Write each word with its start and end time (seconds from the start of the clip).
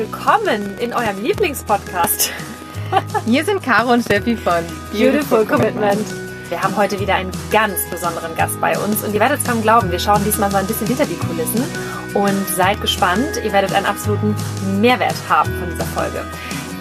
willkommen 0.00 0.78
in 0.78 0.94
eurem 0.94 1.22
Lieblingspodcast. 1.22 2.32
Hier 3.26 3.44
sind 3.44 3.62
Caro 3.62 3.92
und 3.92 4.02
Steffi 4.02 4.34
von 4.34 4.64
Beautiful 4.92 5.44
Commitment. 5.44 6.06
Wir 6.48 6.62
haben 6.62 6.74
heute 6.74 6.98
wieder 6.98 7.16
einen 7.16 7.30
ganz 7.50 7.78
besonderen 7.90 8.34
Gast 8.34 8.58
bei 8.62 8.78
uns 8.78 9.04
und 9.04 9.12
ihr 9.12 9.20
werdet 9.20 9.40
es 9.40 9.44
kaum 9.44 9.60
glauben, 9.60 9.90
wir 9.90 9.98
schauen 9.98 10.24
diesmal 10.24 10.50
so 10.50 10.56
ein 10.56 10.66
bisschen 10.66 10.86
hinter 10.86 11.04
die 11.04 11.16
Kulissen 11.16 11.62
und 12.14 12.48
seid 12.48 12.80
gespannt, 12.80 13.42
ihr 13.44 13.52
werdet 13.52 13.74
einen 13.74 13.84
absoluten 13.84 14.34
Mehrwert 14.80 15.16
haben 15.28 15.52
von 15.58 15.68
dieser 15.68 15.84
Folge. 15.84 16.24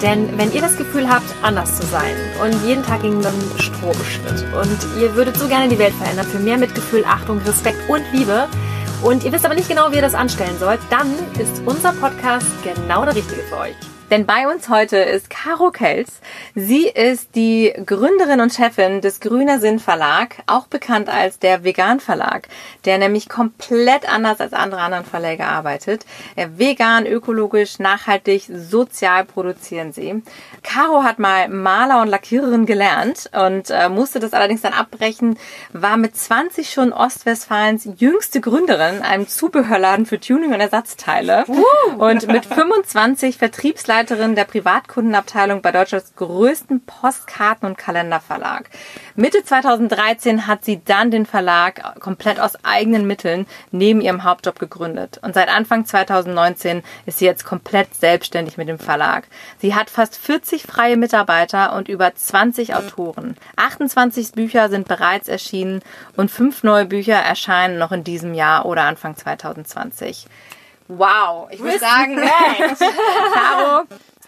Denn 0.01 0.37
wenn 0.37 0.53
ihr 0.53 0.61
das 0.61 0.77
Gefühl 0.77 1.09
habt, 1.09 1.27
anders 1.41 1.75
zu 1.75 1.85
sein 1.87 2.15
und 2.41 2.65
jeden 2.65 2.85
Tag 2.85 3.01
gegen 3.01 3.21
den 3.21 3.59
Strom 3.59 3.95
schritt 3.95 4.45
und 4.53 5.01
ihr 5.01 5.13
würdet 5.15 5.35
so 5.35 5.49
gerne 5.49 5.67
die 5.67 5.77
Welt 5.77 5.93
verändern 5.95 6.25
für 6.25 6.39
mehr 6.39 6.57
Mitgefühl, 6.57 7.03
Achtung, 7.05 7.39
Respekt 7.39 7.89
und 7.89 8.03
Liebe 8.13 8.47
und 9.03 9.23
ihr 9.23 9.31
wisst 9.31 9.45
aber 9.45 9.55
nicht 9.55 9.69
genau, 9.69 9.91
wie 9.91 9.95
ihr 9.95 10.01
das 10.01 10.15
anstellen 10.15 10.57
sollt, 10.59 10.79
dann 10.89 11.13
ist 11.39 11.61
unser 11.65 11.93
Podcast 11.93 12.47
genau 12.63 13.05
der 13.05 13.15
richtige 13.15 13.41
für 13.43 13.57
euch. 13.57 13.98
Denn 14.11 14.25
bei 14.25 14.47
uns 14.47 14.69
heute 14.69 14.97
ist 14.97 15.29
Caro 15.29 15.69
Kels. 15.69 16.21
Sie 16.55 16.87
ist 16.87 17.35
die 17.35 17.71
Gründerin 17.85 18.41
und 18.41 18.51
Chefin 18.51 19.01
des 19.01 19.19
Grüner 19.19 19.59
Sinn 19.59 19.77
Verlag, 19.77 20.37
auch 20.47 20.65
bekannt 20.65 21.09
als 21.09 21.37
der 21.37 21.63
Vegan 21.63 21.99
Verlag, 21.99 22.47
der 22.85 22.97
nämlich 22.97 23.29
komplett 23.29 24.11
anders 24.11 24.41
als 24.41 24.53
andere 24.53 24.81
anderen 24.81 25.05
Verlage 25.05 25.45
arbeitet. 25.45 26.07
Er 26.35 26.57
vegan, 26.57 27.05
ökologisch, 27.05 27.77
nachhaltig, 27.77 28.49
sozial 28.51 29.25
produzieren 29.25 29.91
sie. 29.93 30.23
Caro 30.63 31.03
hat 31.03 31.19
mal 31.19 31.47
Maler 31.47 32.01
und 32.01 32.07
Lackiererin 32.07 32.65
gelernt 32.65 33.29
und 33.31 33.69
äh, 33.69 33.89
musste 33.89 34.19
das 34.19 34.33
allerdings 34.33 34.61
dann 34.61 34.73
abbrechen, 34.73 35.37
war 35.71 35.97
mit 35.97 36.17
20 36.17 36.71
schon 36.71 36.93
Ostwestfalens 36.93 37.87
jüngste 37.97 38.41
Gründerin, 38.41 39.03
einem 39.03 39.27
Zubehörladen 39.27 40.07
für 40.07 40.19
Tuning 40.19 40.51
und 40.51 40.61
Ersatzteile 40.61 41.45
uh. 41.47 42.03
und 42.03 42.27
mit 42.27 42.47
25 42.47 43.37
Vertriebsleitern 43.37 43.98
Leiterin 43.99 44.33
der 44.33 44.45
Privatkundenabteilung 44.45 45.61
bei 45.61 45.73
Deutschlands 45.73 46.13
größten 46.15 46.85
Postkarten- 46.85 47.65
und 47.65 47.77
Kalenderverlag. 47.77 48.69
Mitte 49.17 49.43
2013 49.43 50.47
hat 50.47 50.63
sie 50.63 50.81
dann 50.85 51.11
den 51.11 51.25
Verlag 51.25 51.99
komplett 51.99 52.39
aus 52.39 52.53
eigenen 52.63 53.07
Mitteln 53.07 53.45
neben 53.71 53.99
ihrem 53.99 54.23
Hauptjob 54.23 54.57
gegründet. 54.57 55.19
Und 55.21 55.33
seit 55.33 55.49
Anfang 55.49 55.85
2019 55.85 56.81
ist 57.07 57.19
sie 57.19 57.25
jetzt 57.25 57.43
komplett 57.43 57.93
selbstständig 57.93 58.55
mit 58.55 58.69
dem 58.69 58.79
Verlag. 58.79 59.27
Sie 59.57 59.75
hat 59.75 59.89
fast 59.89 60.15
40 60.15 60.63
freie 60.63 60.95
Mitarbeiter 60.95 61.75
und 61.75 61.89
über 61.89 62.15
20 62.15 62.75
Autoren. 62.75 63.35
28 63.57 64.31
Bücher 64.31 64.69
sind 64.69 64.87
bereits 64.87 65.27
erschienen 65.27 65.81
und 66.15 66.31
fünf 66.31 66.63
neue 66.63 66.85
Bücher 66.85 67.17
erscheinen 67.17 67.77
noch 67.77 67.91
in 67.91 68.05
diesem 68.05 68.33
Jahr 68.33 68.65
oder 68.65 68.83
Anfang 68.83 69.17
2020. 69.17 70.25
Wow, 70.91 71.47
ich 71.51 71.59
würde 71.59 71.77
sagen, 71.77 72.15
Caro, 73.33 73.83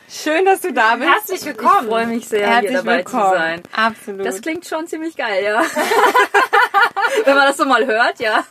schön, 0.08 0.45
dass 0.45 0.62
du 0.62 0.72
da 0.72 0.95
bist. 0.95 1.09
Herzlich 1.09 1.44
willkommen. 1.45 1.86
Ich 1.86 1.88
freue 1.90 2.06
mich 2.06 2.28
sehr, 2.28 2.48
Herzlich 2.48 2.70
hier 2.70 2.78
dabei 2.84 2.98
willkommen. 2.98 3.23
zu 3.31 3.38
sein. 3.40 3.64
Absolut. 3.76 4.26
Das 4.28 4.42
klingt 4.42 4.68
schon 4.68 4.86
ziemlich 4.86 5.18
geil, 5.18 5.44
ja. 5.44 5.64
Wenn 7.26 7.36
man 7.36 7.48
das 7.48 7.58
so 7.58 7.66
mal 7.66 7.86
hört, 7.86 8.20
ja. 8.20 8.44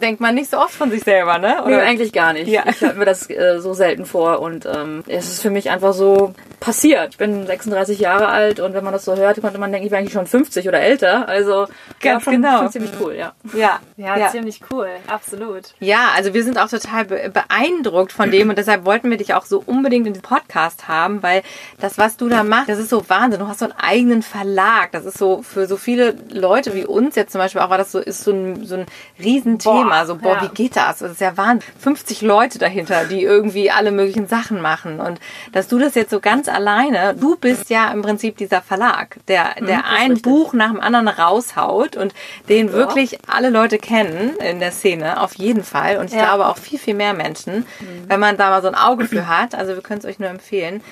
denkt 0.00 0.20
man 0.20 0.34
nicht 0.34 0.50
so 0.50 0.58
oft 0.58 0.74
von 0.74 0.90
sich 0.90 1.02
selber, 1.02 1.38
ne? 1.38 1.62
Oder 1.62 1.76
nee, 1.78 1.82
eigentlich 1.82 2.12
gar 2.12 2.32
nicht. 2.32 2.48
Ja. 2.48 2.64
Ich 2.68 2.82
habe 2.82 2.94
mir 2.94 3.04
das 3.04 3.28
äh, 3.30 3.60
so 3.60 3.74
selten 3.74 4.04
vor 4.04 4.40
und 4.40 4.66
ähm, 4.66 5.04
es 5.06 5.28
ist 5.28 5.42
für 5.42 5.50
mich 5.50 5.70
einfach 5.70 5.92
so 5.92 6.34
passiert. 6.60 7.10
Ich 7.10 7.18
bin 7.18 7.46
36 7.46 7.98
Jahre 7.98 8.28
alt 8.28 8.60
und 8.60 8.74
wenn 8.74 8.84
man 8.84 8.92
das 8.92 9.04
so 9.04 9.16
hört, 9.16 9.40
könnte 9.40 9.58
man 9.58 9.72
denken, 9.72 9.86
ich 9.86 9.90
wäre 9.90 10.00
eigentlich 10.00 10.12
schon 10.12 10.26
50 10.26 10.68
oder 10.68 10.80
älter. 10.80 11.28
Also 11.28 11.66
ganz 12.00 12.02
ja, 12.02 12.20
schon, 12.20 12.32
genau. 12.34 12.58
schon 12.58 12.70
ziemlich 12.70 12.92
cool, 13.00 13.14
ja. 13.14 13.32
Ja, 13.54 13.80
ja, 13.96 14.16
ja, 14.16 14.28
ziemlich 14.30 14.60
cool, 14.70 14.88
absolut. 15.08 15.74
Ja, 15.80 16.10
also 16.16 16.34
wir 16.34 16.44
sind 16.44 16.58
auch 16.58 16.68
total 16.68 17.04
beeindruckt 17.04 18.12
von 18.12 18.30
dem 18.30 18.48
und 18.48 18.58
deshalb 18.58 18.84
wollten 18.84 19.10
wir 19.10 19.16
dich 19.16 19.34
auch 19.34 19.44
so 19.44 19.62
unbedingt 19.64 20.06
in 20.06 20.14
den 20.14 20.22
Podcast 20.22 20.88
haben, 20.88 21.22
weil 21.22 21.42
das, 21.80 21.98
was 21.98 22.16
du 22.16 22.28
da 22.28 22.44
machst, 22.44 22.68
das 22.68 22.78
ist 22.78 22.90
so 22.90 23.08
Wahnsinn. 23.08 23.40
Du 23.40 23.48
hast 23.48 23.58
so 23.58 23.66
einen 23.66 23.74
eigenen 23.74 24.22
Verlag. 24.22 24.92
Das 24.92 25.04
ist 25.04 25.18
so 25.18 25.42
für 25.42 25.66
so 25.66 25.76
viele 25.76 26.14
Leute 26.30 26.74
wie 26.74 26.86
uns 26.86 27.16
jetzt 27.16 27.32
zum 27.32 27.40
Beispiel 27.40 27.60
auch, 27.60 27.70
war 27.70 27.78
das 27.78 27.92
so 27.92 28.00
ist 28.02 28.24
so 28.24 28.32
ein, 28.32 28.64
so 28.64 28.76
ein 28.76 28.86
Riesenthema. 29.18 30.00
Boah, 30.00 30.06
so, 30.06 30.16
boah, 30.16 30.34
ja. 30.36 30.42
wie 30.42 30.54
geht 30.54 30.76
das? 30.76 30.98
Das 30.98 31.12
ist 31.12 31.20
ja 31.20 31.36
Wahnsinn. 31.36 31.68
50 31.78 32.22
Leute 32.22 32.58
dahinter, 32.58 33.04
die 33.04 33.22
irgendwie 33.22 33.70
alle 33.70 33.90
möglichen 33.90 34.26
Sachen 34.26 34.60
machen 34.60 35.00
und 35.00 35.20
dass 35.52 35.68
du 35.68 35.78
das 35.78 35.94
jetzt 35.94 36.10
so 36.10 36.20
ganz 36.20 36.48
alleine, 36.48 37.14
du 37.14 37.36
bist 37.36 37.70
ja 37.70 37.90
im 37.92 38.02
Prinzip 38.02 38.36
dieser 38.36 38.62
Verlag, 38.62 39.18
der, 39.28 39.54
der 39.60 39.78
mhm, 39.78 39.84
ein 39.84 40.10
richtig. 40.12 40.22
Buch 40.22 40.52
nach 40.52 40.70
dem 40.70 40.80
anderen 40.80 41.08
raushaut 41.08 41.96
und 41.96 42.14
den 42.48 42.68
ja. 42.68 42.72
wirklich 42.72 43.18
alle 43.28 43.50
Leute 43.50 43.78
kennen 43.78 44.36
in 44.36 44.60
der 44.60 44.72
Szene, 44.72 45.20
auf 45.20 45.34
jeden 45.34 45.64
Fall. 45.64 45.98
Und 45.98 46.06
ich 46.06 46.14
ja. 46.14 46.24
glaube 46.24 46.46
auch 46.46 46.58
viel, 46.58 46.78
viel 46.78 46.94
mehr 46.94 47.14
Menschen, 47.14 47.58
mhm. 47.58 48.08
wenn 48.08 48.20
man 48.20 48.36
da 48.36 48.50
mal 48.50 48.62
so 48.62 48.68
ein 48.68 48.74
Auge 48.74 49.06
für 49.06 49.28
hat. 49.28 49.54
Also 49.54 49.74
wir 49.74 49.82
können 49.82 50.00
es 50.00 50.06
euch 50.06 50.18
nur 50.18 50.28
empfehlen. 50.28 50.82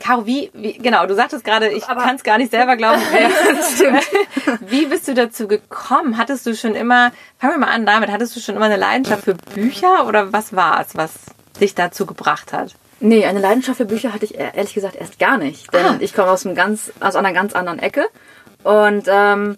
Caro, 0.00 0.26
wie, 0.26 0.50
wie, 0.52 0.78
genau, 0.78 1.06
du 1.06 1.14
sagtest 1.14 1.44
gerade, 1.44 1.68
ich 1.68 1.86
kann 1.86 2.16
es 2.16 2.24
gar 2.24 2.38
nicht 2.38 2.50
selber 2.50 2.76
glauben. 2.76 3.00
wie 4.60 4.86
bist 4.86 5.06
du 5.06 5.14
dazu 5.14 5.46
gekommen? 5.46 6.18
Hattest 6.18 6.46
du 6.46 6.54
schon 6.54 6.74
immer, 6.74 7.12
fangen 7.38 7.54
wir 7.54 7.58
mal 7.58 7.72
an 7.72 7.86
damit, 7.86 8.10
hattest 8.10 8.34
du 8.34 8.40
schon 8.40 8.56
immer 8.56 8.64
eine 8.64 8.76
Leidenschaft 8.76 9.24
für 9.24 9.34
Bücher 9.34 10.06
oder 10.06 10.32
was 10.32 10.56
war 10.56 10.80
es, 10.80 10.96
was 10.96 11.12
dich 11.60 11.74
dazu 11.74 12.06
gebracht 12.06 12.52
hat? 12.52 12.74
Nee, 13.00 13.26
eine 13.26 13.40
Leidenschaft 13.40 13.78
für 13.78 13.84
Bücher 13.84 14.12
hatte 14.12 14.24
ich 14.24 14.34
e-, 14.34 14.52
ehrlich 14.54 14.74
gesagt 14.74 14.96
erst 14.96 15.18
gar 15.18 15.36
nicht. 15.36 15.72
Denn 15.74 15.84
ah. 15.84 15.96
ich 16.00 16.14
komme 16.14 16.30
aus 16.30 16.46
einem 16.46 16.54
ganz, 16.54 16.92
aus 17.00 17.16
einer 17.16 17.32
ganz 17.32 17.52
anderen 17.54 17.80
Ecke. 17.80 18.06
Und 18.62 19.06
ähm, 19.08 19.56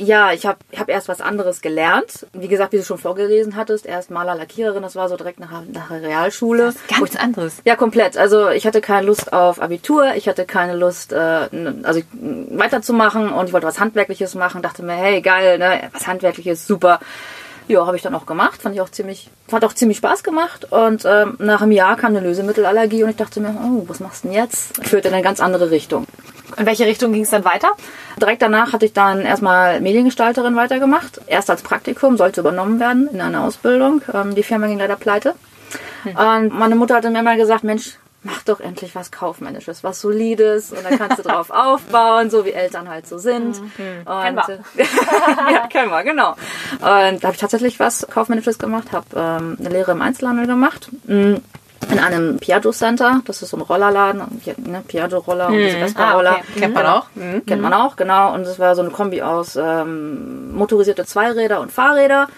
ja, 0.00 0.32
ich 0.32 0.46
habe 0.46 0.58
hab 0.76 0.88
erst 0.88 1.08
was 1.08 1.20
anderes 1.20 1.60
gelernt. 1.60 2.26
Wie 2.32 2.48
gesagt, 2.48 2.72
wie 2.72 2.78
du 2.78 2.82
schon 2.82 2.96
vorgelesen 2.96 3.54
hattest, 3.54 3.84
erst 3.84 4.10
Maler, 4.10 4.34
Lackiererin, 4.34 4.82
das 4.82 4.96
war 4.96 5.10
so 5.10 5.16
direkt 5.16 5.40
nach, 5.40 5.50
nach 5.70 5.88
der 5.90 6.02
Realschule. 6.02 6.72
Ganz 6.88 7.14
ich, 7.14 7.20
anderes. 7.20 7.58
Ja, 7.66 7.76
komplett. 7.76 8.16
Also 8.16 8.48
ich 8.48 8.66
hatte 8.66 8.80
keine 8.80 9.06
Lust 9.06 9.32
auf 9.34 9.60
Abitur, 9.60 10.14
ich 10.14 10.26
hatte 10.26 10.46
keine 10.46 10.74
Lust, 10.74 11.12
äh, 11.12 11.48
also 11.82 12.00
weiterzumachen 12.12 13.30
und 13.30 13.48
ich 13.48 13.52
wollte 13.52 13.66
was 13.66 13.78
Handwerkliches 13.78 14.34
machen. 14.34 14.62
Dachte 14.62 14.82
mir, 14.82 14.94
hey, 14.94 15.20
geil, 15.20 15.58
ne, 15.58 15.90
was 15.92 16.06
Handwerkliches, 16.06 16.66
super. 16.66 16.98
Ja, 17.68 17.86
habe 17.86 17.96
ich 17.96 18.02
dann 18.02 18.14
auch 18.14 18.24
gemacht. 18.24 18.62
Fand 18.62 18.74
ich 18.74 18.80
auch 18.80 18.88
ziemlich, 18.88 19.28
hat 19.52 19.64
auch 19.64 19.74
ziemlich 19.74 19.98
Spaß 19.98 20.24
gemacht. 20.24 20.72
Und 20.72 21.04
ähm, 21.04 21.36
nach 21.38 21.60
einem 21.60 21.72
Jahr 21.72 21.96
kam 21.96 22.16
eine 22.16 22.26
Lösemittelallergie 22.26 23.04
und 23.04 23.10
ich 23.10 23.16
dachte 23.16 23.40
mir, 23.40 23.50
oh, 23.50 23.84
was 23.86 24.00
machst 24.00 24.24
du 24.24 24.28
denn 24.28 24.36
jetzt? 24.36 24.82
Führt 24.84 25.04
in 25.04 25.12
eine 25.12 25.22
ganz 25.22 25.40
andere 25.40 25.70
Richtung. 25.70 26.06
In 26.56 26.66
welche 26.66 26.86
Richtung 26.86 27.12
ging 27.12 27.22
es 27.22 27.30
dann 27.30 27.44
weiter? 27.44 27.72
Direkt 28.20 28.42
danach 28.42 28.72
hatte 28.72 28.86
ich 28.86 28.92
dann 28.92 29.22
erstmal 29.22 29.80
Mediengestalterin 29.80 30.56
weitergemacht. 30.56 31.20
Erst 31.26 31.50
als 31.50 31.62
Praktikum, 31.62 32.16
sollte 32.16 32.40
übernommen 32.40 32.80
werden 32.80 33.08
in 33.12 33.20
einer 33.20 33.44
Ausbildung. 33.44 34.02
Ähm, 34.12 34.34
die 34.34 34.42
Firma 34.42 34.66
ging 34.66 34.78
leider 34.78 34.96
pleite. 34.96 35.34
Hm. 36.02 36.16
Und 36.16 36.58
meine 36.58 36.76
Mutter 36.76 36.96
hatte 36.96 37.10
mir 37.10 37.22
mal 37.22 37.36
gesagt, 37.36 37.64
Mensch, 37.64 37.98
mach 38.22 38.42
doch 38.42 38.60
endlich 38.60 38.94
was 38.94 39.10
Kaufmännisches, 39.10 39.82
was 39.82 40.00
Solides 40.00 40.72
und 40.72 40.84
dann 40.84 40.98
kannst 40.98 41.18
du 41.18 41.22
drauf 41.22 41.50
aufbauen, 41.50 42.30
so 42.30 42.44
wie 42.44 42.52
Eltern 42.52 42.88
halt 42.88 43.06
so 43.06 43.18
sind. 43.18 43.60
Mhm. 43.60 44.00
Und, 44.04 44.06
ja, 45.52 45.66
kennen 45.68 45.90
wir, 45.90 46.02
genau. 46.04 46.32
Und 46.32 46.80
da 46.80 47.22
habe 47.22 47.32
ich 47.32 47.40
tatsächlich 47.40 47.80
was 47.80 48.06
Kaufmännisches 48.10 48.58
gemacht, 48.58 48.92
habe 48.92 49.06
ähm, 49.16 49.56
eine 49.58 49.68
Lehre 49.70 49.92
im 49.92 50.02
Einzelhandel 50.02 50.46
gemacht. 50.46 50.90
In 51.88 51.98
einem 51.98 52.38
Piaggio 52.38 52.72
Center, 52.72 53.22
das 53.24 53.40
ist 53.42 53.50
so 53.50 53.56
ein 53.56 53.62
Rollerladen, 53.62 54.42
ne, 54.58 54.82
Piaggio-Roller 54.86 55.48
und 55.48 55.54
diese 55.54 55.78
Vespa-Roller. 55.78 56.36
Ah, 56.36 56.40
okay. 56.50 56.60
Kennt 56.60 56.74
man 56.74 56.86
auch. 56.86 57.06
Mhm. 57.14 57.46
Kennt 57.46 57.62
man 57.62 57.72
auch, 57.72 57.96
genau. 57.96 58.34
Und 58.34 58.42
es 58.42 58.58
war 58.58 58.74
so 58.74 58.82
eine 58.82 58.90
Kombi 58.90 59.22
aus 59.22 59.56
ähm, 59.56 60.52
motorisierte 60.54 61.06
Zweiräder 61.06 61.60
und 61.60 61.72
Fahrräder. 61.72 62.28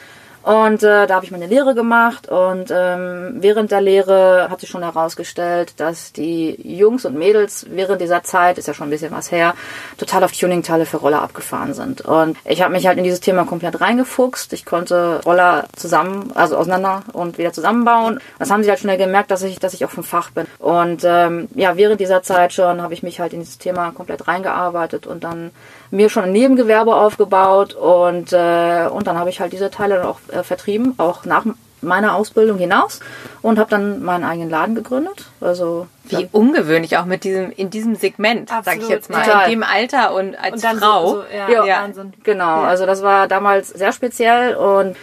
Und 0.42 0.82
äh, 0.82 1.06
da 1.06 1.14
habe 1.14 1.25
ich 1.25 1.30
meine 1.30 1.47
Lehre 1.47 1.75
gemacht 1.75 2.28
und 2.28 2.72
ähm, 2.72 3.36
während 3.38 3.70
der 3.70 3.80
Lehre 3.80 4.48
hat 4.50 4.60
sich 4.60 4.69
schon 4.69 4.82
herausgestellt, 4.82 5.75
dass 5.76 6.12
die 6.12 6.56
Jungs 6.62 7.04
und 7.04 7.16
Mädels 7.16 7.66
während 7.70 8.00
dieser 8.00 8.25
Zeit, 8.25 8.58
ist 8.58 8.66
ja 8.66 8.75
schon 8.75 8.88
ein 8.88 8.91
bisschen 8.91 9.12
was 9.12 9.30
her, 9.30 9.54
total 9.98 10.24
auf 10.24 10.33
Tuningteile 10.33 10.84
für 10.84 10.97
Roller 10.97 11.22
abgefahren 11.22 11.74
sind. 11.74 12.00
Und 12.00 12.36
ich 12.44 12.60
habe 12.62 12.72
mich 12.72 12.86
halt 12.86 12.98
in 12.98 13.04
dieses 13.04 13.21
Thema 13.21 13.44
komplett 13.44 13.80
reingefuchst. 13.80 14.53
Ich 14.53 14.65
konnte 14.65 15.21
Roller 15.24 15.66
zusammen, 15.77 16.33
also 16.34 16.56
auseinander 16.56 17.04
und 17.12 17.38
wieder 17.38 17.53
zusammenbauen. 17.53 18.18
Das 18.38 18.50
haben 18.50 18.65
sie 18.65 18.71
halt 18.71 18.80
schnell 18.80 18.98
gemerkt, 18.98 19.30
dass 19.30 19.42
ich, 19.42 19.60
dass 19.60 19.74
ich 19.74 19.84
auch 19.84 19.91
vom 19.91 20.04
Fach 20.04 20.30
bin. 20.30 20.47
Und 20.59 21.03
ähm, 21.04 21.48
ja, 21.54 21.77
während 21.77 22.00
dieser 22.00 22.22
Zeit 22.22 22.53
schon 22.53 22.83
habe 22.83 22.95
ich 22.95 23.04
mich 23.04 23.21
halt 23.21 23.33
in 23.33 23.41
dieses 23.41 23.59
Thema 23.59 23.92
komplett 23.92 24.27
reingearbeitet 24.27 25.06
und 25.06 25.22
dann 25.22 25.53
mir 25.92 26.09
schon 26.09 26.24
ein 26.24 26.33
Nebengewerbe 26.33 26.97
aufgebaut 26.97 27.74
und, 27.74 28.33
äh, 28.33 28.89
und 28.91 29.06
dann 29.06 29.18
habe 29.18 29.30
ich 29.30 29.41
halt 29.41 29.53
diese 29.53 29.71
Teile 29.71 29.97
dann 29.97 30.06
auch 30.06 30.18
äh, 30.33 30.42
vertrieben, 30.42 30.94
auch 30.97 31.24
nach 31.27 31.44
meiner 31.83 32.15
Ausbildung 32.15 32.59
hinaus 32.59 33.00
und 33.42 33.59
habe 33.59 33.68
dann 33.68 34.03
meinen 34.03 34.24
eigenen 34.24 34.48
Laden 34.48 34.74
gegründet. 34.74 35.27
Also 35.41 35.89
wie 36.04 36.22
ja. 36.22 36.28
ungewöhnlich 36.33 36.97
auch 36.97 37.04
mit 37.04 37.24
diesem 37.24 37.50
in 37.50 37.71
diesem 37.71 37.97
Segment, 37.97 38.48
sag 38.48 38.78
ich 38.78 38.89
jetzt 38.89 39.10
mal, 39.10 39.22
Total. 39.22 39.44
in 39.44 39.50
dem 39.50 39.62
Alter 39.62 40.15
und 40.15 40.34
als 40.36 40.65
und 40.65 40.78
Frau. 40.78 41.06
So, 41.06 41.15
so, 41.16 41.24
ja, 41.36 41.65
ja, 41.65 41.83
Wahnsinn. 41.83 42.15
Genau, 42.22 42.62
ja. 42.62 42.68
also 42.68 42.86
das 42.86 43.03
war 43.03 43.28
damals 43.28 43.68
sehr 43.68 43.92
speziell 43.92 44.54
und 44.54 44.97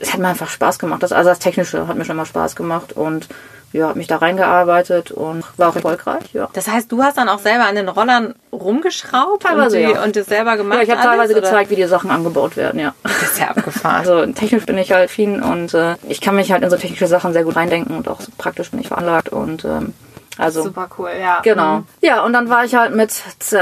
es 0.00 0.12
hat 0.12 0.20
mir 0.20 0.28
einfach 0.28 0.48
Spaß 0.48 0.78
gemacht. 0.78 1.02
Das, 1.02 1.12
also 1.12 1.28
das 1.28 1.40
Technische 1.40 1.86
hat 1.86 1.96
mir 1.96 2.04
schon 2.06 2.16
mal 2.16 2.24
Spaß 2.24 2.56
gemacht 2.56 2.94
und 2.94 3.28
ja, 3.72 3.88
habe 3.88 3.98
mich 3.98 4.08
da 4.08 4.16
reingearbeitet 4.16 5.12
und 5.12 5.44
war 5.56 5.68
auch 5.68 5.76
erfolgreich, 5.76 6.32
ja. 6.32 6.48
Das 6.52 6.68
heißt, 6.68 6.90
du 6.90 7.02
hast 7.02 7.18
dann 7.18 7.28
auch 7.28 7.38
selber 7.38 7.66
an 7.66 7.76
den 7.76 7.88
Rollern 7.88 8.34
rumgeschraubt 8.52 9.42
teilweise, 9.42 9.76
und, 9.78 9.86
die, 9.86 9.92
ja. 9.92 10.02
und 10.02 10.16
das 10.16 10.26
selber 10.26 10.56
gemacht? 10.56 10.78
Ja, 10.78 10.82
ich 10.82 10.90
habe 10.90 11.02
teilweise 11.02 11.32
oder? 11.32 11.42
gezeigt, 11.42 11.70
wie 11.70 11.76
die 11.76 11.84
Sachen 11.84 12.10
angebaut 12.10 12.56
werden, 12.56 12.80
ja. 12.80 12.94
Das 13.02 13.22
ist 13.22 13.38
ja 13.38 13.48
abgefahren. 13.48 13.96
Also 13.96 14.26
technisch 14.32 14.66
bin 14.66 14.78
ich 14.78 14.92
halt 14.92 15.10
affin 15.10 15.42
und 15.42 15.74
äh, 15.74 15.94
ich 16.08 16.20
kann 16.20 16.36
mich 16.36 16.50
halt 16.50 16.62
in 16.62 16.70
so 16.70 16.76
technische 16.76 17.06
Sachen 17.06 17.32
sehr 17.32 17.44
gut 17.44 17.56
reindenken 17.56 17.96
und 17.96 18.08
auch 18.08 18.20
so 18.20 18.32
praktisch 18.36 18.70
bin 18.70 18.80
ich 18.80 18.88
veranlagt 18.88 19.28
und 19.28 19.64
ähm, 19.64 19.94
Also 20.38 20.62
Super 20.62 20.88
cool, 20.98 21.10
ja. 21.20 21.40
Genau. 21.42 21.82
Ja, 22.00 22.22
und 22.24 22.32
dann 22.32 22.48
war 22.48 22.64
ich 22.64 22.74
halt 22.74 22.94
mit 22.94 23.12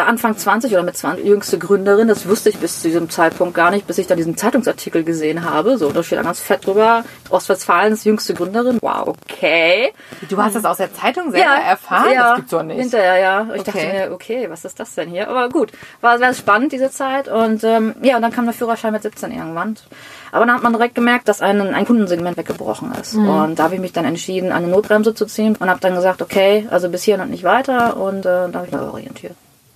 Anfang 0.07 0.37
20 0.37 0.73
oder 0.73 0.83
mit 0.83 0.97
20 0.97 1.25
jüngste 1.25 1.59
Gründerin. 1.59 2.09
Das 2.09 2.29
wusste 2.29 2.51
ich 2.51 2.59
bis 2.59 2.83
zu 2.83 2.89
diesem 2.89 3.11
Zeitpunkt 3.11 3.55
gar 3.55 3.71
nicht, 3.71 3.87
bis 3.87 3.99
ich 3.99 4.07
da 4.07 4.15
diesen 4.15 4.37
Zeitungsartikel 4.37 5.03
gesehen 5.03 5.45
habe. 5.49 5.79
So, 5.79 5.91
da 5.91 6.03
steht 6.03 6.19
da 6.19 6.23
ganz 6.23 6.41
fett 6.41 6.67
drüber. 6.67 7.05
Ostwestfalens 7.31 8.05
jüngste 8.05 8.35
Gründerin. 8.35 8.79
Wow, 8.83 9.09
okay. 9.09 9.93
Du 10.29 10.37
hast 10.43 10.55
das 10.57 10.65
aus 10.65 10.77
der 10.77 10.93
Zeitung 10.95 11.31
selber 11.31 11.47
erfahren? 11.55 12.13
Ja, 12.13 12.29
Das 12.29 12.37
gibt's 12.37 12.51
doch 12.51 12.63
nicht. 12.63 12.79
Hinterher, 12.79 13.19
ja. 13.19 13.47
Ich 13.55 13.63
dachte 13.63 13.79
Okay. 13.79 14.07
mir, 14.09 14.13
okay, 14.13 14.47
was 14.51 14.65
ist 14.65 14.79
das 14.79 14.95
denn 14.95 15.09
hier? 15.09 15.29
Aber 15.29 15.49
gut, 15.49 15.73
war 16.01 16.19
sehr 16.19 16.35
spannend 16.35 16.73
diese 16.73 16.91
Zeit. 16.91 17.29
Und 17.29 17.65
ähm, 17.65 17.95
ja, 18.03 18.17
und 18.17 18.23
dann 18.23 18.33
kam 18.33 18.45
der 18.45 18.55
Führerschein 18.55 18.93
mit 18.93 19.03
17 19.03 19.33
irgendwann. 19.33 19.77
Aber 20.33 20.47
dann 20.47 20.55
hat 20.55 20.63
man 20.63 20.73
direkt 20.73 20.95
gemerkt, 20.95 21.29
dass 21.29 21.41
ein, 21.41 21.61
ein 21.61 21.87
Kundensegment 21.87 22.37
weggebrochen 22.37 22.93
ist. 23.01 23.15
Mhm. 23.15 23.29
Und 23.29 23.59
da 23.59 23.65
habe 23.65 23.75
ich 23.75 23.81
mich 23.81 23.93
dann 23.93 24.05
entschieden, 24.05 24.53
eine 24.53 24.67
Notbremse 24.69 25.15
zu 25.15 25.27
ziehen 25.27 25.57
und 25.59 25.69
habe 25.69 25.81
dann 25.81 25.95
gesagt, 25.95 26.23
okay, 26.23 26.67
also 26.71 26.89
bis 26.89 27.03
hierhin 27.03 27.23
und 27.23 27.31
nicht 27.31 27.45
weiter. 27.45 27.97
Und 27.97 28.21
äh, 28.21 28.49
da 28.49 28.53
habe 28.55 28.67
ich 28.67 28.73
mich 28.73 28.81
orientiert. 28.81 29.35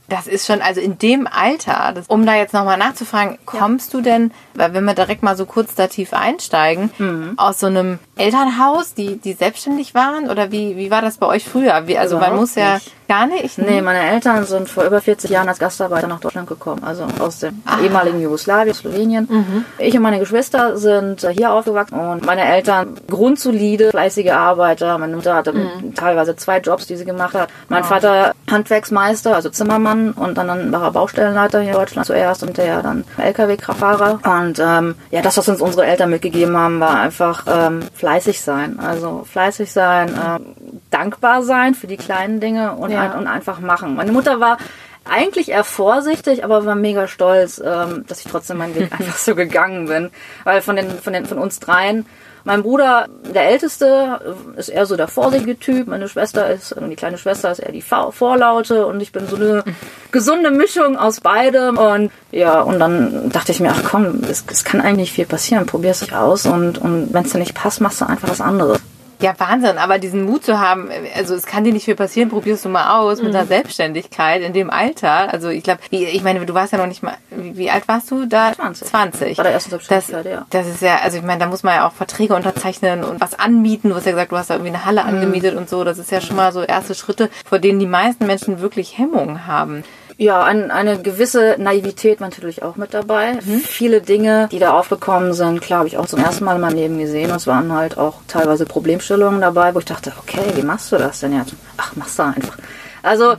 Das 0.09 0.27
ist 0.27 0.47
schon, 0.47 0.61
also 0.61 0.79
in 0.81 0.99
dem 0.99 1.27
Alter, 1.27 1.93
das, 1.95 2.07
um 2.09 2.27
da 2.27 2.35
jetzt 2.35 2.53
nochmal 2.53 2.77
nachzufragen, 2.77 3.39
kommst 3.47 3.95
du 3.95 4.03
denn, 4.03 4.31
weil 4.53 4.75
wenn 4.75 4.85
wir 4.85 4.93
direkt 4.95 5.23
mal 5.23 5.37
so 5.39 5.47
kurz 5.47 5.75
da 5.75 5.87
tief 5.87 6.13
einsteigen, 6.13 6.91
Mhm. 6.99 7.33
aus 7.39 7.61
so 7.61 7.67
einem 7.69 7.99
Elternhaus, 8.17 8.93
die, 8.93 9.17
die 9.17 9.33
selbstständig 9.33 9.95
waren? 9.95 10.29
Oder 10.29 10.53
wie, 10.53 10.77
wie 10.77 10.91
war 10.91 11.01
das 11.01 11.17
bei 11.17 11.27
euch 11.27 11.45
früher? 11.45 11.87
Wie, 11.87 11.97
also 11.97 12.17
man 12.17 12.25
Überhaupt 12.25 12.41
muss 12.41 12.55
ja 12.57 12.75
nicht. 12.75 12.93
Gar 13.13 13.27
nicht. 13.27 13.59
Nee, 13.59 13.83
meine 13.83 14.01
Eltern 14.01 14.45
sind 14.47 14.71
vor 14.71 14.85
über 14.85 15.01
40 15.01 15.31
Jahren 15.31 15.49
als 15.49 15.59
Gastarbeiter 15.59 16.07
nach 16.07 16.21
Deutschland 16.21 16.49
gekommen, 16.49 16.83
also 16.83 17.05
aus 17.19 17.41
dem 17.41 17.63
ehemaligen 17.83 18.21
Jugoslawien, 18.23 18.75
Slowenien. 18.75 19.65
Ich 19.79 19.95
und 19.95 20.03
meine 20.03 20.19
Geschwister 20.19 20.79
sind 20.79 21.27
hier 21.33 21.53
aufgewachsen 21.53 21.99
und 21.99 22.25
meine 22.25 22.45
Eltern 22.45 22.95
grundsolide, 23.11 23.91
fleißige 23.91 24.31
Arbeiter. 24.31 24.97
Meine 24.97 25.17
Mutter 25.17 25.35
hatte 25.35 25.53
teilweise 25.95 26.37
zwei 26.37 26.59
Jobs, 26.59 26.87
die 26.87 26.97
sie 26.97 27.05
gemacht 27.05 27.35
hat. 27.35 27.51
Mein 27.69 27.85
Vater 27.85 28.33
Handwerksmeister, 28.51 29.35
also 29.35 29.51
Zimmermann 29.51 30.13
und 30.13 30.39
dann, 30.39 30.73
war 30.73 30.83
er 30.83 30.93
Baustellenleiter 30.93 31.61
hier 31.61 31.73
in 31.73 31.77
Deutschland 31.77 32.07
zuerst 32.07 32.43
und 32.43 32.49
hinterher 32.49 32.83
dann 32.83 33.05
LKW-Fahrer. 33.19 34.21
Und 34.25 34.59
ähm, 34.59 34.95
ja, 35.11 35.21
das, 35.23 35.37
was 35.37 35.49
uns 35.49 35.61
unsere 35.61 35.87
Eltern 35.87 36.11
mitgegeben 36.11 36.57
haben, 36.57 36.81
war 36.81 36.99
einfach 37.01 37.45
ähm, 37.47 37.81
fleißig 37.95 38.41
sein. 38.41 38.79
Also 38.81 39.27
fleißig 39.31 39.71
sein, 39.71 40.09
ähm, 40.09 40.47
dankbar 40.91 41.43
sein 41.43 41.75
für 41.75 41.87
die 41.87 41.97
kleinen 41.97 42.41
Dinge 42.41 42.73
und, 42.73 42.91
Ja. 42.91 43.02
Ein, 43.11 43.19
und 43.19 43.27
einfach 43.27 43.61
machen. 43.61 43.97
Meine 43.97 44.13
Mutter 44.13 44.41
war 44.41 44.59
eigentlich 45.05 45.51
eher 45.51 45.65
vorsichtig, 45.65 46.45
aber 46.45 46.65
war 46.65 46.75
mega 46.75 47.09
stolz, 47.09 47.61
ähm, 47.65 48.05
dass 48.07 48.25
ich 48.25 48.31
trotzdem 48.31 48.59
meinen 48.59 48.75
Weg 48.75 48.93
einfach 48.99 49.17
so 49.17 49.35
gegangen 49.35 49.87
bin. 49.87 50.11
Weil 50.45 50.63
von 50.63 50.77
den, 50.77 50.91
von 50.91 51.13
den, 51.13 51.27
von 51.27 51.39
uns 51.39 51.61
dreien, 51.61 52.07
mein 52.45 52.63
Bruder, 52.63 53.07
der 53.33 53.51
Älteste, 53.51 54.21
ist 54.57 54.69
eher 54.69 54.87
so 54.87 54.97
der 54.97 55.07
vorsichtige 55.07 55.59
Typ. 55.59 55.87
Meine 55.87 56.09
Schwester 56.09 56.51
ist, 56.51 56.75
die 56.77 56.97
kleine 56.97 57.17
Schwester 57.17 57.53
ist 57.53 57.61
eher 57.61 57.71
die 57.71 57.83
Vorlaute 57.83 58.87
und 58.87 59.01
ich 59.01 59.13
bin 59.13 59.29
so 59.29 59.37
eine 59.37 59.63
gesunde 60.11 60.51
Mischung 60.51 60.97
aus 60.97 61.21
beidem. 61.21 61.79
Und 61.79 62.11
ja, 62.33 62.61
und 62.61 62.81
dann 62.81 63.31
dachte 63.31 63.53
ich 63.53 63.61
mir, 63.61 63.71
ach 63.71 63.85
komm, 63.85 64.23
es, 64.29 64.45
es 64.51 64.65
kann 64.65 64.81
eigentlich 64.81 65.13
viel 65.13 65.27
passieren. 65.27 65.67
Probier's 65.67 66.01
dich 66.01 66.15
aus 66.15 66.47
und, 66.47 66.79
und 66.79 67.15
wenn 67.15 67.25
es 67.25 67.33
dir 67.33 67.39
nicht 67.39 67.55
passt, 67.55 67.81
machst 67.81 68.01
du 68.01 68.09
einfach 68.09 68.29
was 68.29 68.41
anderes. 68.41 68.81
Ja, 69.23 69.35
Wahnsinn, 69.39 69.79
aber 69.79 69.99
diesen 69.99 70.25
Mut 70.25 70.45
zu 70.45 70.59
haben, 70.61 70.91
also 71.17 71.35
es 71.35 71.47
kann 71.47 71.65
dir 71.65 71.73
nicht 71.73 71.85
viel 71.85 71.95
passieren, 71.95 72.29
probierst 72.29 72.65
du 72.65 72.69
mal 72.69 72.99
aus 72.99 73.19
mit 73.21 73.29
Mhm. 73.29 73.33
der 73.33 73.47
Selbstständigkeit 73.47 74.43
in 74.43 74.53
dem 74.53 74.69
Alter. 74.71 75.33
Also 75.33 75.49
ich 75.49 75.63
glaube, 75.63 75.81
ich 75.91 76.23
meine, 76.23 76.45
du 76.45 76.55
warst 76.55 76.73
ja 76.73 76.79
noch 76.79 76.87
nicht 76.87 77.03
mal, 77.03 77.15
wie, 77.31 77.71
alt 77.71 77.89
warst 77.89 78.11
du 78.11 78.27
da? 78.27 78.53
20. 78.53 78.89
20. 78.89 79.37
Bei 79.37 79.43
der 79.45 79.53
ersten 79.53 79.71
das, 79.71 79.87
Selbstständigkeit, 79.87 80.33
ja. 80.41 80.47
das 80.51 80.67
ist 80.67 80.83
ja, 80.83 80.99
also 81.03 81.17
ich 81.19 81.23
meine, 81.23 81.39
da 81.41 81.47
muss 81.47 81.63
man 81.63 81.75
ja 81.77 81.87
auch 81.89 81.93
Verträge 81.93 82.35
unterzeichnen 82.35 83.05
und 83.05 83.21
was 83.21 83.39
anmieten. 83.39 83.91
Du 83.91 83.97
hast 83.97 84.07
ja 84.07 84.13
gesagt, 84.13 84.33
du 84.33 84.37
hast 84.37 84.51
da 84.51 84.55
irgendwie 84.55 84.71
eine 84.75 84.85
Halle 84.85 85.03
Mhm. 85.03 85.09
angemietet 85.09 85.57
und 85.57 85.69
so. 85.69 85.85
Das 85.85 85.99
ist 85.99 86.11
ja 86.11 86.21
schon 86.21 86.37
mal 86.37 86.53
so 86.53 86.63
erste 86.63 86.95
Schritte, 86.95 87.31
vor 87.47 87.59
denen 87.59 87.79
die 87.79 87.87
meisten 87.87 88.27
Menschen 88.27 88.61
wirklich 88.61 88.99
Hemmungen 88.99 89.47
haben. 89.47 89.85
Ja, 90.23 90.45
ein, 90.45 90.71
eine 90.71 91.03
gewisse 91.03 91.57
Naivität 91.59 92.21
war 92.21 92.29
natürlich 92.29 92.63
auch 92.63 92.77
mit 92.77 92.95
dabei. 92.95 93.41
Viele 93.41 94.01
Dinge, 94.01 94.49
die 94.53 94.61
da 94.61 94.73
aufgekommen 94.73 95.33
sind, 95.33 95.61
klar, 95.61 95.81
habe 95.81 95.89
ich 95.89 95.99
auch 95.99 96.07
zum 96.07 96.21
ersten 96.21 96.45
Mal 96.45 96.55
in 96.55 96.61
meinem 96.61 96.77
Leben 96.77 96.99
gesehen. 97.01 97.33
Und 97.33 97.39
es 97.39 97.49
waren 97.49 97.73
halt 97.73 97.99
auch 97.99 98.21
teilweise 98.29 98.65
Problemstellungen 98.65 99.41
dabei, 99.41 99.75
wo 99.75 99.81
ich 99.81 99.85
dachte, 99.85 100.13
okay, 100.21 100.45
wie 100.55 100.63
machst 100.63 100.93
du 100.93 100.97
das 100.97 101.19
denn 101.19 101.37
jetzt? 101.37 101.55
Ach, 101.77 101.97
machst 101.97 102.21
du 102.21 102.23
einfach. 102.23 102.57
Also 103.03 103.35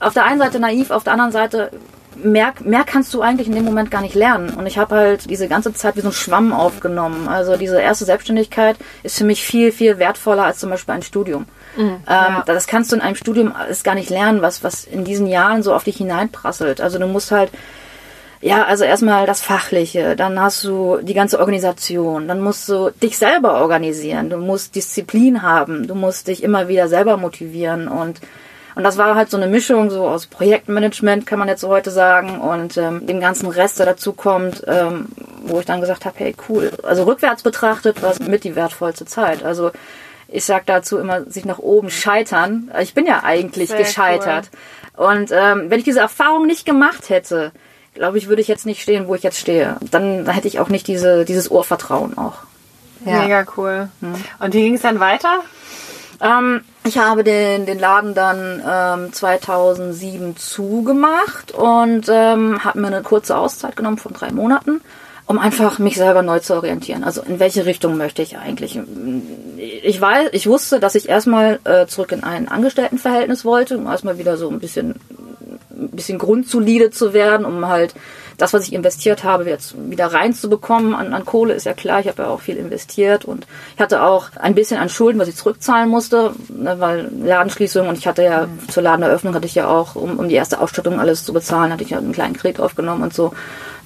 auf 0.00 0.12
der 0.12 0.26
einen 0.26 0.38
Seite 0.38 0.60
naiv, 0.60 0.90
auf 0.90 1.02
der 1.02 1.14
anderen 1.14 1.32
Seite 1.32 1.70
mehr, 2.22 2.52
mehr 2.62 2.84
kannst 2.84 3.14
du 3.14 3.22
eigentlich 3.22 3.48
in 3.48 3.54
dem 3.54 3.64
Moment 3.64 3.90
gar 3.90 4.02
nicht 4.02 4.14
lernen. 4.14 4.50
Und 4.50 4.66
ich 4.66 4.76
habe 4.76 4.96
halt 4.96 5.30
diese 5.30 5.48
ganze 5.48 5.72
Zeit 5.72 5.96
wie 5.96 6.02
so 6.02 6.08
ein 6.08 6.12
Schwamm 6.12 6.52
aufgenommen. 6.52 7.26
Also 7.26 7.56
diese 7.56 7.80
erste 7.80 8.04
Selbstständigkeit 8.04 8.76
ist 9.02 9.16
für 9.16 9.24
mich 9.24 9.42
viel, 9.42 9.72
viel 9.72 9.98
wertvoller 9.98 10.44
als 10.44 10.58
zum 10.58 10.68
Beispiel 10.68 10.92
ein 10.92 11.02
Studium. 11.02 11.46
Ähm, 11.78 12.42
Das 12.46 12.66
kannst 12.66 12.92
du 12.92 12.96
in 12.96 13.02
einem 13.02 13.16
Studium 13.16 13.54
alles 13.54 13.82
gar 13.84 13.94
nicht 13.94 14.10
lernen, 14.10 14.42
was, 14.42 14.64
was 14.64 14.84
in 14.84 15.04
diesen 15.04 15.26
Jahren 15.26 15.62
so 15.62 15.74
auf 15.74 15.84
dich 15.84 15.96
hineinprasselt. 15.96 16.80
Also 16.80 16.98
du 16.98 17.06
musst 17.06 17.30
halt 17.30 17.50
ja, 18.40 18.64
also 18.64 18.84
erstmal 18.84 19.26
das 19.26 19.42
Fachliche, 19.42 20.14
dann 20.14 20.40
hast 20.40 20.62
du 20.62 20.98
die 21.02 21.14
ganze 21.14 21.40
Organisation, 21.40 22.28
dann 22.28 22.40
musst 22.40 22.68
du 22.68 22.90
dich 22.90 23.18
selber 23.18 23.60
organisieren, 23.60 24.30
du 24.30 24.36
musst 24.36 24.76
Disziplin 24.76 25.42
haben, 25.42 25.88
du 25.88 25.96
musst 25.96 26.28
dich 26.28 26.44
immer 26.44 26.68
wieder 26.68 26.86
selber 26.88 27.16
motivieren 27.16 27.88
und 27.88 28.20
und 28.76 28.84
das 28.84 28.96
war 28.96 29.16
halt 29.16 29.28
so 29.28 29.36
eine 29.36 29.48
Mischung 29.48 29.90
so 29.90 30.06
aus 30.06 30.26
Projektmanagement, 30.28 31.26
kann 31.26 31.40
man 31.40 31.48
jetzt 31.48 31.62
so 31.62 31.68
heute 31.68 31.90
sagen, 31.90 32.38
und 32.38 32.76
ähm, 32.76 33.08
dem 33.08 33.18
ganzen 33.18 33.48
Rest, 33.48 33.80
der 33.80 33.86
dazu 33.86 34.12
kommt, 34.12 34.62
ähm, 34.68 35.06
wo 35.42 35.58
ich 35.58 35.66
dann 35.66 35.80
gesagt 35.80 36.04
habe, 36.04 36.14
hey 36.16 36.36
cool, 36.48 36.70
also 36.84 37.02
rückwärts 37.02 37.42
betrachtet 37.42 38.00
war 38.04 38.12
es 38.12 38.20
mit 38.20 38.44
die 38.44 38.54
wertvollste 38.54 39.04
Zeit. 39.04 39.42
Also 39.42 39.72
ich 40.28 40.44
sag 40.44 40.66
dazu 40.66 40.98
immer, 40.98 41.24
sich 41.24 41.44
nach 41.44 41.58
oben 41.58 41.90
scheitern. 41.90 42.70
Ich 42.80 42.94
bin 42.94 43.06
ja 43.06 43.22
eigentlich 43.24 43.70
Sehr 43.70 43.78
gescheitert. 43.78 44.50
Und 44.96 45.30
ähm, 45.32 45.70
wenn 45.70 45.78
ich 45.78 45.84
diese 45.84 46.00
Erfahrung 46.00 46.46
nicht 46.46 46.66
gemacht 46.66 47.08
hätte, 47.08 47.52
glaube 47.94 48.18
ich, 48.18 48.28
würde 48.28 48.42
ich 48.42 48.48
jetzt 48.48 48.66
nicht 48.66 48.82
stehen, 48.82 49.08
wo 49.08 49.14
ich 49.14 49.22
jetzt 49.22 49.38
stehe. 49.38 49.76
Dann 49.90 50.28
hätte 50.28 50.48
ich 50.48 50.60
auch 50.60 50.68
nicht 50.68 50.86
diese, 50.86 51.24
dieses 51.24 51.48
Urvertrauen 51.48 52.16
auch. 52.16 52.38
Ja. 53.04 53.22
Mega 53.22 53.44
cool. 53.56 53.88
Hm. 54.00 54.14
Und 54.40 54.54
wie 54.54 54.62
ging 54.62 54.74
es 54.74 54.82
dann 54.82 55.00
weiter? 55.00 55.40
Ähm, 56.20 56.62
ich 56.84 56.98
habe 56.98 57.22
den, 57.22 57.66
den 57.66 57.78
Laden 57.78 58.14
dann 58.14 58.62
ähm, 58.66 59.12
2007 59.12 60.36
zugemacht 60.36 61.52
und 61.52 62.08
ähm, 62.08 62.64
habe 62.64 62.80
mir 62.80 62.88
eine 62.88 63.02
kurze 63.02 63.36
Auszeit 63.36 63.76
genommen 63.76 63.98
von 63.98 64.12
drei 64.12 64.32
Monaten, 64.32 64.80
um 65.26 65.38
einfach 65.38 65.78
mich 65.78 65.96
selber 65.96 66.22
neu 66.22 66.40
zu 66.40 66.54
orientieren. 66.54 67.04
Also 67.04 67.22
in 67.22 67.38
welche 67.38 67.66
Richtung 67.66 67.96
möchte 67.96 68.22
ich 68.22 68.38
eigentlich? 68.38 68.80
Ich 69.82 70.00
weiß, 70.00 70.30
ich 70.32 70.46
wusste, 70.46 70.80
dass 70.80 70.94
ich 70.94 71.08
erstmal 71.08 71.60
äh, 71.64 71.86
zurück 71.86 72.12
in 72.12 72.24
ein 72.24 72.48
Angestelltenverhältnis 72.48 73.44
wollte, 73.44 73.78
um 73.78 73.86
erstmal 73.86 74.18
wieder 74.18 74.36
so 74.36 74.48
ein 74.48 74.60
bisschen 74.60 74.94
ein 75.78 75.90
bisschen 75.90 76.18
grundsolide 76.18 76.90
zu 76.90 77.12
werden, 77.12 77.46
um 77.46 77.68
halt 77.68 77.94
das, 78.36 78.52
was 78.52 78.64
ich 78.64 78.72
investiert 78.72 79.24
habe, 79.24 79.44
jetzt 79.44 79.74
wieder 79.90 80.06
reinzubekommen. 80.06 80.94
An, 80.94 81.12
an 81.12 81.24
Kohle 81.24 81.54
ist 81.54 81.66
ja 81.66 81.72
klar, 81.72 82.00
ich 82.00 82.08
habe 82.08 82.22
ja 82.22 82.28
auch 82.28 82.40
viel 82.40 82.56
investiert 82.56 83.24
und 83.24 83.46
ich 83.74 83.80
hatte 83.80 84.02
auch 84.02 84.30
ein 84.36 84.54
bisschen 84.54 84.78
an 84.78 84.88
Schulden, 84.88 85.18
was 85.18 85.28
ich 85.28 85.36
zurückzahlen 85.36 85.88
musste, 85.88 86.32
ne, 86.48 86.78
weil 86.78 87.10
Ladenschließung 87.22 87.88
und 87.88 87.98
ich 87.98 88.06
hatte 88.06 88.22
ja 88.22 88.48
zur 88.68 88.82
Ladeneröffnung 88.82 89.34
hatte 89.34 89.46
ich 89.46 89.56
ja 89.56 89.68
auch, 89.68 89.96
um, 89.96 90.18
um 90.18 90.28
die 90.28 90.36
erste 90.36 90.60
Ausstattung 90.60 91.00
alles 91.00 91.24
zu 91.24 91.32
bezahlen, 91.32 91.72
hatte 91.72 91.82
ich 91.82 91.90
ja 91.90 91.98
einen 91.98 92.12
kleinen 92.12 92.36
Kredit 92.36 92.60
aufgenommen 92.60 93.02
und 93.02 93.14
so. 93.14 93.32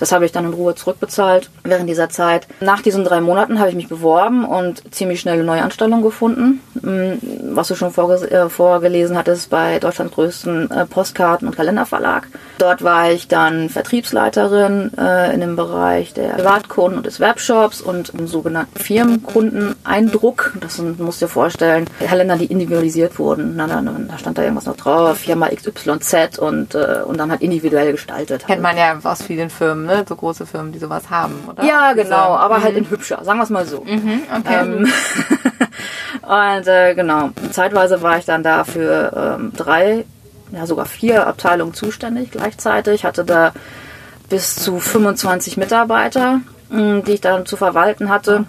Das 0.02 0.10
habe 0.10 0.24
ich 0.26 0.32
dann 0.32 0.46
in 0.46 0.52
Ruhe 0.52 0.74
zurückbezahlt 0.74 1.48
während 1.62 1.88
dieser 1.88 2.08
Zeit. 2.08 2.48
Nach 2.58 2.82
diesen 2.82 3.04
drei 3.04 3.20
Monaten 3.20 3.60
habe 3.60 3.68
ich 3.68 3.76
mich 3.76 3.86
beworben 3.86 4.44
und 4.44 4.82
ziemlich 4.92 5.20
schnell 5.20 5.34
eine 5.34 5.44
neue 5.44 5.62
Anstellung 5.62 6.02
gefunden. 6.02 6.60
Mm, 6.80 7.54
Was 7.54 7.68
du 7.68 7.76
schon 7.76 7.92
vorges 7.92 8.22
äh, 8.22 8.48
vorgelesen 8.48 9.16
hattest 9.16 9.48
bei 9.48 9.78
Deutschlands 9.78 10.14
größten 10.14 10.72
äh, 10.72 10.86
Postkarten- 10.86 11.46
und 11.46 11.54
Kalenderverlag. 11.54 12.26
Dort 12.58 12.82
war 12.82 13.12
ich 13.12 13.28
dann 13.28 13.68
Vertriebsleiterin 13.68 14.90
äh, 14.98 15.32
in 15.34 15.40
dem 15.40 15.54
Bereich 15.54 16.12
der 16.14 16.30
Privatkunden 16.30 16.96
und 16.96 17.06
des 17.06 17.20
Webshops 17.20 17.80
und 17.80 18.08
im 18.08 18.26
sogenannten 18.26 18.76
Firmenkundeneindruck. 18.76 20.54
Das 20.60 20.76
sind, 20.76 20.98
du 20.98 21.04
musst 21.04 21.22
dir 21.22 21.28
vorstellen, 21.28 21.86
Kalender, 22.04 22.36
die 22.36 22.46
individualisiert 22.46 23.20
wurden. 23.20 23.54
Na, 23.54 23.68
na, 23.68 23.80
da 24.08 24.18
stand 24.18 24.36
da 24.36 24.42
irgendwas 24.42 24.66
noch 24.66 24.76
drauf, 24.76 25.18
Firma 25.18 25.48
XYZ 25.48 26.40
und, 26.40 26.74
äh, 26.74 27.02
und 27.06 27.18
dann 27.18 27.30
halt 27.30 27.40
individuell 27.40 27.92
gestaltet. 27.92 28.46
Kennt 28.48 28.62
man 28.62 28.76
ja 28.76 28.98
aus 29.00 29.22
vielen 29.22 29.48
Firmen, 29.48 29.86
ne? 29.86 29.91
So 30.08 30.16
große 30.16 30.46
Firmen, 30.46 30.72
die 30.72 30.78
sowas 30.78 31.10
haben, 31.10 31.34
oder? 31.48 31.64
Ja, 31.64 31.92
Diese- 31.94 32.04
genau, 32.04 32.36
aber 32.36 32.62
halt 32.62 32.76
in 32.76 32.88
hübscher, 32.90 33.22
sagen 33.24 33.38
wir 33.38 33.44
es 33.44 33.50
mal 33.50 33.66
so. 33.66 33.82
Mhm, 33.84 34.22
okay. 34.38 34.58
Ähm, 34.60 34.92
und 36.22 36.66
äh, 36.66 36.94
genau, 36.94 37.30
zeitweise 37.50 38.02
war 38.02 38.18
ich 38.18 38.24
dann 38.24 38.42
da 38.42 38.64
für 38.64 39.36
ähm, 39.38 39.52
drei, 39.56 40.04
ja 40.52 40.66
sogar 40.66 40.86
vier 40.86 41.26
Abteilungen 41.26 41.74
zuständig 41.74 42.30
gleichzeitig. 42.30 43.04
Hatte 43.04 43.24
da 43.24 43.52
bis 44.28 44.56
zu 44.56 44.78
25 44.78 45.56
Mitarbeiter, 45.56 46.40
mh, 46.70 47.00
die 47.02 47.12
ich 47.12 47.20
dann 47.20 47.46
zu 47.46 47.56
verwalten 47.56 48.08
hatte. 48.08 48.44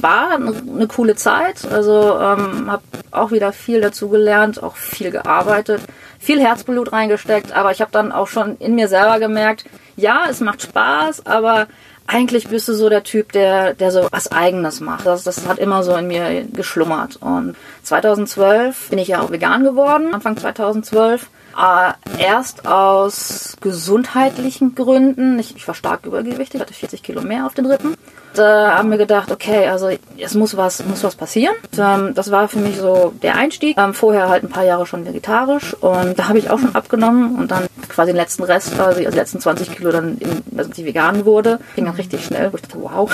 War 0.00 0.32
eine, 0.34 0.52
eine 0.74 0.86
coole 0.88 1.14
Zeit, 1.14 1.66
also 1.70 2.18
ähm, 2.20 2.70
habe 2.70 2.82
auch 3.10 3.30
wieder 3.30 3.52
viel 3.52 3.80
dazu 3.80 4.08
gelernt, 4.08 4.62
auch 4.62 4.76
viel 4.76 5.10
gearbeitet, 5.10 5.82
viel 6.18 6.40
Herzblut 6.40 6.92
reingesteckt, 6.92 7.52
aber 7.52 7.70
ich 7.70 7.80
habe 7.80 7.92
dann 7.92 8.10
auch 8.10 8.26
schon 8.26 8.56
in 8.58 8.74
mir 8.74 8.88
selber 8.88 9.18
gemerkt, 9.18 9.64
ja, 9.96 10.26
es 10.28 10.40
macht 10.40 10.62
Spaß, 10.62 11.26
aber 11.26 11.66
eigentlich 12.06 12.48
bist 12.48 12.68
du 12.68 12.74
so 12.74 12.88
der 12.88 13.02
Typ, 13.02 13.32
der, 13.32 13.74
der 13.74 13.90
so 13.90 14.08
was 14.10 14.30
Eigenes 14.30 14.80
macht. 14.80 15.06
Das, 15.06 15.24
das 15.24 15.46
hat 15.46 15.58
immer 15.58 15.82
so 15.82 15.94
in 15.96 16.06
mir 16.06 16.44
geschlummert. 16.52 17.16
Und 17.16 17.56
2012 17.82 18.90
bin 18.90 18.98
ich 18.98 19.08
ja 19.08 19.22
auch 19.22 19.30
vegan 19.30 19.64
geworden, 19.64 20.14
Anfang 20.14 20.36
2012. 20.36 21.28
Äh, 21.56 22.22
erst 22.22 22.66
aus 22.66 23.56
gesundheitlichen 23.60 24.74
Gründen. 24.74 25.38
Ich, 25.38 25.56
ich 25.56 25.66
war 25.66 25.74
stark 25.74 26.04
übergewichtig, 26.04 26.60
hatte 26.60 26.74
40 26.74 27.02
Kilo 27.02 27.22
mehr 27.22 27.46
auf 27.46 27.54
den 27.54 27.66
Rippen 27.66 27.96
da 28.34 28.78
haben 28.78 28.90
wir 28.90 28.98
gedacht, 28.98 29.30
okay, 29.30 29.68
also 29.68 29.90
es 30.18 30.34
muss 30.34 30.56
was, 30.56 30.84
muss 30.84 31.04
was 31.04 31.14
passieren. 31.16 31.54
Ähm, 31.78 32.14
das 32.14 32.30
war 32.30 32.48
für 32.48 32.58
mich 32.58 32.76
so 32.76 33.12
der 33.22 33.36
Einstieg. 33.36 33.78
Ähm, 33.78 33.94
vorher 33.94 34.28
halt 34.28 34.44
ein 34.44 34.50
paar 34.50 34.64
Jahre 34.64 34.86
schon 34.86 35.06
vegetarisch 35.06 35.74
und 35.74 36.18
da 36.18 36.28
habe 36.28 36.38
ich 36.38 36.50
auch 36.50 36.58
schon 36.58 36.74
abgenommen 36.74 37.36
und 37.38 37.50
dann 37.50 37.66
quasi 37.88 38.12
den 38.12 38.16
letzten 38.16 38.42
Rest, 38.44 38.78
also 38.78 38.98
die 38.98 39.06
letzten 39.06 39.40
20 39.40 39.70
Kilo 39.76 39.90
dann, 39.90 40.18
in, 40.18 40.42
dass 40.46 40.68
ich 40.68 40.84
vegan 40.84 41.24
wurde. 41.24 41.58
Ging 41.74 41.84
dann 41.84 41.94
richtig 41.94 42.24
schnell, 42.24 42.52
wo 42.52 42.56
ich 42.56 42.62
dachte, 42.62 42.80
wow. 42.80 43.10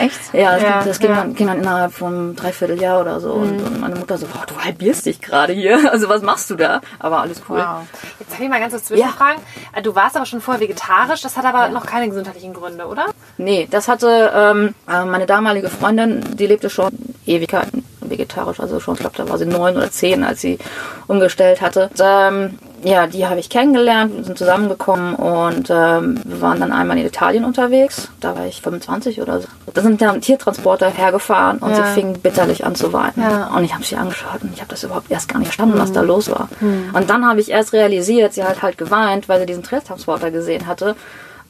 Echt? 0.00 0.18
Ja, 0.38 0.52
das, 0.52 0.62
ja, 0.62 0.82
das 0.84 0.98
ging, 1.00 1.10
ja. 1.10 1.16
Dann, 1.16 1.34
ging 1.34 1.46
dann 1.46 1.58
innerhalb 1.58 1.92
von 1.92 2.36
Dreivierteljahr 2.36 3.00
oder 3.00 3.18
so. 3.18 3.34
Mhm. 3.34 3.42
Und, 3.42 3.62
und, 3.62 3.80
meine 3.80 3.96
Mutter 3.96 4.18
so, 4.18 4.26
wow, 4.32 4.44
du 4.46 4.56
halbierst 4.56 5.06
dich 5.06 5.20
gerade 5.20 5.52
hier. 5.52 5.78
Also 5.98 6.08
was 6.08 6.22
machst 6.22 6.50
du 6.50 6.54
da? 6.54 6.80
Aber 6.98 7.20
alles 7.22 7.42
cool. 7.48 7.58
Wow. 7.58 7.86
Jetzt 8.20 8.34
habe 8.34 8.44
ich 8.44 8.50
mal 8.50 8.60
ganz 8.60 8.72
kurz 8.72 8.84
Zwischenfragen. 8.84 9.40
Ja. 9.74 9.80
Du 9.80 9.94
warst 9.94 10.16
aber 10.16 10.26
schon 10.26 10.40
vorher 10.40 10.60
vegetarisch, 10.60 11.22
das 11.22 11.36
hat 11.36 11.44
aber 11.44 11.70
noch 11.70 11.86
keine 11.86 12.08
gesundheitlichen 12.08 12.52
Gründe, 12.52 12.86
oder? 12.86 13.06
Nee, 13.38 13.66
das 13.70 13.88
hatte 13.88 14.32
ähm, 14.34 14.57
äh, 14.66 15.04
meine 15.04 15.26
damalige 15.26 15.68
Freundin, 15.68 16.22
die 16.36 16.46
lebte 16.46 16.70
schon 16.70 16.92
Ewigkeiten 17.26 17.84
vegetarisch, 18.10 18.60
also 18.60 18.80
schon, 18.80 18.94
ich 18.94 19.00
glaube, 19.00 19.16
da 19.16 19.28
war 19.28 19.38
sie 19.38 19.46
neun 19.46 19.76
oder 19.76 19.90
zehn, 19.90 20.24
als 20.24 20.40
sie 20.40 20.58
umgestellt 21.06 21.60
hatte. 21.60 21.90
Und, 21.90 22.00
ähm, 22.02 22.58
ja, 22.84 23.06
die 23.06 23.26
habe 23.26 23.40
ich 23.40 23.50
kennengelernt, 23.50 24.16
wir 24.16 24.24
sind 24.24 24.38
zusammengekommen 24.38 25.14
und 25.16 25.68
ähm, 25.68 26.20
wir 26.24 26.40
waren 26.40 26.60
dann 26.60 26.72
einmal 26.72 26.96
in 26.96 27.06
Italien 27.06 27.44
unterwegs. 27.44 28.08
Da 28.20 28.36
war 28.36 28.46
ich 28.46 28.62
25 28.62 29.20
oder 29.20 29.40
so. 29.40 29.48
Da 29.74 29.82
sind 29.82 30.00
dann 30.00 30.20
Tiertransporter 30.20 30.88
hergefahren 30.88 31.58
und 31.58 31.70
ja. 31.70 31.76
sie 31.76 31.92
fing 31.94 32.18
bitterlich 32.20 32.64
an 32.64 32.76
zu 32.76 32.92
weinen. 32.92 33.14
Ja. 33.20 33.48
Und 33.48 33.64
ich 33.64 33.74
habe 33.74 33.84
sie 33.84 33.96
angeschaut 33.96 34.42
und 34.42 34.52
ich 34.54 34.60
habe 34.60 34.70
das 34.70 34.84
überhaupt 34.84 35.10
erst 35.10 35.28
gar 35.28 35.38
nicht 35.38 35.48
verstanden, 35.48 35.76
mhm. 35.76 35.80
was 35.80 35.92
da 35.92 36.02
los 36.02 36.30
war. 36.30 36.48
Mhm. 36.60 36.90
Und 36.92 37.10
dann 37.10 37.26
habe 37.26 37.40
ich 37.40 37.50
erst 37.50 37.72
realisiert, 37.72 38.32
sie 38.34 38.44
hat 38.44 38.62
halt 38.62 38.78
geweint, 38.78 39.28
weil 39.28 39.40
sie 39.40 39.46
diesen 39.46 39.64
Tiertransporter 39.64 40.30
gesehen 40.30 40.66
hatte. 40.66 40.94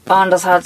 Und 0.06 0.30
das 0.30 0.46
hat 0.46 0.64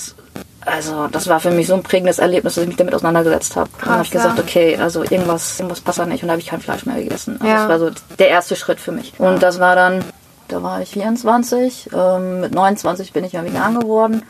also 0.65 1.09
das 1.09 1.29
war 1.29 1.41
für 1.41 1.51
mich 1.51 1.67
so 1.67 1.75
ein 1.75 1.83
prägendes 1.83 2.19
Erlebnis, 2.19 2.55
dass 2.55 2.63
ich 2.63 2.69
mich 2.69 2.77
damit 2.77 2.95
auseinandergesetzt 2.95 3.57
habe. 3.57 3.71
Und 3.81 3.91
habe 3.91 4.03
ich 4.05 4.11
gesagt, 4.11 4.39
okay, 4.39 4.77
also 4.77 5.03
irgendwas, 5.03 5.59
irgendwas 5.59 5.81
passt 5.81 5.99
da 5.99 6.07
nicht 6.07 6.23
und 6.23 6.29
da 6.29 6.33
habe 6.33 6.43
ich 6.43 6.49
kein 6.49 6.61
Fleisch 6.61 6.87
mehr 6.87 6.97
gegessen. 6.97 7.39
Also 7.41 7.47
ja. 7.47 7.67
Das 7.67 7.69
war 7.69 7.79
so 7.79 7.91
der 8.19 8.29
erste 8.29 8.57
Schritt 8.57 8.81
für 8.81 8.93
mich. 8.93 9.13
Und 9.19 9.43
das 9.43 9.61
war 9.61 9.75
dann, 9.75 10.05
da 10.49 10.63
war 10.63 10.81
ich 10.81 10.91
24, 10.91 11.91
ähm, 11.93 12.41
mit 12.41 12.55
29 12.55 13.13
bin 13.13 13.25
ich 13.25 13.33
ja 13.33 13.45
vegan 13.45 13.79
geworden. 13.81 14.23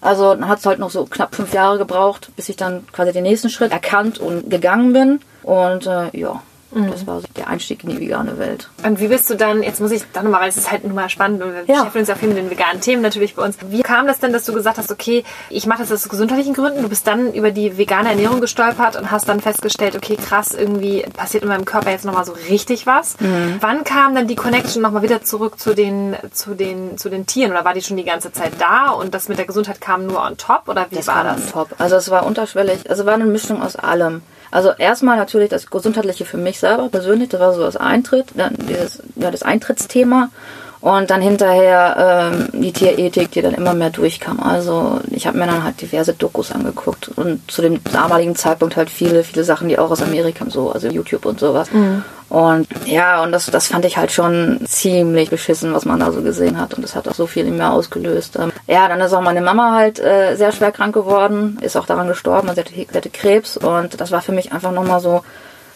Also 0.00 0.34
dann 0.34 0.48
hat 0.48 0.60
es 0.60 0.66
halt 0.66 0.78
noch 0.78 0.90
so 0.90 1.04
knapp 1.04 1.34
fünf 1.34 1.52
Jahre 1.52 1.78
gebraucht, 1.78 2.30
bis 2.36 2.48
ich 2.48 2.56
dann 2.56 2.86
quasi 2.92 3.12
den 3.12 3.22
nächsten 3.22 3.50
Schritt 3.50 3.72
erkannt 3.72 4.18
und 4.18 4.48
gegangen 4.50 4.92
bin. 4.92 5.20
Und 5.42 5.86
äh, 5.86 6.16
ja, 6.16 6.42
Mhm. 6.72 6.90
Das 6.90 7.06
war 7.06 7.20
so 7.20 7.26
der 7.36 7.48
Einstieg 7.48 7.84
in 7.84 7.90
die 7.90 8.00
vegane 8.00 8.38
Welt. 8.38 8.68
Und 8.84 9.00
wie 9.00 9.08
bist 9.08 9.28
du 9.28 9.34
dann, 9.34 9.62
jetzt 9.62 9.80
muss 9.80 9.90
ich 9.90 10.02
da 10.12 10.22
nochmal, 10.22 10.42
weil 10.42 10.48
es 10.48 10.56
ist 10.56 10.70
halt 10.70 10.84
nun 10.84 10.94
mal 10.94 11.08
spannend 11.08 11.42
und 11.42 11.52
wir 11.52 11.60
ja. 11.60 11.78
beschäftigen 11.78 11.98
uns 12.00 12.08
ja 12.08 12.14
viel 12.14 12.28
mit 12.28 12.38
den 12.38 12.50
veganen 12.50 12.80
Themen 12.80 13.02
natürlich 13.02 13.34
bei 13.34 13.44
uns. 13.44 13.56
Wie 13.68 13.82
kam 13.82 14.06
das 14.06 14.20
denn, 14.20 14.32
dass 14.32 14.44
du 14.44 14.52
gesagt 14.52 14.78
hast, 14.78 14.90
okay, 14.92 15.24
ich 15.48 15.66
mache 15.66 15.80
das 15.80 15.92
aus 15.92 16.08
gesundheitlichen 16.08 16.54
Gründen, 16.54 16.82
du 16.82 16.88
bist 16.88 17.06
dann 17.06 17.32
über 17.32 17.50
die 17.50 17.76
vegane 17.76 18.10
Ernährung 18.10 18.40
gestolpert 18.40 18.96
und 18.96 19.10
hast 19.10 19.28
dann 19.28 19.40
festgestellt, 19.40 19.96
okay, 19.96 20.16
krass, 20.16 20.52
irgendwie 20.52 21.04
passiert 21.16 21.42
in 21.42 21.48
meinem 21.48 21.64
Körper 21.64 21.90
jetzt 21.90 22.04
nochmal 22.04 22.24
so 22.24 22.34
richtig 22.48 22.86
was. 22.86 23.18
Mhm. 23.20 23.56
Wann 23.60 23.84
kam 23.84 24.14
dann 24.14 24.28
die 24.28 24.36
Connection 24.36 24.82
nochmal 24.82 25.02
wieder 25.02 25.22
zurück 25.22 25.58
zu 25.58 25.74
den, 25.74 26.16
zu, 26.32 26.54
den, 26.54 26.98
zu 26.98 27.08
den 27.08 27.26
Tieren 27.26 27.50
oder 27.52 27.64
war 27.64 27.74
die 27.74 27.82
schon 27.82 27.96
die 27.96 28.04
ganze 28.04 28.32
Zeit 28.32 28.52
da 28.58 28.90
und 28.90 29.14
das 29.14 29.28
mit 29.28 29.38
der 29.38 29.46
Gesundheit 29.46 29.80
kam 29.80 30.06
nur 30.06 30.22
on 30.22 30.36
top 30.36 30.68
oder 30.68 30.86
wie 30.90 30.96
das 30.96 31.08
war, 31.08 31.16
war 31.16 31.24
das? 31.24 31.46
On 31.46 31.52
top. 31.52 31.68
Also 31.78 31.96
es 31.96 32.10
war 32.10 32.26
unterschwellig, 32.26 32.88
also 32.88 33.06
war 33.06 33.14
eine 33.14 33.26
Mischung 33.26 33.62
aus 33.62 33.76
allem. 33.76 34.22
Also 34.50 34.70
erstmal 34.76 35.16
natürlich 35.16 35.48
das 35.48 35.70
Gesundheitliche 35.70 36.24
für 36.24 36.36
mich 36.36 36.58
selber 36.58 36.88
persönlich, 36.88 37.28
das 37.28 37.40
war 37.40 37.54
so 37.54 37.62
das 37.62 37.76
Eintritt, 37.76 38.26
dann 38.34 38.56
dieses, 38.68 39.02
ja, 39.16 39.30
das 39.30 39.42
Eintrittsthema. 39.42 40.30
Und 40.80 41.10
dann 41.10 41.20
hinterher 41.20 42.32
ähm, 42.32 42.48
die 42.58 42.72
Tierethik, 42.72 43.30
die 43.32 43.42
dann 43.42 43.52
immer 43.52 43.74
mehr 43.74 43.90
durchkam. 43.90 44.40
Also 44.40 45.00
ich 45.10 45.26
habe 45.26 45.36
mir 45.36 45.44
dann 45.44 45.62
halt 45.62 45.82
diverse 45.82 46.14
Dokus 46.14 46.52
angeguckt 46.52 47.10
und 47.16 47.50
zu 47.50 47.60
dem 47.60 47.84
damaligen 47.84 48.34
Zeitpunkt 48.34 48.76
halt 48.76 48.88
viele, 48.88 49.22
viele 49.22 49.44
Sachen, 49.44 49.68
die 49.68 49.78
auch 49.78 49.90
aus 49.90 50.00
Amerika 50.00 50.46
so, 50.48 50.70
also 50.70 50.88
YouTube 50.88 51.26
und 51.26 51.38
sowas. 51.38 51.70
Mhm. 51.70 52.02
Und 52.30 52.68
ja, 52.86 53.22
und 53.22 53.32
das, 53.32 53.46
das 53.46 53.66
fand 53.66 53.84
ich 53.84 53.96
halt 53.96 54.12
schon 54.12 54.60
ziemlich 54.64 55.30
beschissen, 55.30 55.74
was 55.74 55.84
man 55.84 55.98
da 55.98 56.12
so 56.12 56.22
gesehen 56.22 56.60
hat. 56.60 56.74
Und 56.74 56.82
das 56.82 56.94
hat 56.94 57.08
auch 57.08 57.14
so 57.14 57.26
viel 57.26 57.44
in 57.44 57.56
mir 57.56 57.70
ausgelöst. 57.70 58.38
Ähm, 58.38 58.52
ja, 58.68 58.88
dann 58.88 59.00
ist 59.00 59.12
auch 59.12 59.20
meine 59.20 59.40
Mama 59.40 59.74
halt 59.74 59.98
äh, 59.98 60.36
sehr 60.36 60.52
schwer 60.52 60.70
krank 60.70 60.94
geworden, 60.94 61.58
ist 61.60 61.76
auch 61.76 61.86
daran 61.86 62.06
gestorben, 62.06 62.48
also 62.48 62.62
sie 62.62 62.80
hatte, 62.82 62.92
sie 62.92 62.96
hatte 62.96 63.10
Krebs. 63.10 63.56
Und 63.56 64.00
das 64.00 64.12
war 64.12 64.22
für 64.22 64.32
mich 64.32 64.52
einfach 64.52 64.72
nochmal 64.72 65.00
so 65.00 65.22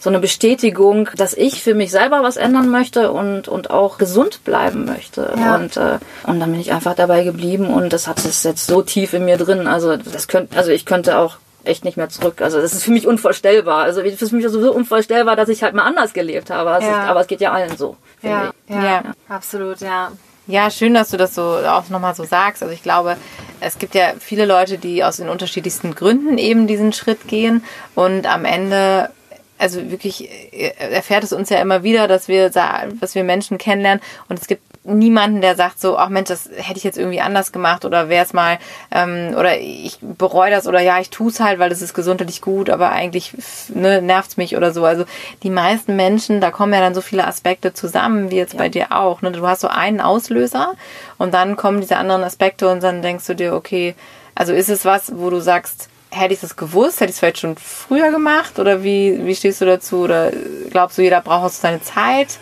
so 0.04 0.10
eine 0.10 0.20
Bestätigung, 0.20 1.08
dass 1.16 1.32
ich 1.32 1.62
für 1.62 1.74
mich 1.74 1.90
selber 1.90 2.22
was 2.22 2.36
ändern 2.36 2.68
möchte 2.68 3.10
und, 3.10 3.48
und 3.48 3.70
auch 3.70 3.96
gesund 3.96 4.44
bleiben 4.44 4.84
möchte. 4.84 5.32
Ja. 5.36 5.56
Und, 5.56 5.78
äh, 5.78 5.98
und 6.26 6.40
dann 6.40 6.52
bin 6.52 6.60
ich 6.60 6.72
einfach 6.72 6.94
dabei 6.94 7.24
geblieben 7.24 7.68
und 7.68 7.90
das 7.90 8.06
hat 8.06 8.22
es 8.22 8.42
jetzt 8.42 8.66
so 8.66 8.82
tief 8.82 9.14
in 9.14 9.24
mir 9.24 9.38
drin. 9.38 9.66
Also 9.66 9.96
das 9.96 10.28
könnte, 10.28 10.58
also 10.58 10.70
ich 10.70 10.84
könnte 10.84 11.18
auch 11.18 11.38
echt 11.64 11.84
nicht 11.84 11.96
mehr 11.96 12.08
zurück. 12.08 12.40
Also 12.40 12.60
das 12.60 12.72
ist 12.72 12.84
für 12.84 12.90
mich 12.90 13.06
unvorstellbar. 13.06 13.84
Also 13.84 14.00
es 14.00 14.20
ist 14.20 14.30
für 14.30 14.36
mich 14.36 14.46
so 14.48 14.72
unvorstellbar, 14.72 15.36
dass 15.36 15.48
ich 15.48 15.62
halt 15.62 15.74
mal 15.74 15.84
anders 15.84 16.12
gelebt 16.12 16.50
habe. 16.50 16.70
Also 16.70 16.88
ja. 16.88 17.04
aber 17.04 17.20
es 17.20 17.26
geht 17.26 17.40
ja 17.40 17.52
allen 17.52 17.76
so. 17.76 17.96
Ja, 18.22 18.52
ja, 18.68 18.82
ja, 18.82 19.02
absolut, 19.28 19.80
ja. 19.80 20.12
Ja, 20.46 20.70
schön, 20.70 20.92
dass 20.92 21.10
du 21.10 21.16
das 21.16 21.34
so 21.34 21.42
auch 21.42 21.88
nochmal 21.88 22.14
so 22.14 22.24
sagst. 22.24 22.62
Also 22.62 22.74
ich 22.74 22.82
glaube, 22.82 23.16
es 23.60 23.78
gibt 23.78 23.94
ja 23.94 24.12
viele 24.18 24.44
Leute, 24.44 24.76
die 24.76 25.02
aus 25.02 25.16
den 25.16 25.28
unterschiedlichsten 25.28 25.94
Gründen 25.94 26.36
eben 26.36 26.66
diesen 26.66 26.92
Schritt 26.92 27.26
gehen 27.26 27.64
und 27.94 28.26
am 28.26 28.44
Ende 28.44 29.10
also 29.56 29.90
wirklich 29.90 30.28
äh, 30.52 30.72
erfährt 30.78 31.24
es 31.24 31.32
uns 31.32 31.48
ja 31.48 31.60
immer 31.60 31.82
wieder, 31.82 32.08
dass 32.08 32.28
wir, 32.28 32.50
dass 32.50 33.14
wir 33.14 33.24
Menschen 33.24 33.56
kennenlernen 33.56 34.02
und 34.28 34.38
es 34.38 34.46
gibt 34.46 34.62
niemanden, 34.84 35.40
der 35.40 35.56
sagt 35.56 35.80
so, 35.80 35.96
ach 35.96 36.10
Mensch, 36.10 36.28
das 36.28 36.50
hätte 36.54 36.76
ich 36.76 36.84
jetzt 36.84 36.98
irgendwie 36.98 37.22
anders 37.22 37.52
gemacht 37.52 37.86
oder 37.86 38.10
wäre 38.10 38.24
es 38.24 38.34
mal 38.34 38.58
ähm, 38.90 39.34
oder 39.36 39.58
ich 39.58 39.98
bereue 40.00 40.50
das 40.50 40.66
oder 40.66 40.80
ja, 40.80 41.00
ich 41.00 41.08
tue 41.08 41.30
es 41.30 41.40
halt, 41.40 41.58
weil 41.58 41.72
es 41.72 41.80
ist 41.80 41.94
gesundheitlich 41.94 42.42
gut, 42.42 42.68
aber 42.68 42.90
eigentlich 42.90 43.32
ne, 43.68 44.02
nervt 44.02 44.36
mich 44.36 44.56
oder 44.56 44.72
so. 44.72 44.84
Also 44.84 45.04
die 45.42 45.50
meisten 45.50 45.96
Menschen, 45.96 46.42
da 46.42 46.50
kommen 46.50 46.74
ja 46.74 46.80
dann 46.80 46.94
so 46.94 47.00
viele 47.00 47.26
Aspekte 47.26 47.72
zusammen, 47.72 48.30
wie 48.30 48.36
jetzt 48.36 48.52
ja. 48.52 48.58
bei 48.58 48.68
dir 48.68 48.92
auch. 48.92 49.22
Ne? 49.22 49.32
Du 49.32 49.46
hast 49.46 49.60
so 49.60 49.68
einen 49.68 50.02
Auslöser 50.02 50.74
und 51.16 51.32
dann 51.32 51.56
kommen 51.56 51.80
diese 51.80 51.96
anderen 51.96 52.22
Aspekte 52.22 52.68
und 52.68 52.82
dann 52.82 53.00
denkst 53.00 53.26
du 53.26 53.34
dir, 53.34 53.54
okay, 53.54 53.94
also 54.34 54.52
ist 54.52 54.68
es 54.68 54.84
was, 54.84 55.12
wo 55.16 55.30
du 55.30 55.40
sagst, 55.40 55.88
hätte 56.10 56.34
ich 56.34 56.40
das 56.40 56.56
gewusst, 56.56 57.00
hätte 57.00 57.10
ich 57.10 57.16
es 57.16 57.18
vielleicht 57.20 57.38
schon 57.38 57.56
früher 57.56 58.10
gemacht 58.10 58.58
oder 58.58 58.82
wie, 58.82 59.24
wie 59.24 59.34
stehst 59.34 59.62
du 59.62 59.64
dazu 59.64 60.02
oder 60.02 60.30
glaubst 60.70 60.98
du, 60.98 61.02
jeder 61.02 61.22
braucht 61.22 61.44
auch 61.44 61.50
seine 61.50 61.82
Zeit? 61.82 62.38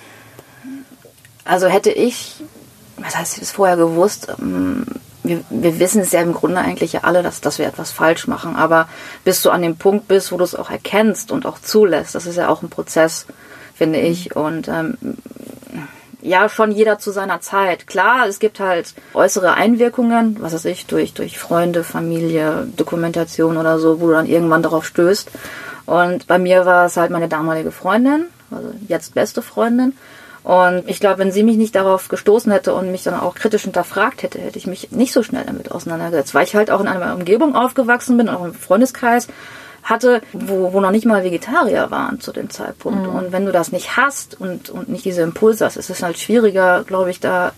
Also 1.44 1.66
hätte 1.66 1.90
ich, 1.90 2.42
was 2.98 3.16
heißt 3.16 3.34
ich 3.34 3.40
das 3.40 3.50
vorher 3.52 3.76
gewusst? 3.76 4.28
Ähm, 4.38 4.86
wir, 5.22 5.44
wir 5.50 5.78
wissen 5.78 6.02
es 6.02 6.12
ja 6.12 6.20
im 6.20 6.34
Grunde 6.34 6.60
eigentlich 6.60 6.94
ja 6.94 7.00
alle, 7.04 7.22
dass, 7.22 7.40
dass 7.40 7.58
wir 7.58 7.66
etwas 7.66 7.92
falsch 7.92 8.26
machen, 8.26 8.56
aber 8.56 8.88
bis 9.24 9.42
du 9.42 9.50
an 9.50 9.62
dem 9.62 9.76
Punkt 9.76 10.08
bist, 10.08 10.32
wo 10.32 10.36
du 10.36 10.44
es 10.44 10.54
auch 10.54 10.70
erkennst 10.70 11.30
und 11.30 11.46
auch 11.46 11.60
zulässt, 11.60 12.14
das 12.14 12.26
ist 12.26 12.36
ja 12.36 12.48
auch 12.48 12.62
ein 12.62 12.70
Prozess, 12.70 13.26
finde 13.74 14.00
ich. 14.00 14.34
Und 14.34 14.68
ähm, 14.68 14.96
ja, 16.22 16.48
schon 16.48 16.70
jeder 16.70 16.98
zu 16.98 17.10
seiner 17.10 17.40
Zeit. 17.40 17.86
Klar, 17.86 18.26
es 18.26 18.38
gibt 18.38 18.60
halt 18.60 18.94
äußere 19.12 19.54
Einwirkungen, 19.54 20.36
was 20.40 20.54
weiß 20.54 20.64
ich, 20.66 20.86
durch, 20.86 21.14
durch 21.14 21.38
Freunde, 21.38 21.84
Familie, 21.84 22.68
Dokumentation 22.76 23.56
oder 23.56 23.78
so, 23.78 24.00
wo 24.00 24.06
du 24.06 24.12
dann 24.12 24.26
irgendwann 24.26 24.62
darauf 24.62 24.86
stößt. 24.86 25.30
Und 25.84 26.28
bei 26.28 26.38
mir 26.38 26.64
war 26.64 26.86
es 26.86 26.96
halt 26.96 27.10
meine 27.10 27.28
damalige 27.28 27.72
Freundin, 27.72 28.26
also 28.52 28.72
jetzt 28.86 29.14
beste 29.14 29.42
Freundin. 29.42 29.94
Und 30.44 30.84
ich 30.88 30.98
glaube, 30.98 31.18
wenn 31.18 31.30
sie 31.30 31.44
mich 31.44 31.56
nicht 31.56 31.74
darauf 31.74 32.08
gestoßen 32.08 32.50
hätte 32.50 32.74
und 32.74 32.90
mich 32.90 33.04
dann 33.04 33.18
auch 33.18 33.34
kritisch 33.34 33.62
hinterfragt 33.62 34.22
hätte, 34.22 34.40
hätte 34.40 34.58
ich 34.58 34.66
mich 34.66 34.90
nicht 34.90 35.12
so 35.12 35.22
schnell 35.22 35.44
damit 35.46 35.70
auseinandergesetzt, 35.70 36.34
weil 36.34 36.44
ich 36.44 36.56
halt 36.56 36.70
auch 36.70 36.80
in 36.80 36.88
einer 36.88 37.14
Umgebung 37.14 37.54
aufgewachsen 37.54 38.16
bin, 38.16 38.28
auch 38.28 38.44
im 38.44 38.54
Freundeskreis, 38.54 39.28
hatte, 39.82 40.20
wo, 40.32 40.72
wo 40.72 40.80
noch 40.80 40.92
nicht 40.92 41.06
mal 41.06 41.24
Vegetarier 41.24 41.90
waren 41.90 42.20
zu 42.20 42.32
dem 42.32 42.50
Zeitpunkt. 42.50 43.06
Mhm. 43.06 43.14
Und 43.14 43.32
wenn 43.32 43.46
du 43.46 43.52
das 43.52 43.72
nicht 43.72 43.96
hast 43.96 44.40
und, 44.40 44.70
und 44.70 44.88
nicht 44.88 45.04
diese 45.04 45.22
Impulse 45.22 45.64
hast, 45.64 45.76
ist 45.76 45.90
es 45.90 46.02
halt 46.02 46.18
schwieriger, 46.18 46.84
glaube 46.84 47.10
ich, 47.10 47.20
da 47.20 47.52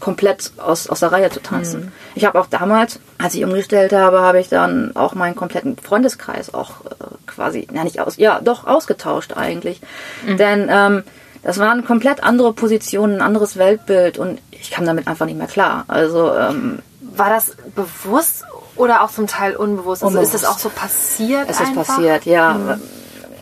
komplett 0.00 0.52
aus, 0.58 0.88
aus 0.88 1.00
der 1.00 1.12
Reihe 1.12 1.30
zu 1.30 1.40
tanzen. 1.40 1.80
Mhm. 1.80 1.92
Ich 2.14 2.24
habe 2.24 2.38
auch 2.38 2.46
damals, 2.46 2.98
als 3.18 3.34
ich 3.34 3.44
umgestellt 3.44 3.92
habe, 3.92 4.20
habe 4.20 4.40
ich 4.40 4.48
dann 4.48 4.94
auch 4.94 5.14
meinen 5.14 5.34
kompletten 5.34 5.76
Freundeskreis 5.78 6.52
auch 6.52 6.84
äh, 6.84 7.04
quasi, 7.26 7.66
ja 7.72 7.84
nicht 7.84 8.00
aus, 8.00 8.16
ja 8.16 8.40
doch 8.42 8.66
ausgetauscht 8.66 9.34
eigentlich. 9.36 9.80
Mhm. 10.26 10.36
Denn 10.36 10.68
ähm, 10.70 11.04
das 11.44 11.58
waren 11.58 11.84
komplett 11.84 12.22
andere 12.22 12.52
Positionen, 12.52 13.16
ein 13.16 13.22
anderes 13.22 13.56
Weltbild 13.56 14.18
und 14.18 14.40
ich 14.50 14.70
kam 14.70 14.86
damit 14.86 15.06
einfach 15.06 15.26
nicht 15.26 15.38
mehr 15.38 15.46
klar. 15.46 15.84
Also 15.88 16.34
ähm, 16.34 16.80
war 17.00 17.28
das 17.28 17.56
bewusst 17.74 18.44
oder 18.76 19.02
auch 19.02 19.10
zum 19.10 19.26
Teil 19.26 19.54
unbewusst? 19.54 20.02
Also 20.02 20.18
unbewusst. 20.18 20.34
ist 20.34 20.42
das 20.42 20.50
auch 20.50 20.58
so 20.58 20.70
passiert? 20.70 21.48
Es 21.48 21.60
einfach? 21.60 21.82
ist 21.82 21.86
passiert, 21.86 22.24
ja. 22.24 22.54
Mhm. 22.54 22.80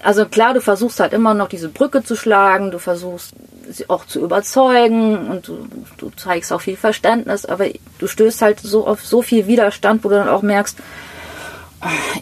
Also 0.02 0.26
klar, 0.26 0.52
du 0.52 0.60
versuchst 0.60 0.98
halt 0.98 1.12
immer 1.12 1.32
noch 1.32 1.48
diese 1.48 1.68
Brücke 1.68 2.02
zu 2.02 2.16
schlagen, 2.16 2.72
du 2.72 2.78
versuchst 2.78 3.34
sie 3.70 3.88
auch 3.88 4.04
zu 4.04 4.20
überzeugen 4.20 5.30
und 5.30 5.46
du, 5.46 5.66
du 5.96 6.10
zeigst 6.16 6.52
auch 6.52 6.60
viel 6.60 6.76
Verständnis, 6.76 7.46
aber 7.46 7.66
du 7.98 8.06
stößt 8.08 8.42
halt 8.42 8.58
so 8.60 8.86
auf 8.86 9.06
so 9.06 9.22
viel 9.22 9.46
Widerstand, 9.46 10.02
wo 10.02 10.08
du 10.08 10.16
dann 10.16 10.28
auch 10.28 10.42
merkst, 10.42 10.76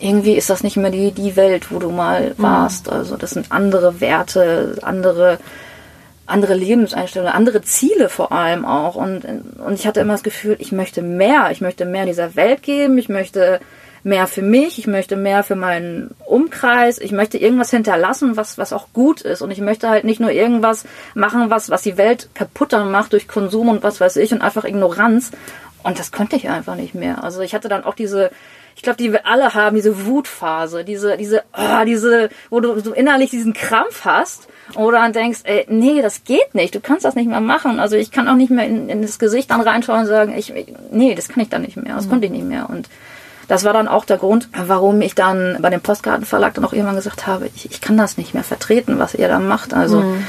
irgendwie 0.01 0.35
ist 0.35 0.51
das 0.51 0.63
nicht 0.63 0.77
mehr 0.77 0.91
die, 0.91 1.13
die 1.13 1.37
Welt, 1.37 1.71
wo 1.71 1.79
du 1.79 1.91
mal 1.91 2.35
warst. 2.39 2.91
Also 2.91 3.17
das 3.17 3.31
sind 3.31 3.51
andere 3.51 4.01
Werte, 4.01 4.79
andere, 4.83 5.39
andere 6.31 6.55
Lebenseinstellungen, 6.55 7.35
andere 7.35 7.63
Ziele 7.63 8.09
vor 8.09 8.33
allem 8.33 8.65
auch. 8.65 8.95
Und, 8.95 9.25
und 9.25 9.75
ich 9.75 9.87
hatte 9.87 10.01
immer 10.01 10.15
das 10.15 10.23
Gefühl, 10.23 10.57
ich 10.59 10.73
möchte 10.73 11.03
mehr. 11.03 11.51
Ich 11.51 11.61
möchte 11.61 11.85
mehr 11.85 12.07
dieser 12.07 12.37
Welt 12.37 12.63
geben. 12.63 12.99
Ich 12.99 13.09
möchte 13.09 13.61
mehr 14.03 14.27
für 14.27 14.43
mich. 14.43 14.79
Ich 14.79 14.87
möchte 14.87 15.17
mehr 15.17 15.43
für 15.43 15.57
meinen 15.57 16.15
Umkreis. 16.27 16.99
Ich 16.99 17.13
möchte 17.13 17.39
irgendwas 17.39 17.71
hinterlassen, 17.71 18.37
was, 18.37 18.59
was 18.59 18.73
auch 18.73 18.89
gut 18.93 19.21
ist. 19.21 19.43
Und 19.43 19.51
ich 19.51 19.61
möchte 19.61 19.89
halt 19.89 20.05
nicht 20.05 20.21
nur 20.21 20.31
irgendwas 20.31 20.85
machen, 21.15 21.51
was, 21.51 21.71
was 21.71 21.83
die 21.83 21.97
Welt 21.97 22.31
kaputter 22.35 22.85
macht 22.85 23.13
durch 23.13 23.29
Konsum 23.29 23.69
und 23.69 23.83
was 23.83 24.01
weiß 24.01 24.17
ich 24.17 24.33
und 24.33 24.43
einfach 24.43 24.65
Ignoranz. 24.65 25.33
Und 25.83 25.99
das 25.99 26.13
konnte 26.13 26.37
ich 26.37 26.49
einfach 26.49 26.75
nicht 26.75 26.95
mehr. 26.95 27.23
Also 27.25 27.41
ich 27.41 27.55
hatte 27.55 27.69
dann 27.69 27.85
auch 27.85 27.95
diese, 27.95 28.31
ich 28.77 28.83
glaube, 28.83 28.99
die 28.99 29.13
wir 29.13 29.27
alle 29.27 29.55
haben, 29.55 29.77
diese 29.77 30.07
Wutphase, 30.07 30.85
diese, 30.85 31.17
diese, 31.17 31.43
oh, 31.57 31.85
diese, 31.85 32.29
wo 32.51 32.61
du 32.61 32.79
so 32.81 32.93
innerlich 32.93 33.31
diesen 33.31 33.53
Krampf 33.55 34.05
hast, 34.05 34.49
du 34.75 34.91
dann 34.91 35.13
denkst, 35.13 35.41
ey, 35.45 35.67
nee, 35.69 36.03
das 36.03 36.25
geht 36.25 36.55
nicht, 36.55 36.75
du 36.75 36.81
kannst 36.81 37.05
das 37.05 37.15
nicht 37.15 37.29
mehr 37.29 37.41
machen. 37.41 37.81
Also 37.81 37.97
ich 37.97 38.11
kann 38.11 38.29
auch 38.29 38.37
nicht 38.37 38.51
mehr 38.51 38.67
in, 38.67 38.89
in 38.89 39.03
das 39.03 39.19
Gesicht 39.19 39.51
dann 39.51 39.61
reinschauen 39.61 40.01
und 40.01 40.07
sagen, 40.07 40.35
ich, 40.37 40.53
nee, 40.91 41.15
das 41.15 41.29
kann 41.29 41.43
ich 41.43 41.49
dann 41.49 41.63
nicht 41.63 41.77
mehr, 41.77 41.95
das 41.97 42.09
konnte 42.09 42.27
ich 42.27 42.33
nicht 42.33 42.45
mehr. 42.45 42.69
Und 42.71 42.89
das 43.49 43.65
war 43.65 43.73
dann 43.73 43.89
auch 43.89 44.05
der 44.05 44.19
Grund, 44.19 44.49
warum 44.57 45.01
ich 45.01 45.17
dann 45.17 45.59
bei 45.61 45.71
dem 45.71 45.81
Postkartenverlag 45.81 46.55
dann 46.55 46.65
auch 46.65 46.73
irgendwann 46.73 46.95
gesagt 46.95 47.27
habe, 47.27 47.51
ich, 47.57 47.69
ich 47.69 47.81
kann 47.81 47.97
das 47.97 48.17
nicht 48.17 48.33
mehr 48.33 48.45
vertreten, 48.45 48.99
was 48.99 49.15
ihr 49.15 49.27
da 49.29 49.41
macht. 49.41 49.75
Also 49.75 50.01
Mhm. 50.03 50.25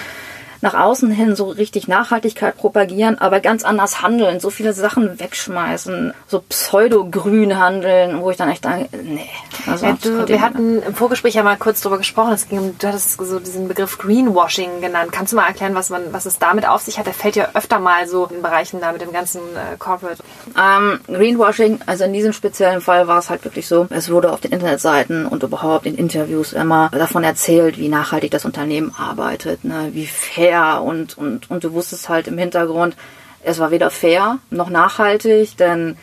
Nach 0.62 0.74
außen 0.74 1.12
hin 1.12 1.36
so 1.36 1.50
richtig 1.50 1.88
Nachhaltigkeit 1.88 2.56
propagieren, 2.58 3.18
aber 3.20 3.39
ganz 3.39 3.63
anders 3.63 4.01
handeln, 4.01 4.39
so 4.39 4.50
viele 4.50 4.74
Sachen 4.74 5.20
wegschmeißen, 5.20 6.13
so 6.27 6.41
pseudo-grün 6.50 7.60
handeln, 7.60 8.22
wo 8.22 8.32
ich 8.32 8.38
dann 8.38 8.50
echt 8.50 8.65
denke, 8.65 8.89
nee. 9.03 9.30
Also 9.68 9.86
Ja, 9.86 9.98
du, 10.01 10.20
wir 10.20 10.25
mehr. 10.27 10.41
hatten 10.41 10.82
im 10.82 10.96
Vorgespräch 10.96 11.36
ja 11.36 11.44
mal 11.44 11.58
kurz 11.58 11.82
drüber 11.82 11.98
gesprochen. 11.98 12.34
Es 12.34 12.48
ging 12.48 12.60
um, 12.60 12.75
du 12.77 12.88
hattest 12.88 13.18
so 13.20 13.39
diesen 13.39 13.68
Begriff 13.68 13.98
Greenwashing 13.98 14.82
genannt. 14.82 15.12
Kannst 15.12 15.34
du 15.34 15.38
mal 15.38 15.48
erklären, 15.48 15.75
was 15.75 15.89
man, 15.89 16.01
was 16.12 16.25
es 16.25 16.39
damit 16.39 16.68
auf 16.68 16.82
sich 16.82 16.98
hat? 17.00 17.06
Der 17.06 17.13
fällt 17.13 17.36
ja 17.36 17.50
öfter 17.53 17.80
mal 17.80 18.08
so 18.08 18.25
in 18.27 18.41
Bereichen 18.41 18.80
da 18.82 18.91
mit 18.91 19.01
dem 19.01 19.12
ganzen 19.12 19.41
äh, 19.56 19.77
Corporate. 19.77 20.24
Ähm, 20.58 21.00
Greenwashing, 21.08 21.80
also 21.86 22.03
in 22.03 22.13
diesem 22.13 22.34
speziellen 22.34 22.82
Fall 22.82 23.08
war 23.08 23.20
es 23.20 23.30
halt 23.30 23.44
wirklich 23.44 23.68
so, 23.68 23.88
es 23.89 24.10
wurde 24.12 24.32
auf 24.32 24.41
den 24.41 24.51
Internetseiten 24.51 25.25
und 25.25 25.44
überhaupt 25.44 25.86
in 25.86 25.96
Interviews 25.96 26.53
immer 26.53 26.89
davon 26.91 27.24
erzählt, 27.24 27.77
wie 27.77 27.88
nachhaltig 27.89 28.32
das 28.32 28.46
Unternehmen 28.46 28.94
arbeitet, 28.98 29.63
ne, 29.63 29.89
wie 29.94 30.08
fair 30.08 30.50
und, 30.77 31.17
und, 31.17 31.50
und 31.50 31.63
du 31.63 31.74
wusstest 31.74 32.10
halt 32.10 32.27
im 32.27 32.38
Hintergrund, 32.38 32.96
es 33.43 33.60
war 33.60 33.72
weder 33.72 33.89
fair 33.89 34.39
noch 34.50 34.70
nachhaltig, 34.70 35.58
denn 35.58 35.98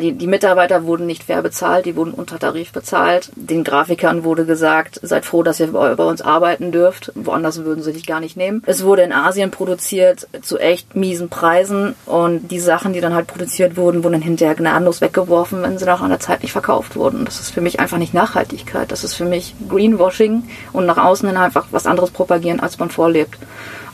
die, 0.00 0.12
die 0.12 0.26
Mitarbeiter 0.26 0.84
wurden 0.84 1.06
nicht 1.06 1.24
fair 1.24 1.42
bezahlt, 1.42 1.84
die 1.84 1.94
wurden 1.94 2.14
unter 2.14 2.38
Tarif 2.38 2.72
bezahlt. 2.72 3.30
Den 3.36 3.64
Grafikern 3.64 4.24
wurde 4.24 4.46
gesagt, 4.46 4.98
seid 5.02 5.26
froh, 5.26 5.42
dass 5.42 5.60
ihr 5.60 5.72
bei, 5.72 5.94
bei 5.94 6.04
uns 6.04 6.22
arbeiten 6.22 6.72
dürft. 6.72 7.12
Woanders 7.14 7.64
würden 7.64 7.82
sie 7.82 7.92
dich 7.92 8.06
gar 8.06 8.20
nicht 8.20 8.36
nehmen. 8.36 8.62
Es 8.64 8.84
wurde 8.84 9.02
in 9.02 9.12
Asien 9.12 9.50
produziert 9.50 10.26
zu 10.40 10.58
echt 10.58 10.96
miesen 10.96 11.28
Preisen 11.28 11.94
und 12.06 12.50
die 12.50 12.60
Sachen, 12.60 12.94
die 12.94 13.00
dann 13.00 13.14
halt 13.14 13.26
produziert 13.26 13.76
wurden, 13.76 14.02
wurden 14.02 14.14
dann 14.14 14.22
hinterher 14.22 14.54
gnadenlos 14.54 15.02
weggeworfen, 15.02 15.62
wenn 15.62 15.76
sie 15.76 15.84
nach 15.84 16.00
einer 16.00 16.20
Zeit 16.20 16.42
nicht 16.42 16.52
verkauft 16.52 16.96
wurden. 16.96 17.26
Das 17.26 17.40
ist 17.40 17.50
für 17.50 17.60
mich 17.60 17.78
einfach 17.78 17.98
nicht 17.98 18.14
Nachhaltigkeit. 18.14 18.90
Das 18.90 19.04
ist 19.04 19.14
für 19.14 19.26
mich 19.26 19.54
Greenwashing 19.68 20.44
und 20.72 20.86
nach 20.86 20.98
außen 20.98 21.28
hin 21.28 21.36
einfach 21.36 21.66
was 21.72 21.86
anderes 21.86 22.10
propagieren, 22.10 22.60
als 22.60 22.78
man 22.78 22.88
vorlebt. 22.88 23.38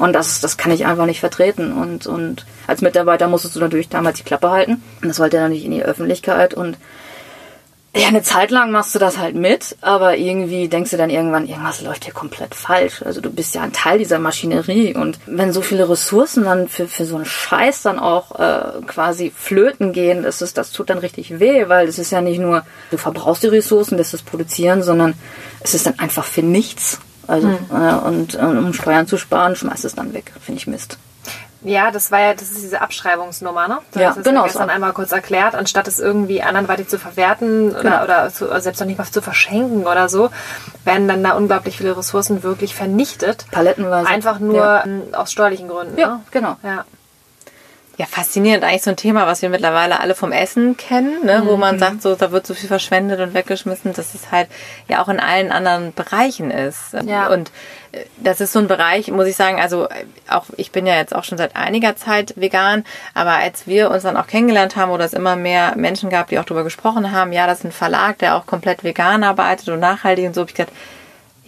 Und 0.00 0.14
das, 0.14 0.40
das 0.40 0.57
kann 0.57 0.73
ich 0.73 0.87
einfach 0.87 1.07
nicht 1.07 1.21
vertreten. 1.21 1.73
Und, 1.73 2.07
und 2.07 2.47
als 2.66 2.80
Mitarbeiter 2.80 3.28
musstest 3.28 3.57
du 3.57 3.61
natürlich 3.61 3.88
damals 3.88 4.19
die 4.19 4.25
Klappe 4.25 4.50
halten. 4.50 4.83
Und 5.02 5.09
das 5.09 5.21
wollte 5.21 5.37
ja 5.37 5.49
nicht 5.49 5.64
in 5.64 5.71
die 5.71 5.83
Öffentlichkeit. 5.83 6.54
Und 6.54 6.78
ja, 7.95 8.07
eine 8.07 8.23
Zeit 8.23 8.52
lang 8.52 8.70
machst 8.70 8.94
du 8.94 9.01
das 9.01 9.18
halt 9.18 9.35
mit, 9.35 9.77
aber 9.81 10.16
irgendwie 10.16 10.68
denkst 10.68 10.92
du 10.92 10.96
dann 10.96 11.11
irgendwann, 11.11 11.48
irgendwas 11.48 11.83
läuft 11.83 12.05
hier 12.05 12.14
komplett 12.14 12.55
falsch. 12.55 13.03
Also 13.03 13.20
du 13.20 13.31
bist 13.31 13.55
ja 13.57 13.62
ein 13.62 13.72
Teil 13.72 13.98
dieser 13.98 14.20
Maschinerie. 14.20 14.94
Und 14.94 15.18
wenn 15.27 15.53
so 15.53 15.61
viele 15.61 15.88
Ressourcen 15.88 16.44
dann 16.44 16.68
für, 16.68 16.87
für 16.87 17.05
so 17.05 17.16
einen 17.16 17.25
Scheiß 17.25 17.83
dann 17.83 17.98
auch 17.98 18.38
äh, 18.38 18.81
quasi 18.87 19.33
flöten 19.37 19.92
gehen, 19.92 20.22
das, 20.22 20.40
ist, 20.40 20.57
das 20.57 20.70
tut 20.70 20.88
dann 20.88 20.98
richtig 20.98 21.40
weh, 21.40 21.68
weil 21.68 21.88
es 21.88 21.98
ist 21.98 22.12
ja 22.12 22.20
nicht 22.20 22.38
nur, 22.38 22.64
du 22.92 22.96
verbrauchst 22.96 23.42
die 23.42 23.48
Ressourcen, 23.48 23.98
lässt 23.98 24.14
es 24.14 24.22
produzieren, 24.22 24.85
sondern 24.85 25.14
es 25.59 25.75
ist 25.75 25.87
dann 25.87 25.98
einfach 25.98 26.25
für 26.25 26.42
nichts. 26.42 27.01
Also, 27.31 27.49
äh, 27.49 28.09
und 28.09 28.35
äh, 28.35 28.38
um 28.38 28.73
Steuern 28.73 29.07
zu 29.07 29.16
sparen, 29.16 29.55
schmeißt 29.57 29.85
es 29.85 29.95
dann 29.95 30.12
weg. 30.12 30.33
Finde 30.40 30.59
ich 30.61 30.66
Mist. 30.66 30.99
Ja, 31.62 31.90
das 31.90 32.11
war 32.11 32.21
ja, 32.21 32.33
das 32.33 32.51
ist 32.51 32.62
diese 32.62 32.81
Abschreibungsnummer, 32.81 33.69
ne? 33.69 33.79
Du 33.93 34.01
Ja, 34.01 34.09
hast 34.09 34.16
es 34.16 34.25
genau 34.25 34.45
gestern 34.45 34.69
so. 34.69 34.73
einmal 34.75 34.95
kurz 34.95 35.12
erklärt, 35.12 35.55
anstatt 35.55 35.87
es 35.88 36.01
irgendwie 36.01 36.40
anderweitig 36.43 36.88
zu 36.88 36.99
verwerten 36.99 37.71
oder, 37.73 37.83
Genau. 37.83 38.03
oder, 38.05 38.33
zu, 38.33 38.47
oder 38.49 38.62
selbst 38.62 38.81
noch 38.81 38.87
nicht 38.87 38.97
mal 38.99 39.05
zu 39.05 39.21
verschenken 39.21 39.87
oder 39.87 40.09
so, 40.09 40.31
werden 40.85 41.07
dann 41.07 41.23
da 41.23 41.33
unglaublich 41.33 41.77
viele 41.77 41.95
Ressourcen 41.97 42.43
wirklich 42.43 42.75
vernichtet. 42.75 43.45
Palettenweise. 43.51 44.09
Einfach 44.09 44.38
nur 44.38 44.57
Ja, 44.57 44.85
ähm, 44.85 45.03
aus 45.12 45.33
steuerlichen 45.33 45.69
Gründen. 45.69 45.99
ja 45.99 46.07
Ne? 46.09 46.21
genau. 46.31 46.57
Ja. 46.62 46.85
Ja, 48.01 48.07
faszinierend. 48.07 48.65
Eigentlich 48.65 48.81
so 48.81 48.89
ein 48.89 48.97
Thema, 48.97 49.27
was 49.27 49.43
wir 49.43 49.51
mittlerweile 49.51 50.01
alle 50.01 50.15
vom 50.15 50.33
Essen 50.33 50.79
kennen, 50.79 51.23
ne? 51.27 51.43
wo 51.45 51.59
man 51.59 51.79
sagt, 51.79 52.01
so, 52.01 52.15
da 52.15 52.33
wird 52.33 52.47
so 52.47 52.55
viel 52.55 52.67
verschwendet 52.67 53.21
und 53.21 53.35
weggeschmissen, 53.35 53.93
dass 53.93 54.15
es 54.15 54.33
halt 54.33 54.49
ja 54.89 55.03
auch 55.03 55.11
in 55.11 55.21
allen 55.21 55.53
anderen 55.53 55.93
Bereichen 55.93 56.51
ist. 56.51 56.95
Ja. 57.05 57.27
Und 57.27 57.53
äh, 57.93 58.07
das 58.17 58.41
ist 58.41 58.55
so 58.55 58.59
ein 58.59 58.69
Bereich, 58.69 59.09
muss 59.09 59.27
ich 59.27 59.37
sagen, 59.37 59.61
also 59.61 59.85
äh, 59.85 60.07
auch 60.31 60.47
ich 60.57 60.73
bin 60.73 60.87
ja 60.87 60.95
jetzt 60.95 61.15
auch 61.15 61.25
schon 61.25 61.37
seit 61.37 61.57
einiger 61.57 61.95
Zeit 61.95 62.33
vegan, 62.37 62.87
aber 63.13 63.33
als 63.33 63.67
wir 63.67 63.91
uns 63.91 64.05
dann 64.05 64.17
auch 64.17 64.29
kennengelernt 64.29 64.77
haben, 64.77 64.91
wo 64.91 64.97
es 64.97 65.13
immer 65.13 65.37
mehr 65.37 65.75
Menschen 65.77 66.09
gab, 66.09 66.29
die 66.29 66.39
auch 66.39 66.47
darüber 66.47 66.65
gesprochen 66.65 67.13
haben, 67.13 67.33
ja, 67.33 67.47
das 67.47 67.59
ist 67.59 67.65
ein 67.67 67.73
Verlag, 67.73 68.17
der 68.17 68.35
auch 68.35 68.47
komplett 68.47 68.83
vegan 68.83 69.25
arbeitet 69.25 69.69
und 69.69 69.79
nachhaltig 69.79 70.25
und 70.25 70.35
so, 70.35 70.41
hab 70.41 70.49
ich 70.49 70.55
gedacht, 70.55 70.73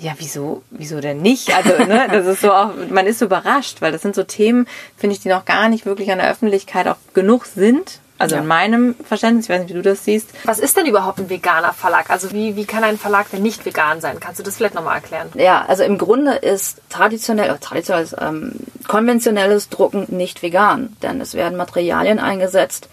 ja, 0.02 0.14
wieso, 0.18 0.62
wieso 0.70 1.00
denn 1.00 1.22
nicht? 1.22 1.54
Also, 1.54 1.84
ne, 1.84 2.08
das 2.10 2.26
ist 2.26 2.40
so 2.40 2.52
auch, 2.52 2.70
man 2.90 3.06
ist 3.06 3.20
so 3.20 3.26
überrascht, 3.26 3.80
weil 3.80 3.92
das 3.92 4.02
sind 4.02 4.14
so 4.14 4.24
Themen, 4.24 4.66
finde 4.96 5.14
ich, 5.14 5.22
die 5.22 5.28
noch 5.28 5.44
gar 5.44 5.68
nicht 5.68 5.86
wirklich 5.86 6.10
an 6.10 6.18
der 6.18 6.30
Öffentlichkeit 6.30 6.88
auch 6.88 6.96
genug 7.14 7.46
sind. 7.46 8.00
Also 8.18 8.36
in 8.36 8.46
meinem 8.46 8.94
Verständnis, 9.04 9.46
ich 9.46 9.50
weiß 9.50 9.62
nicht, 9.62 9.70
wie 9.70 9.74
du 9.74 9.82
das 9.82 10.04
siehst. 10.04 10.30
Was 10.44 10.60
ist 10.60 10.76
denn 10.76 10.86
überhaupt 10.86 11.18
ein 11.18 11.28
veganer 11.28 11.72
Verlag? 11.72 12.08
Also 12.08 12.30
wie, 12.30 12.54
wie 12.54 12.66
kann 12.66 12.84
ein 12.84 12.96
Verlag 12.96 13.28
denn 13.32 13.42
nicht 13.42 13.66
vegan 13.66 14.00
sein? 14.00 14.20
Kannst 14.20 14.38
du 14.38 14.44
das 14.44 14.56
vielleicht 14.56 14.76
nochmal 14.76 14.94
erklären? 14.96 15.30
Ja, 15.34 15.64
also 15.66 15.82
im 15.82 15.98
Grunde 15.98 16.34
ist 16.34 16.80
traditionell, 16.88 17.50
äh, 17.50 17.58
traditionelles, 17.58 18.14
ähm, 18.20 18.52
konventionelles 18.86 19.70
Drucken 19.70 20.06
nicht 20.08 20.40
vegan, 20.40 20.96
denn 21.02 21.20
es 21.20 21.34
werden 21.34 21.58
Materialien 21.58 22.20
eingesetzt, 22.20 22.88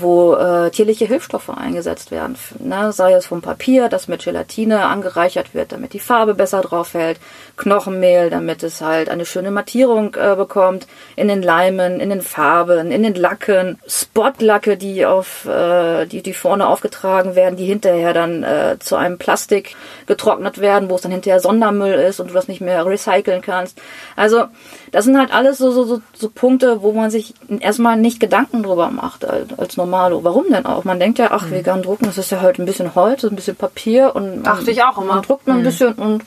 wo 0.00 0.34
äh, 0.34 0.70
tierliche 0.70 1.06
Hilfsstoffe 1.06 1.50
eingesetzt 1.50 2.10
werden. 2.10 2.36
Ne? 2.58 2.92
Sei 2.92 3.12
es 3.12 3.26
vom 3.26 3.42
Papier, 3.42 3.88
das 3.88 4.08
mit 4.08 4.24
Gelatine 4.24 4.84
angereichert 4.86 5.54
wird, 5.54 5.72
damit 5.72 5.92
die 5.92 6.00
Farbe 6.00 6.34
besser 6.34 6.60
drauf 6.60 6.88
fällt, 6.88 7.18
Knochenmehl, 7.56 8.30
damit 8.30 8.62
es 8.62 8.80
halt 8.80 9.08
eine 9.08 9.26
schöne 9.26 9.50
Mattierung 9.50 10.14
äh, 10.14 10.36
bekommt, 10.36 10.86
in 11.16 11.28
den 11.28 11.42
Leimen, 11.42 12.00
in 12.00 12.10
den 12.10 12.22
Farben, 12.22 12.90
in 12.90 13.02
den 13.02 13.14
Lacken, 13.14 13.78
Spotlacke, 13.86 14.76
die 14.76 15.06
auf 15.06 15.46
äh, 15.46 16.06
die 16.06 16.22
die 16.22 16.34
vorne 16.34 16.68
aufgetragen 16.68 17.34
werden, 17.34 17.56
die 17.56 17.66
hinterher 17.66 18.12
dann 18.12 18.42
äh, 18.42 18.76
zu 18.78 18.96
einem 18.96 19.18
Plastik 19.18 19.76
getrocknet 20.06 20.60
werden, 20.60 20.90
wo 20.90 20.96
es 20.96 21.02
dann 21.02 21.12
hinterher 21.12 21.40
Sondermüll 21.40 21.94
ist 21.94 22.20
und 22.20 22.30
du 22.30 22.34
das 22.34 22.48
nicht 22.48 22.60
mehr 22.60 22.84
recyceln 22.86 23.42
kannst. 23.42 23.80
Also 24.16 24.44
das 24.92 25.04
sind 25.04 25.18
halt 25.18 25.32
alles 25.32 25.58
so 25.58 25.70
so 25.70 25.84
so, 25.84 26.00
so 26.14 26.28
Punkte, 26.28 26.82
wo 26.82 26.92
man 26.92 27.10
sich 27.10 27.34
erstmal 27.60 27.96
nicht 27.96 28.20
Gedanken 28.20 28.62
drüber 28.62 28.90
macht 28.90 29.24
als, 29.24 29.58
als 29.58 29.76
Normalo. 29.76 30.24
Warum 30.24 30.44
denn 30.50 30.66
auch? 30.66 30.84
Man 30.84 30.98
denkt 31.00 31.18
ja, 31.18 31.28
ach 31.30 31.50
vegan 31.50 31.82
drucken, 31.82 32.06
das 32.06 32.18
ist 32.18 32.30
ja 32.30 32.40
halt 32.40 32.58
ein 32.58 32.66
bisschen 32.66 32.94
Holz, 32.94 33.24
ein 33.24 33.36
bisschen 33.36 33.56
Papier 33.56 34.14
und 34.14 34.36
man, 34.36 34.42
Dachte 34.44 34.70
ich 34.70 34.82
auch 34.82 34.96
immer. 34.98 35.14
man 35.14 35.22
druckt 35.22 35.46
mal 35.46 35.56
ein 35.58 35.62
bisschen 35.64 35.92
und 35.94 36.22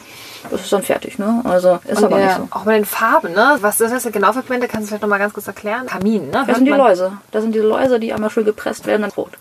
das 0.50 0.62
ist 0.62 0.74
dann 0.74 0.82
fertig, 0.82 1.20
ne? 1.20 1.42
Also 1.44 1.80
ist 1.88 2.04
aber 2.04 2.20
ja, 2.20 2.26
nicht 2.26 2.38
so. 2.38 2.48
Auch 2.52 2.66
mit 2.66 2.76
den 2.76 2.86
Farben, 2.86 3.34
ne? 3.34 3.58
Was 3.62 3.80
ist 3.80 3.92
das 3.94 4.04
denn 4.04 4.12
genau 4.12 4.34
für 4.34 4.42
Pigmente? 4.42 4.68
Kannst 4.68 4.86
du 4.86 4.88
vielleicht 4.90 5.04
nochmal 5.04 5.20
ganz 5.20 5.34
kurz 5.34 5.46
erklären? 5.48 5.86
Kamin, 5.86 6.26
ne? 6.26 6.32
Das 6.32 6.48
Hört 6.48 6.56
sind 6.58 6.66
die 6.66 6.72
man- 6.72 6.80
Läuse. 6.80 7.12
Das 7.32 7.44
sind 7.44 7.54
die 7.54 7.60
Läuse, 7.60 8.00
die 8.00 8.12
einmal 8.12 8.30
schön 8.32 8.46
gepresst 8.46 8.86
werden, 8.88 9.02
dann 9.04 9.12
rot. 9.12 9.32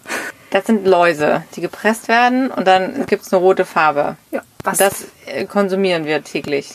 Das 0.52 0.66
sind 0.66 0.84
Läuse, 0.84 1.44
die 1.54 1.60
gepresst 1.60 2.08
werden 2.08 2.50
und 2.50 2.66
dann 2.66 3.06
gibt 3.06 3.22
es 3.24 3.32
eine 3.32 3.40
rote 3.40 3.64
Farbe. 3.64 4.16
Ja. 4.32 4.42
Was- 4.64 4.78
Das 4.78 5.04
äh, 5.26 5.44
konsumieren 5.46 6.06
wir 6.06 6.24
täglich. 6.24 6.74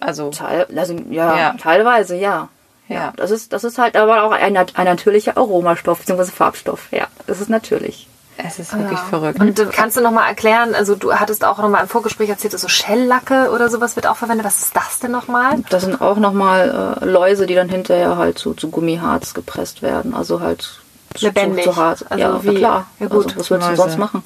Also, 0.00 0.30
Teil, 0.30 0.66
also, 0.76 0.94
ja, 1.10 1.36
Ja. 1.36 1.54
teilweise, 1.60 2.16
ja. 2.16 2.48
Ja. 2.88 3.12
Das 3.16 3.30
ist, 3.32 3.52
das 3.52 3.64
ist 3.64 3.78
halt 3.78 3.96
aber 3.96 4.22
auch 4.22 4.30
ein, 4.30 4.56
ein 4.56 4.84
natürlicher 4.84 5.36
Aromastoff 5.36 5.98
bzw. 6.00 6.24
Farbstoff. 6.30 6.86
Ja, 6.92 7.06
das 7.26 7.40
ist 7.40 7.48
natürlich. 7.50 8.06
es 8.36 8.58
ist 8.60 8.76
wirklich 8.78 8.98
verrückt. 9.00 9.40
Und 9.40 9.72
kannst 9.72 9.96
du 9.96 10.02
nochmal 10.02 10.28
erklären, 10.28 10.74
also 10.74 10.94
du 10.94 11.12
hattest 11.14 11.42
auch 11.44 11.58
nochmal 11.58 11.82
im 11.82 11.88
Vorgespräch 11.88 12.28
erzählt, 12.28 12.52
dass 12.54 12.60
so 12.60 12.68
Schelllacke 12.68 13.50
oder 13.50 13.68
sowas 13.70 13.96
wird 13.96 14.06
auch 14.06 14.16
verwendet. 14.16 14.44
Was 14.46 14.60
ist 14.60 14.76
das 14.76 15.00
denn 15.00 15.10
nochmal? 15.10 15.56
Das 15.70 15.82
sind 15.82 16.00
auch 16.00 16.18
nochmal 16.18 16.98
äh, 17.02 17.04
Läuse, 17.06 17.46
die 17.46 17.54
dann 17.56 17.68
hinterher 17.70 18.16
halt 18.18 18.38
zu, 18.38 18.54
zu 18.54 18.70
Gummiharz 18.70 19.32
gepresst 19.34 19.82
werden. 19.82 20.14
Also 20.14 20.40
halt 20.40 20.68
zu, 21.14 21.24
Lebendig. 21.26 21.64
Zu, 21.64 21.70
zu 21.70 21.76
hart. 21.76 22.04
Also 22.10 22.22
ja, 22.24 22.42
wie- 22.44 22.46
na 22.52 22.58
klar. 22.58 22.86
ja 23.00 23.06
gut, 23.08 23.24
also, 23.26 23.40
was 23.40 23.50
willst 23.50 23.68
du 23.70 23.76
sonst 23.76 23.98
machen? 23.98 24.22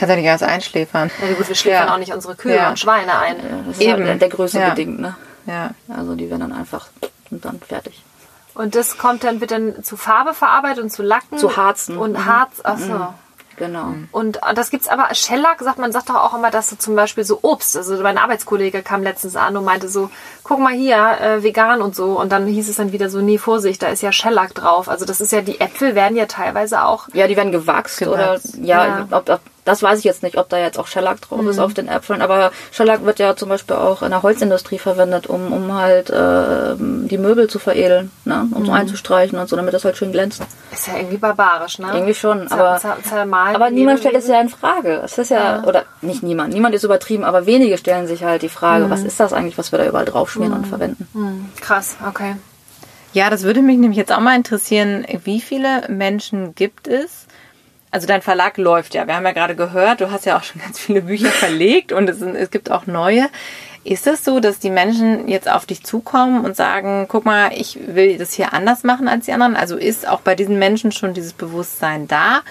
Kannst 0.00 0.10
ja 0.10 0.16
nicht 0.16 0.24
ganz 0.24 0.42
einschläfern. 0.42 1.10
Ja 1.20 1.34
gut, 1.34 1.46
wir 1.46 1.54
schläfern 1.54 1.86
Ja. 1.88 1.94
auch 1.94 1.98
nicht 1.98 2.12
unsere 2.14 2.34
Kühe 2.34 2.56
Ja. 2.56 2.70
und 2.70 2.78
Schweine 2.78 3.18
ein. 3.18 3.36
Das 3.66 3.76
ist 3.76 3.82
Eben. 3.82 4.06
halt 4.06 4.22
der 4.22 4.28
Größe 4.30 4.58
Ja. 4.58 4.70
bedingt, 4.70 4.98
ne? 4.98 5.14
Ja. 5.46 5.70
Also 5.94 6.14
die 6.14 6.28
werden 6.30 6.40
dann 6.40 6.52
einfach 6.54 6.88
und 7.30 7.44
dann 7.44 7.60
fertig. 7.60 8.02
Und 8.54 8.74
das 8.74 8.96
kommt 8.98 9.24
dann, 9.24 9.40
wird 9.42 9.50
dann 9.50 9.84
zu 9.84 9.96
Farbe 9.98 10.32
verarbeitet 10.34 10.82
und 10.82 10.90
zu 10.90 11.02
Lacken? 11.02 11.36
Zu 11.38 11.56
Harzen. 11.56 11.96
Und 11.98 12.12
Mhm. 12.12 12.24
Harz, 12.26 12.60
achso. 12.64 13.12
genau. 13.56 13.94
Und 14.10 14.40
das 14.54 14.70
gibt's 14.70 14.88
aber, 14.88 15.14
Shellac 15.14 15.60
sagt 15.60 15.78
man, 15.78 15.92
sagt 15.92 16.08
doch 16.08 16.14
auch 16.16 16.34
immer, 16.34 16.50
dass 16.50 16.70
so 16.70 16.76
zum 16.76 16.96
Beispiel 16.96 17.24
so 17.24 17.38
Obst, 17.42 17.76
also 17.76 18.02
mein 18.02 18.16
Arbeitskollege 18.18 18.82
kam 18.82 19.02
letztens 19.02 19.36
an 19.36 19.56
und 19.56 19.64
meinte 19.64 19.88
so, 19.88 20.10
guck 20.44 20.58
mal 20.60 20.72
hier, 20.72 20.96
äh, 21.20 21.42
vegan 21.42 21.82
und 21.82 21.94
so. 21.94 22.18
Und 22.18 22.32
dann 22.32 22.46
hieß 22.46 22.68
es 22.70 22.76
dann 22.76 22.92
wieder 22.92 23.10
so, 23.10 23.20
nee, 23.20 23.36
Vorsicht, 23.38 23.82
da 23.82 23.88
ist 23.88 24.02
ja 24.02 24.12
Shellac 24.12 24.54
drauf. 24.54 24.88
Also 24.88 25.04
das 25.04 25.20
ist 25.20 25.30
ja, 25.32 25.42
die 25.42 25.60
Äpfel 25.60 25.94
werden 25.94 26.16
ja 26.16 26.24
teilweise 26.26 26.84
auch 26.84 27.08
Ja, 27.12 27.28
die 27.28 27.36
werden 27.36 27.52
gewachst, 27.52 27.98
Gewachst. 27.98 28.54
oder 28.54 28.64
ja, 28.64 28.86
Ja. 28.86 29.06
Ob, 29.10 29.28
ob, 29.28 29.40
das 29.70 29.82
weiß 29.82 29.98
ich 30.00 30.04
jetzt 30.04 30.22
nicht, 30.22 30.36
ob 30.36 30.48
da 30.48 30.58
jetzt 30.58 30.78
auch 30.78 30.86
Shellac 30.86 31.20
drauf 31.22 31.44
ist 31.46 31.58
auf 31.58 31.74
den 31.74 31.88
Äpfeln, 31.88 32.20
aber 32.22 32.52
Shellac 32.72 33.04
wird 33.04 33.18
ja 33.18 33.34
zum 33.36 33.48
Beispiel 33.48 33.76
auch 33.76 34.02
in 34.02 34.10
der 34.10 34.22
Holzindustrie 34.22 34.78
verwendet, 34.78 35.26
um, 35.26 35.52
um 35.52 35.72
halt 35.74 36.12
ähm, 36.14 37.08
die 37.08 37.18
Möbel 37.18 37.48
zu 37.48 37.58
veredeln, 37.58 38.10
ne? 38.24 38.46
um 38.52 38.66
so 38.66 38.72
einzustreichen 38.72 39.38
und 39.38 39.48
so, 39.48 39.56
damit 39.56 39.72
das 39.74 39.84
halt 39.84 39.96
schön 39.96 40.12
glänzt. 40.12 40.42
Ist 40.72 40.86
ja 40.86 40.96
irgendwie 40.96 41.16
barbarisch, 41.16 41.78
ne? 41.78 41.88
Irgendwie 41.94 42.14
schon, 42.14 42.46
Zer- 42.48 42.52
aber, 42.60 42.80
aber 43.54 43.70
niemand 43.70 44.00
stellt 44.00 44.16
es 44.16 44.26
ja 44.28 44.40
in 44.40 44.48
Frage. 44.48 45.00
Es 45.04 45.16
ist 45.18 45.30
ja, 45.30 45.62
oder 45.64 45.84
nicht 46.02 46.22
niemand, 46.22 46.52
niemand 46.52 46.74
ist 46.74 46.84
übertrieben, 46.84 47.24
aber 47.24 47.46
wenige 47.46 47.78
stellen 47.78 48.06
sich 48.06 48.24
halt 48.24 48.42
die 48.42 48.48
Frage, 48.48 48.90
was 48.90 49.02
ist 49.02 49.18
das 49.20 49.32
eigentlich, 49.32 49.56
was 49.58 49.72
wir 49.72 49.78
da 49.78 49.86
überall 49.86 50.04
draufschmieren 50.04 50.52
und 50.54 50.66
verwenden. 50.66 51.06
Krass, 51.60 51.96
okay. 52.08 52.36
Ja, 53.12 53.28
das 53.28 53.42
würde 53.42 53.60
mich 53.60 53.76
nämlich 53.76 53.98
jetzt 53.98 54.12
auch 54.12 54.20
mal 54.20 54.36
interessieren, 54.36 55.04
wie 55.24 55.40
viele 55.40 55.82
Menschen 55.88 56.54
gibt 56.54 56.86
es? 56.86 57.19
Also 57.90 58.06
dein 58.06 58.22
Verlag 58.22 58.56
läuft 58.56 58.94
ja. 58.94 59.06
Wir 59.06 59.16
haben 59.16 59.24
ja 59.24 59.32
gerade 59.32 59.56
gehört, 59.56 60.00
du 60.00 60.10
hast 60.10 60.24
ja 60.26 60.36
auch 60.38 60.44
schon 60.44 60.60
ganz 60.60 60.78
viele 60.78 61.02
Bücher 61.02 61.30
verlegt 61.30 61.92
und 61.92 62.08
es, 62.08 62.18
sind, 62.18 62.36
es 62.36 62.50
gibt 62.50 62.70
auch 62.70 62.86
neue. 62.86 63.28
Ist 63.82 64.06
es 64.06 64.24
so, 64.24 64.40
dass 64.40 64.58
die 64.58 64.70
Menschen 64.70 65.26
jetzt 65.26 65.50
auf 65.50 65.64
dich 65.64 65.82
zukommen 65.82 66.44
und 66.44 66.54
sagen, 66.54 67.06
guck 67.08 67.24
mal, 67.24 67.50
ich 67.54 67.78
will 67.86 68.18
das 68.18 68.34
hier 68.34 68.52
anders 68.52 68.84
machen 68.84 69.08
als 69.08 69.24
die 69.24 69.32
anderen? 69.32 69.56
Also 69.56 69.76
ist 69.76 70.06
auch 70.06 70.20
bei 70.20 70.34
diesen 70.34 70.58
Menschen 70.58 70.92
schon 70.92 71.14
dieses 71.14 71.32
Bewusstsein 71.32 72.06
da? 72.06 72.42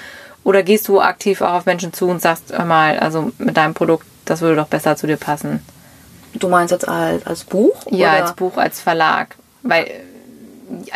Oder 0.44 0.64
gehst 0.64 0.88
du 0.88 1.00
aktiv 1.00 1.42
auch 1.42 1.54
auf 1.54 1.66
Menschen 1.66 1.94
zu 1.94 2.08
und 2.08 2.22
sagst, 2.22 2.52
hör 2.52 2.66
mal, 2.66 2.98
also 3.00 3.32
mit 3.38 3.56
deinem 3.56 3.76
Produkt, 3.76 4.08
das 4.26 4.42
würde 4.42 4.56
doch 4.56 4.68
besser 4.68 4.96
zu 4.96 5.06
dir 5.06 5.18
passen? 5.18 5.64
Du 6.34 6.50
meinst 6.50 6.72
jetzt 6.72 6.88
als, 6.88 7.26
als 7.28 7.44
Buch? 7.44 7.76
Ja, 7.92 8.14
oder? 8.14 8.24
als 8.24 8.34
Buch, 8.34 8.58
als 8.58 8.82
Verlag. 8.82 9.36
Weil 9.62 9.88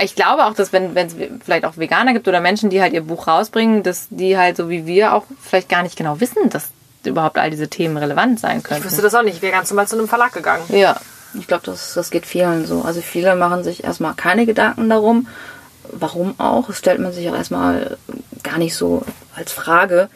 ich 0.02 0.16
glaube 0.16 0.46
auch, 0.46 0.54
dass 0.54 0.72
wenn 0.74 0.96
wenn 0.96 1.08
es 1.08 1.16
vielleicht 1.44 1.66
auch 1.66 1.78
Veganer 1.78 2.14
gibt 2.14 2.28
oder 2.28 2.42
Menschen, 2.42 2.70
die 2.70 2.82
halt 2.82 2.94
ihr 2.94 3.02
Buch 3.02 3.28
rausbringen, 3.28 3.84
dass 3.84 4.08
die 4.10 4.38
halt 4.38 4.58
so 4.58 4.70
wie 4.70 4.86
wir 4.86 5.14
auch 5.14 5.24
vielleicht 5.42 5.70
gar 5.70 5.84
nicht 5.84 5.98
genau 5.98 6.20
wissen, 6.20 6.50
dass 6.50 6.70
überhaupt 7.06 7.38
all 7.38 7.50
diese 7.50 7.68
Themen 7.68 7.98
relevant 7.98 8.40
sein 8.40 8.60
Ich 8.60 8.70
wusste 8.70 8.80
könnten. 8.84 9.02
das 9.02 9.16
auch 9.16 9.24
nicht. 9.24 9.36
Ich 9.38 9.42
wäre 9.42 9.52
ganz 9.54 9.70
normal 9.70 9.88
zu 9.88 9.98
einem 9.98 10.08
Verlag 10.08 10.34
gegangen. 10.34 10.64
Ja. 10.70 10.96
Ich 11.38 11.48
glaube, 11.48 11.64
das, 11.66 11.94
das 11.96 12.12
geht 12.12 12.26
vielen 12.26 12.66
so. 12.66 12.84
Also 12.84 13.02
viele 13.02 13.36
machen 13.36 13.64
sich 13.64 13.84
erstmal 13.84 14.14
keine 14.14 14.46
Gedanken 14.46 14.90
darum. 14.90 15.28
Warum 15.92 16.40
auch? 16.40 16.68
Das 16.68 16.78
stellt 16.78 17.00
man 17.00 17.12
sich 17.12 17.28
auch 17.30 17.36
erstmal 17.36 17.98
gar 18.44 18.58
nicht 18.58 18.76
so 18.76 19.04
als 19.36 19.52
Frage. 19.52 20.10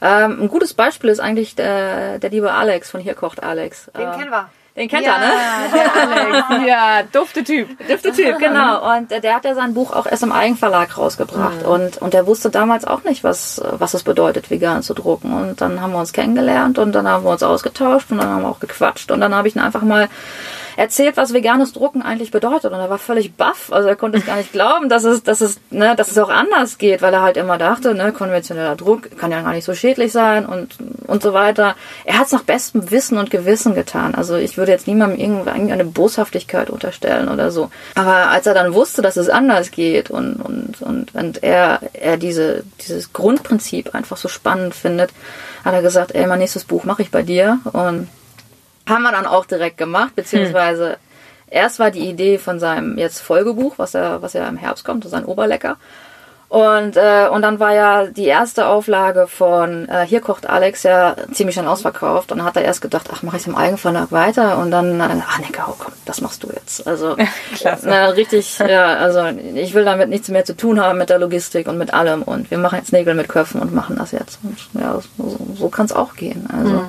Ähm, 0.00 0.42
ein 0.42 0.48
gutes 0.48 0.74
Beispiel 0.74 1.10
ist 1.10 1.20
eigentlich 1.20 1.54
der, 1.54 2.18
der 2.18 2.30
liebe 2.30 2.50
Alex 2.52 2.90
von 2.90 3.00
Hier 3.00 3.14
kocht 3.14 3.42
Alex. 3.42 3.90
Den 3.96 4.08
Äh, 4.08 4.16
kennen 4.16 4.30
wir. 4.30 4.48
Den 4.74 4.88
kennt 4.88 5.06
er, 5.06 5.18
ne? 5.18 5.26
der 5.74 5.94
Alex. 5.94 6.66
Ja, 6.66 7.02
dufte 7.02 7.44
Typ. 7.44 7.68
Dufte 7.88 8.12
Typ, 8.12 8.38
genau. 8.38 8.96
Und 8.96 9.10
der, 9.10 9.20
der 9.20 9.34
hat 9.34 9.44
ja 9.44 9.54
sein 9.54 9.74
Buch 9.74 9.92
auch 9.92 10.06
erst 10.06 10.22
im 10.22 10.32
Eigenverlag 10.32 10.96
rausgebracht. 10.96 11.64
Und, 11.64 11.98
und 11.98 12.14
der 12.14 12.26
wusste 12.26 12.48
damals 12.48 12.86
auch 12.86 13.04
nicht, 13.04 13.22
was, 13.22 13.60
was 13.62 13.92
es 13.92 14.02
bedeutet, 14.02 14.50
vegan 14.50 14.82
zu 14.82 14.94
drucken. 14.94 15.34
Und 15.34 15.60
dann 15.60 15.82
haben 15.82 15.92
wir 15.92 15.98
uns 15.98 16.14
kennengelernt 16.14 16.78
und 16.78 16.92
dann 16.92 17.06
haben 17.06 17.24
wir 17.24 17.30
uns 17.30 17.42
ausgetauscht 17.42 18.10
und 18.10 18.18
dann 18.18 18.28
haben 18.28 18.42
wir 18.42 18.48
auch 18.48 18.60
gequatscht. 18.60 19.10
Und 19.10 19.20
dann 19.20 19.34
habe 19.34 19.46
ich 19.46 19.56
ihn 19.56 19.60
einfach 19.60 19.82
mal 19.82 20.08
erzählt, 20.76 21.16
was 21.16 21.32
veganes 21.32 21.72
Drucken 21.72 22.02
eigentlich 22.02 22.30
bedeutet. 22.30 22.72
Und 22.72 22.78
er 22.78 22.90
war 22.90 22.98
völlig 22.98 23.34
baff. 23.34 23.72
Also 23.72 23.88
er 23.88 23.96
konnte 23.96 24.18
es 24.18 24.26
gar 24.26 24.36
nicht 24.36 24.52
glauben, 24.52 24.88
dass 24.88 25.04
es, 25.04 25.22
dass 25.22 25.40
es, 25.40 25.60
ne, 25.70 25.94
dass 25.96 26.10
es 26.10 26.18
auch 26.18 26.28
anders 26.28 26.78
geht, 26.78 27.02
weil 27.02 27.12
er 27.14 27.22
halt 27.22 27.36
immer 27.36 27.58
dachte, 27.58 27.94
ne, 27.94 28.12
konventioneller 28.12 28.76
Druck 28.76 29.16
kann 29.18 29.30
ja 29.30 29.42
gar 29.42 29.52
nicht 29.52 29.64
so 29.64 29.74
schädlich 29.74 30.12
sein 30.12 30.46
und, 30.46 30.76
und 31.06 31.22
so 31.22 31.32
weiter. 31.32 31.76
Er 32.04 32.18
hat 32.18 32.26
es 32.26 32.32
nach 32.32 32.42
bestem 32.42 32.90
Wissen 32.90 33.18
und 33.18 33.30
Gewissen 33.30 33.74
getan. 33.74 34.14
Also 34.14 34.36
ich 34.36 34.56
würde 34.56 34.72
jetzt 34.72 34.86
niemandem 34.86 35.18
irgendeine 35.18 35.84
Boshaftigkeit 35.84 36.70
unterstellen 36.70 37.28
oder 37.28 37.50
so. 37.50 37.70
Aber 37.94 38.30
als 38.30 38.46
er 38.46 38.54
dann 38.54 38.74
wusste, 38.74 39.02
dass 39.02 39.16
es 39.16 39.28
anders 39.28 39.70
geht 39.70 40.10
und, 40.10 40.36
und, 40.36 40.82
und, 40.82 41.14
und 41.14 41.42
er, 41.42 41.80
er 41.92 42.16
diese, 42.16 42.64
dieses 42.80 43.12
Grundprinzip 43.12 43.94
einfach 43.94 44.16
so 44.16 44.28
spannend 44.28 44.74
findet, 44.74 45.10
hat 45.64 45.74
er 45.74 45.82
gesagt, 45.82 46.14
ey, 46.14 46.26
mein 46.26 46.38
nächstes 46.38 46.64
Buch 46.64 46.84
mache 46.84 47.02
ich 47.02 47.10
bei 47.10 47.22
dir. 47.22 47.58
Und 47.72 48.08
haben 48.88 49.02
wir 49.02 49.12
dann 49.12 49.26
auch 49.26 49.46
direkt 49.46 49.78
gemacht, 49.78 50.14
beziehungsweise 50.16 50.96
erst 51.46 51.78
war 51.78 51.90
die 51.90 52.08
Idee 52.08 52.38
von 52.38 52.58
seinem 52.58 52.98
jetzt 52.98 53.20
Folgebuch, 53.20 53.74
was 53.76 53.94
er, 53.94 54.22
was 54.22 54.32
ja 54.32 54.48
im 54.48 54.56
Herbst 54.56 54.84
kommt, 54.84 55.04
sein 55.04 55.24
Oberlecker. 55.24 55.76
Und, 56.52 56.98
äh, 56.98 57.28
und 57.32 57.40
dann 57.40 57.60
war 57.60 57.72
ja 57.72 58.04
die 58.04 58.26
erste 58.26 58.66
Auflage 58.66 59.26
von 59.26 59.88
äh, 59.88 60.04
Hier 60.06 60.20
kocht 60.20 60.46
Alex 60.46 60.82
ja 60.82 61.16
ziemlich 61.32 61.54
schon 61.54 61.66
ausverkauft. 61.66 62.30
Und 62.30 62.38
dann 62.38 62.46
hat 62.46 62.56
er 62.56 62.62
erst 62.62 62.82
gedacht, 62.82 63.08
ach, 63.10 63.22
mache 63.22 63.38
ich 63.38 63.46
im 63.46 63.56
Eigenverlag 63.56 64.12
weiter? 64.12 64.58
Und 64.58 64.70
dann, 64.70 65.00
äh, 65.00 65.22
ach 65.26 65.38
nee, 65.38 65.46
komm, 65.50 65.94
das 66.04 66.20
machst 66.20 66.42
du 66.42 66.48
jetzt. 66.48 66.86
Also 66.86 67.16
Klasse. 67.54 67.88
Na, 67.88 68.08
richtig, 68.08 68.58
ja, 68.58 68.96
also 68.96 69.24
ich 69.54 69.72
will 69.72 69.86
damit 69.86 70.10
nichts 70.10 70.28
mehr 70.28 70.44
zu 70.44 70.54
tun 70.54 70.78
haben 70.78 70.98
mit 70.98 71.08
der 71.08 71.18
Logistik 71.18 71.68
und 71.68 71.78
mit 71.78 71.94
allem. 71.94 72.22
Und 72.22 72.50
wir 72.50 72.58
machen 72.58 72.78
jetzt 72.78 72.92
Nägel 72.92 73.14
mit 73.14 73.30
Köpfen 73.30 73.62
und 73.62 73.72
machen 73.72 73.96
das 73.96 74.12
jetzt. 74.12 74.38
Und 74.42 74.58
ja, 74.78 75.00
so, 75.16 75.38
so 75.54 75.68
kann 75.70 75.86
es 75.86 75.94
auch 75.94 76.16
gehen. 76.16 76.46
Also, 76.52 76.84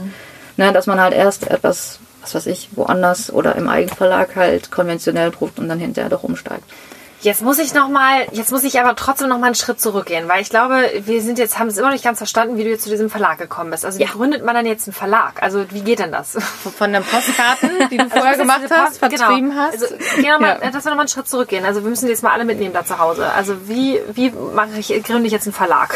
ne, 0.58 0.72
dass 0.74 0.88
man 0.88 1.00
halt 1.00 1.14
erst 1.14 1.48
etwas, 1.50 2.00
was 2.22 2.36
weiß 2.36 2.46
ich, 2.48 2.70
woanders 2.76 3.32
oder 3.32 3.56
im 3.56 3.68
Eigenverlag 3.70 4.36
halt 4.36 4.72
konventionell 4.72 5.32
druckt 5.32 5.60
und 5.60 5.68
dann 5.70 5.80
hinterher 5.80 6.10
doch 6.10 6.24
umsteigt. 6.24 6.64
Jetzt 7.22 7.42
muss 7.42 7.58
ich 7.58 7.74
noch 7.74 7.88
mal, 7.88 8.28
jetzt 8.34 8.52
muss 8.52 8.66
ich 8.66 8.78
aber 8.82 8.98
trotzdem 8.98 9.30
noch 9.30 9.40
mal 9.40 9.46
einen 9.46 9.56
Schritt 9.56 9.80
zurückgehen, 9.80 10.28
weil 10.28 10.42
ich 10.42 10.50
glaube, 10.50 10.92
wir 11.06 11.22
sind 11.22 11.40
jetzt 11.40 11.58
haben 11.58 11.68
es 11.70 11.78
immer 11.78 11.88
noch 11.88 11.94
nicht 11.94 12.04
ganz 12.04 12.18
verstanden, 12.18 12.58
wie 12.58 12.66
du 12.66 12.70
jetzt 12.70 12.84
zu 12.84 12.90
diesem 12.90 13.10
Verlag 13.10 13.38
gekommen 13.38 13.72
bist. 13.72 13.86
Also 13.86 13.98
wie 13.98 14.04
Ja. 14.04 14.10
gründet 14.12 14.44
man 14.44 14.54
dann 14.54 14.66
jetzt 14.66 14.90
einen 14.90 14.94
Verlag? 14.94 15.42
Also 15.42 15.64
wie 15.72 15.80
geht 15.84 16.00
denn 16.00 16.12
das? 16.12 16.34
Von 16.78 16.92
den 16.92 17.02
Postkarten, 17.02 17.70
die 17.90 17.96
du 17.98 18.10
vorher 18.10 18.32
Also, 18.32 18.42
gemacht 18.42 18.64
hast, 18.70 19.00
Post- 19.00 19.14
vertrieben 19.14 19.52
genau. 19.52 19.62
hast. 19.62 19.74
Also, 19.84 19.96
gehen 20.16 20.24
wir 20.26 20.40
mal, 20.40 20.60
Ja. 20.62 20.70
dass 20.72 20.84
wir 20.84 20.90
noch 20.90 20.98
mal 20.98 21.04
einen 21.04 21.08
Schritt 21.08 21.30
zurückgehen. 21.30 21.64
Also 21.64 21.82
wir 21.82 21.90
müssen 21.90 22.10
jetzt 22.10 22.24
mal 22.24 22.34
alle 22.34 22.44
mitnehmen 22.44 22.74
da 22.74 22.84
zu 22.86 23.00
Hause. 23.00 23.32
Also 23.32 23.70
wie, 23.70 24.02
wie 24.14 24.30
mache 24.54 24.72
ich, 24.78 24.90
gründe 25.06 25.26
ich 25.28 25.32
jetzt 25.32 25.48
einen 25.48 25.54
Verlag? 25.54 25.96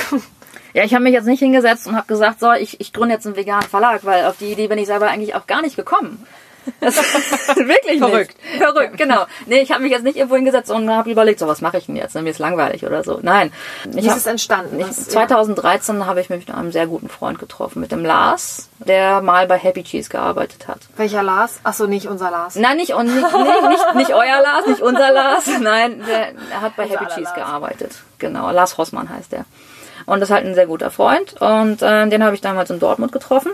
Ja, 0.74 0.84
ich 0.84 0.94
habe 0.94 1.04
mich 1.04 1.14
jetzt 1.14 1.26
nicht 1.26 1.40
hingesetzt 1.40 1.88
und 1.88 1.96
habe 1.96 2.08
gesagt, 2.08 2.40
so, 2.40 2.52
ich, 2.54 2.80
ich 2.80 2.94
gründe 2.94 3.16
jetzt 3.16 3.26
einen 3.26 3.36
veganen 3.36 3.68
Verlag, 3.68 4.02
weil 4.06 4.26
auf 4.26 4.38
die 4.38 4.52
Idee 4.52 4.68
bin 4.68 4.78
ich 4.78 4.88
selber 4.88 5.08
eigentlich 5.08 5.36
auch 5.36 5.48
gar 5.48 5.62
nicht 5.62 5.76
gekommen. 5.76 6.26
Das 6.82 6.98
wirklich 7.56 8.00
Verrückt. 8.00 8.36
Nicht. 8.52 8.62
Verrückt, 8.62 8.98
genau. 8.98 9.26
Nee, 9.46 9.62
ich 9.62 9.72
habe 9.72 9.82
mich 9.84 9.92
jetzt 9.94 10.04
nicht 10.04 10.18
irgendwo 10.18 10.36
hingesetzt 10.36 10.70
und 10.70 10.90
habe 10.90 11.10
überlegt, 11.10 11.40
so, 11.40 11.48
was 11.48 11.62
mache 11.62 11.78
ich 11.78 11.86
denn 11.86 11.96
jetzt? 11.96 12.14
Mir 12.16 12.30
ist 12.30 12.40
langweilig 12.40 12.86
oder 12.86 13.06
so. 13.06 13.20
Nein. 13.22 13.54
Wie 13.86 14.00
ist 14.02 14.10
hab- 14.10 14.18
es 14.18 14.26
entstanden? 14.26 14.78
Ich, 14.82 14.86
Was- 14.86 15.08
2013 15.08 16.06
habe 16.06 16.20
ich 16.20 16.30
mich 16.30 16.46
mit 16.46 16.54
einem 16.56 16.74
sehr 16.74 16.86
guten 16.86 17.08
Freund 17.08 17.40
getroffen, 17.40 17.80
mit 17.80 17.94
dem 17.94 18.04
Lars, 18.04 18.68
der 18.80 19.22
mal 19.22 19.48
bei 19.48 19.58
Happy 19.58 19.82
Cheese 19.84 20.10
gearbeitet 20.10 20.68
hat. 20.68 20.80
Welcher 20.98 21.24
Lars? 21.24 21.58
Ach 21.64 21.74
so, 21.74 21.88
nicht 21.88 22.08
unser 22.08 22.32
Lars. 22.32 22.56
Nein, 22.56 22.76
nicht, 22.76 22.94
und 22.94 23.06
nicht, 23.06 23.16
nicht, 23.32 23.70
nicht, 23.70 23.96
nicht 23.96 24.14
euer 24.14 24.42
Lars, 24.42 24.68
nicht 24.68 24.82
unser 24.82 25.12
Lars. 25.14 25.46
Nein, 25.62 26.04
der, 26.06 26.34
er 26.52 26.62
hat 26.62 26.76
bei 26.76 26.84
Unser 26.84 26.96
Happy 27.00 27.06
Cheese 27.12 27.22
Lars. 27.22 27.36
gearbeitet. 27.36 27.92
Genau, 28.20 28.52
Lars 28.52 28.78
Hossmann 28.78 29.08
heißt 29.10 29.32
er. 29.32 29.46
Und 30.08 30.22
das 30.22 30.30
ist 30.30 30.36
halt 30.36 30.46
ein 30.46 30.56
sehr 30.56 30.66
guter 30.66 30.90
Freund. 30.90 31.36
Und 31.40 31.84
äh, 31.84 32.08
den 32.10 32.24
habe 32.24 32.34
ich 32.34 32.42
damals 32.42 32.72
in 32.72 32.80
Dortmund 32.80 33.12
getroffen. 33.12 33.52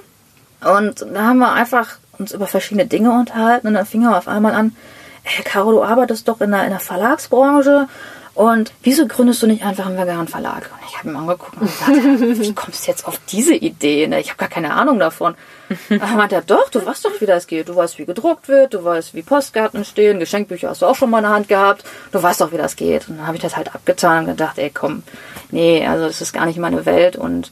Und 0.62 1.06
da 1.14 1.24
haben 1.24 1.40
wir 1.40 1.52
einfach 1.52 1.98
uns 2.18 2.32
über 2.32 2.48
verschiedene 2.48 2.86
Dinge 2.86 3.12
unterhalten. 3.12 3.68
Und 3.68 3.74
dann 3.74 3.86
fing 3.86 4.04
er 4.04 4.18
auf 4.18 4.28
einmal 4.28 4.54
an, 4.54 4.76
hey 5.24 5.44
Caro, 5.44 5.72
du 5.72 5.84
arbeitest 5.84 6.28
doch 6.28 6.40
in 6.42 6.52
der, 6.52 6.64
in 6.64 6.70
der 6.70 6.80
Verlagsbranche. 6.80 7.88
Und 8.36 8.74
wieso 8.82 9.06
gründest 9.06 9.44
du 9.44 9.48
nicht 9.48 9.64
einfach 9.64 9.86
einen 9.86 9.98
veganen 9.98 10.28
Verlag? 10.28 10.72
Und 10.74 10.88
ich 10.90 10.98
habe 10.98 11.10
ihn 11.10 11.16
angeguckt 11.16 11.54
und 11.54 11.68
gesagt, 11.68 11.92
wie 12.40 12.54
kommst 12.54 12.88
du 12.88 12.92
jetzt 12.92 13.06
auf 13.06 13.20
diese 13.30 13.54
Idee? 13.54 14.08
Ne? 14.08 14.20
Ich 14.20 14.30
habe 14.30 14.38
gar 14.38 14.50
keine 14.50 14.74
Ahnung 14.74 14.98
davon. 14.98 15.36
Da 15.90 16.08
meinte 16.08 16.36
er, 16.36 16.42
doch, 16.42 16.70
du 16.70 16.84
weißt 16.84 17.06
doch, 17.06 17.22
wie 17.22 17.28
das 17.28 17.46
geht. 17.46 17.70
Du 17.70 17.76
weißt, 17.76 18.00
wie 18.00 18.06
gedruckt 18.06 18.48
wird, 18.48 18.74
du 18.74 18.84
weißt, 18.84 19.14
wie 19.14 19.22
Postkarten 19.22 19.86
stehen, 19.86 20.20
Geschenkbücher 20.20 20.70
hast 20.70 20.82
du 20.82 20.88
auch 20.88 20.96
schon 20.96 21.12
mal 21.12 21.20
in 21.20 21.26
der 21.26 21.34
Hand 21.34 21.48
gehabt. 21.48 21.84
Du 22.12 22.24
weißt 22.24 22.42
doch, 22.42 22.52
wie 22.52 22.58
das 22.58 22.76
geht. 22.76 23.08
Und 23.08 23.18
dann 23.18 23.28
habe 23.28 23.38
ich 23.38 23.44
das 23.44 23.56
halt 23.56 23.76
abgetan 23.76 24.22
und 24.22 24.32
gedacht, 24.32 24.58
ey, 24.58 24.72
komm, 24.72 25.04
nee, 25.52 25.86
also 25.86 26.08
das 26.08 26.20
ist 26.20 26.34
gar 26.34 26.48
nicht 26.48 26.58
meine 26.58 26.88
Welt. 26.88 27.16
Und 27.16 27.52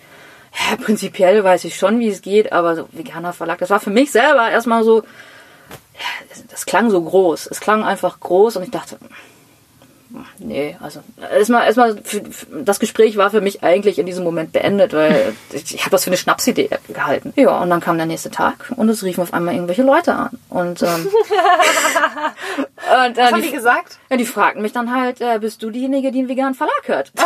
ja, 0.54 0.76
prinzipiell 0.78 1.44
weiß 1.44 1.64
ich 1.66 1.78
schon, 1.78 2.00
wie 2.00 2.10
es 2.10 2.24
geht, 2.24 2.52
aber 2.52 2.76
so 2.76 2.90
veganer 2.92 3.34
Verlag, 3.34 3.60
das 3.60 3.70
war 3.70 3.80
für 3.80 3.92
mich 3.92 4.12
selber 4.12 4.50
erstmal 4.50 4.84
so, 4.84 5.04
ja, 5.94 6.38
das 6.50 6.66
klang 6.66 6.90
so 6.90 7.02
groß. 7.02 7.48
Es 7.48 7.60
klang 7.60 7.84
einfach 7.84 8.20
groß 8.20 8.58
und 8.58 8.64
ich 8.64 8.72
dachte, 8.72 8.98
Nee, 10.40 10.76
also 10.82 11.02
erstmal, 11.32 11.66
erstmal, 11.66 11.98
für- 12.04 12.22
das 12.64 12.80
Gespräch 12.80 13.18
war 13.18 13.30
für 13.32 13.42
mich 13.42 13.64
eigentlich 13.64 14.00
in 14.00 14.06
diesem 14.06 14.24
Moment 14.24 14.52
beendet, 14.52 14.94
weil 14.94 15.34
ich, 15.52 15.74
ich 15.76 15.82
habe 15.82 15.92
das 15.92 16.04
für 16.04 16.10
eine 16.10 16.18
Schnapsidee 16.18 16.70
gehalten. 16.90 17.34
Ja, 17.36 17.60
und 17.60 17.70
dann 17.70 17.80
kam 17.82 17.98
der 17.98 18.06
nächste 18.06 18.32
Tag 18.32 18.72
und 18.76 18.90
es 18.90 19.04
riefen 19.04 19.22
auf 19.22 19.34
einmal 19.34 19.54
irgendwelche 19.54 19.84
Leute 19.84 20.14
an. 20.14 20.30
Und, 20.50 20.82
ähm, 20.84 21.08
und 23.06 23.18
äh, 23.18 23.22
Was 23.22 23.32
haben 23.32 23.42
die 23.42 23.48
die, 23.50 23.54
gesagt? 23.56 23.98
ja, 24.10 24.18
die 24.18 24.26
fragten 24.26 24.62
mich 24.62 24.74
dann 24.74 24.94
halt, 24.94 25.22
äh, 25.22 25.40
bist 25.40 25.62
du 25.64 25.70
diejenige, 25.70 26.12
die 26.12 26.20
einen 26.20 26.30
veganen 26.30 26.56
Verlag 26.56 26.82
hört? 26.86 27.12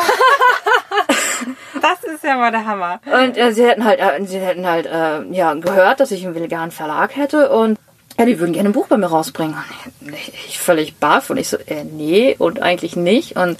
Das 1.81 2.03
ist 2.03 2.23
ja 2.23 2.37
mal 2.37 2.51
der 2.51 2.65
Hammer. 2.65 2.99
Und 3.05 3.37
äh, 3.37 3.51
sie 3.53 3.65
hätten 3.67 3.83
halt, 3.83 3.99
äh, 3.99 4.23
sie 4.25 4.39
hätten 4.39 4.65
halt 4.65 4.85
äh, 4.87 5.21
ja 5.31 5.53
gehört, 5.53 5.99
dass 5.99 6.09
ich 6.11 6.25
einen 6.25 6.33
veganen 6.33 6.71
Verlag 6.71 7.15
hätte 7.15 7.49
und 7.51 7.77
ja, 8.17 8.25
die 8.25 8.39
würden 8.39 8.53
gerne 8.53 8.69
ein 8.69 8.73
Buch 8.73 8.87
bei 8.87 8.97
mir 8.97 9.07
rausbringen. 9.07 9.55
Und 10.01 10.13
ich, 10.13 10.57
völlig 10.59 10.95
baff 10.95 11.29
und 11.29 11.37
ich 11.37 11.49
so, 11.49 11.57
äh, 11.57 11.83
nee 11.83 12.35
und 12.37 12.61
eigentlich 12.61 12.95
nicht. 12.95 13.35
Und 13.35 13.57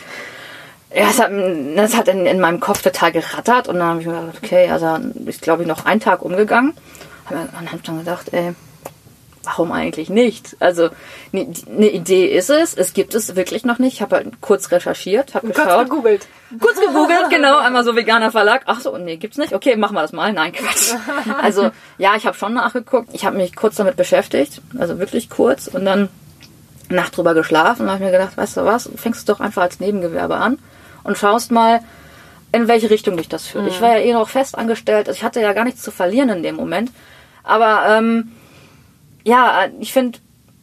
ja, 0.93 1.09
es 1.09 1.19
hat, 1.19 1.31
das 1.75 1.95
hat 1.95 2.07
in, 2.07 2.25
in 2.25 2.39
meinem 2.39 2.59
Kopf 2.61 2.81
total 2.81 3.11
gerattert. 3.11 3.67
Und 3.67 3.79
dann 3.79 3.87
habe 3.87 4.01
ich 4.01 4.07
mir 4.07 4.19
gedacht, 4.19 4.39
okay, 4.43 4.69
also 4.69 4.97
ist 5.25 5.41
glaube 5.41 5.63
ich 5.63 5.67
noch 5.67 5.85
ein 5.85 5.99
Tag 5.99 6.21
umgegangen. 6.21 6.71
Und 7.29 7.35
dann 7.53 7.67
habe 7.67 7.77
ich 7.77 7.81
dann 7.83 7.99
gedacht, 7.99 8.33
ey, 8.33 8.53
warum 9.45 9.71
eigentlich 9.71 10.09
nicht? 10.09 10.55
Also 10.59 10.89
eine 11.33 11.47
ne 11.67 11.89
Idee 11.89 12.27
ist 12.27 12.49
es, 12.49 12.73
es 12.73 12.93
gibt 12.93 13.15
es 13.15 13.35
wirklich 13.35 13.65
noch 13.65 13.79
nicht. 13.79 13.93
Ich 13.93 14.01
habe 14.01 14.15
halt 14.17 14.41
kurz 14.41 14.71
recherchiert, 14.71 15.33
habe 15.35 15.47
geschaut. 15.47 15.67
Kurz 15.67 15.89
gegoogelt. 15.89 16.27
Kurz 16.59 16.79
gegoogelt, 16.79 17.29
genau, 17.29 17.57
einmal 17.57 17.83
so 17.83 17.95
veganer 17.95 18.31
Verlag. 18.31 18.63
Ach 18.65 18.81
so, 18.81 18.97
nee, 18.97 19.17
gibt's 19.17 19.37
nicht. 19.37 19.53
Okay, 19.53 19.75
machen 19.75 19.95
wir 19.95 20.01
das 20.01 20.13
mal. 20.13 20.33
Nein, 20.33 20.51
Quatsch. 20.51 20.93
Also 21.41 21.71
ja, 21.97 22.15
ich 22.15 22.25
habe 22.25 22.37
schon 22.37 22.53
nachgeguckt. 22.53 23.09
Ich 23.13 23.25
habe 23.25 23.37
mich 23.37 23.55
kurz 23.55 23.75
damit 23.75 23.95
beschäftigt, 23.95 24.61
also 24.77 24.99
wirklich 24.99 25.29
kurz 25.29 25.67
und 25.67 25.85
dann 25.85 26.09
Nacht 26.89 27.17
drüber 27.17 27.33
geschlafen 27.33 27.83
und 27.83 27.91
habe 27.91 28.03
mir 28.03 28.11
gedacht, 28.11 28.37
weißt 28.37 28.57
du 28.57 28.65
was, 28.65 28.89
fängst 28.95 29.19
es 29.19 29.25
doch 29.25 29.39
einfach 29.39 29.63
als 29.63 29.79
Nebengewerbe 29.79 30.35
an 30.35 30.59
und 31.03 31.17
schaust 31.17 31.51
mal, 31.51 31.81
in 32.51 32.67
welche 32.67 32.89
Richtung 32.89 33.17
dich 33.17 33.27
das 33.27 33.47
führt. 33.47 33.67
Ich 33.67 33.81
war 33.81 33.97
ja 33.97 34.03
eh 34.03 34.13
noch 34.13 34.29
fest 34.29 34.57
angestellt, 34.57 35.07
also 35.07 35.17
ich 35.17 35.23
hatte 35.23 35.41
ja 35.41 35.53
gar 35.53 35.65
nichts 35.65 35.81
zu 35.81 35.91
verlieren 35.91 36.29
in 36.29 36.43
dem 36.43 36.55
Moment. 36.55 36.91
Aber 37.43 37.85
ähm, 37.89 38.31
ja, 39.25 39.65
ich 39.79 39.91
finde, 39.91 40.19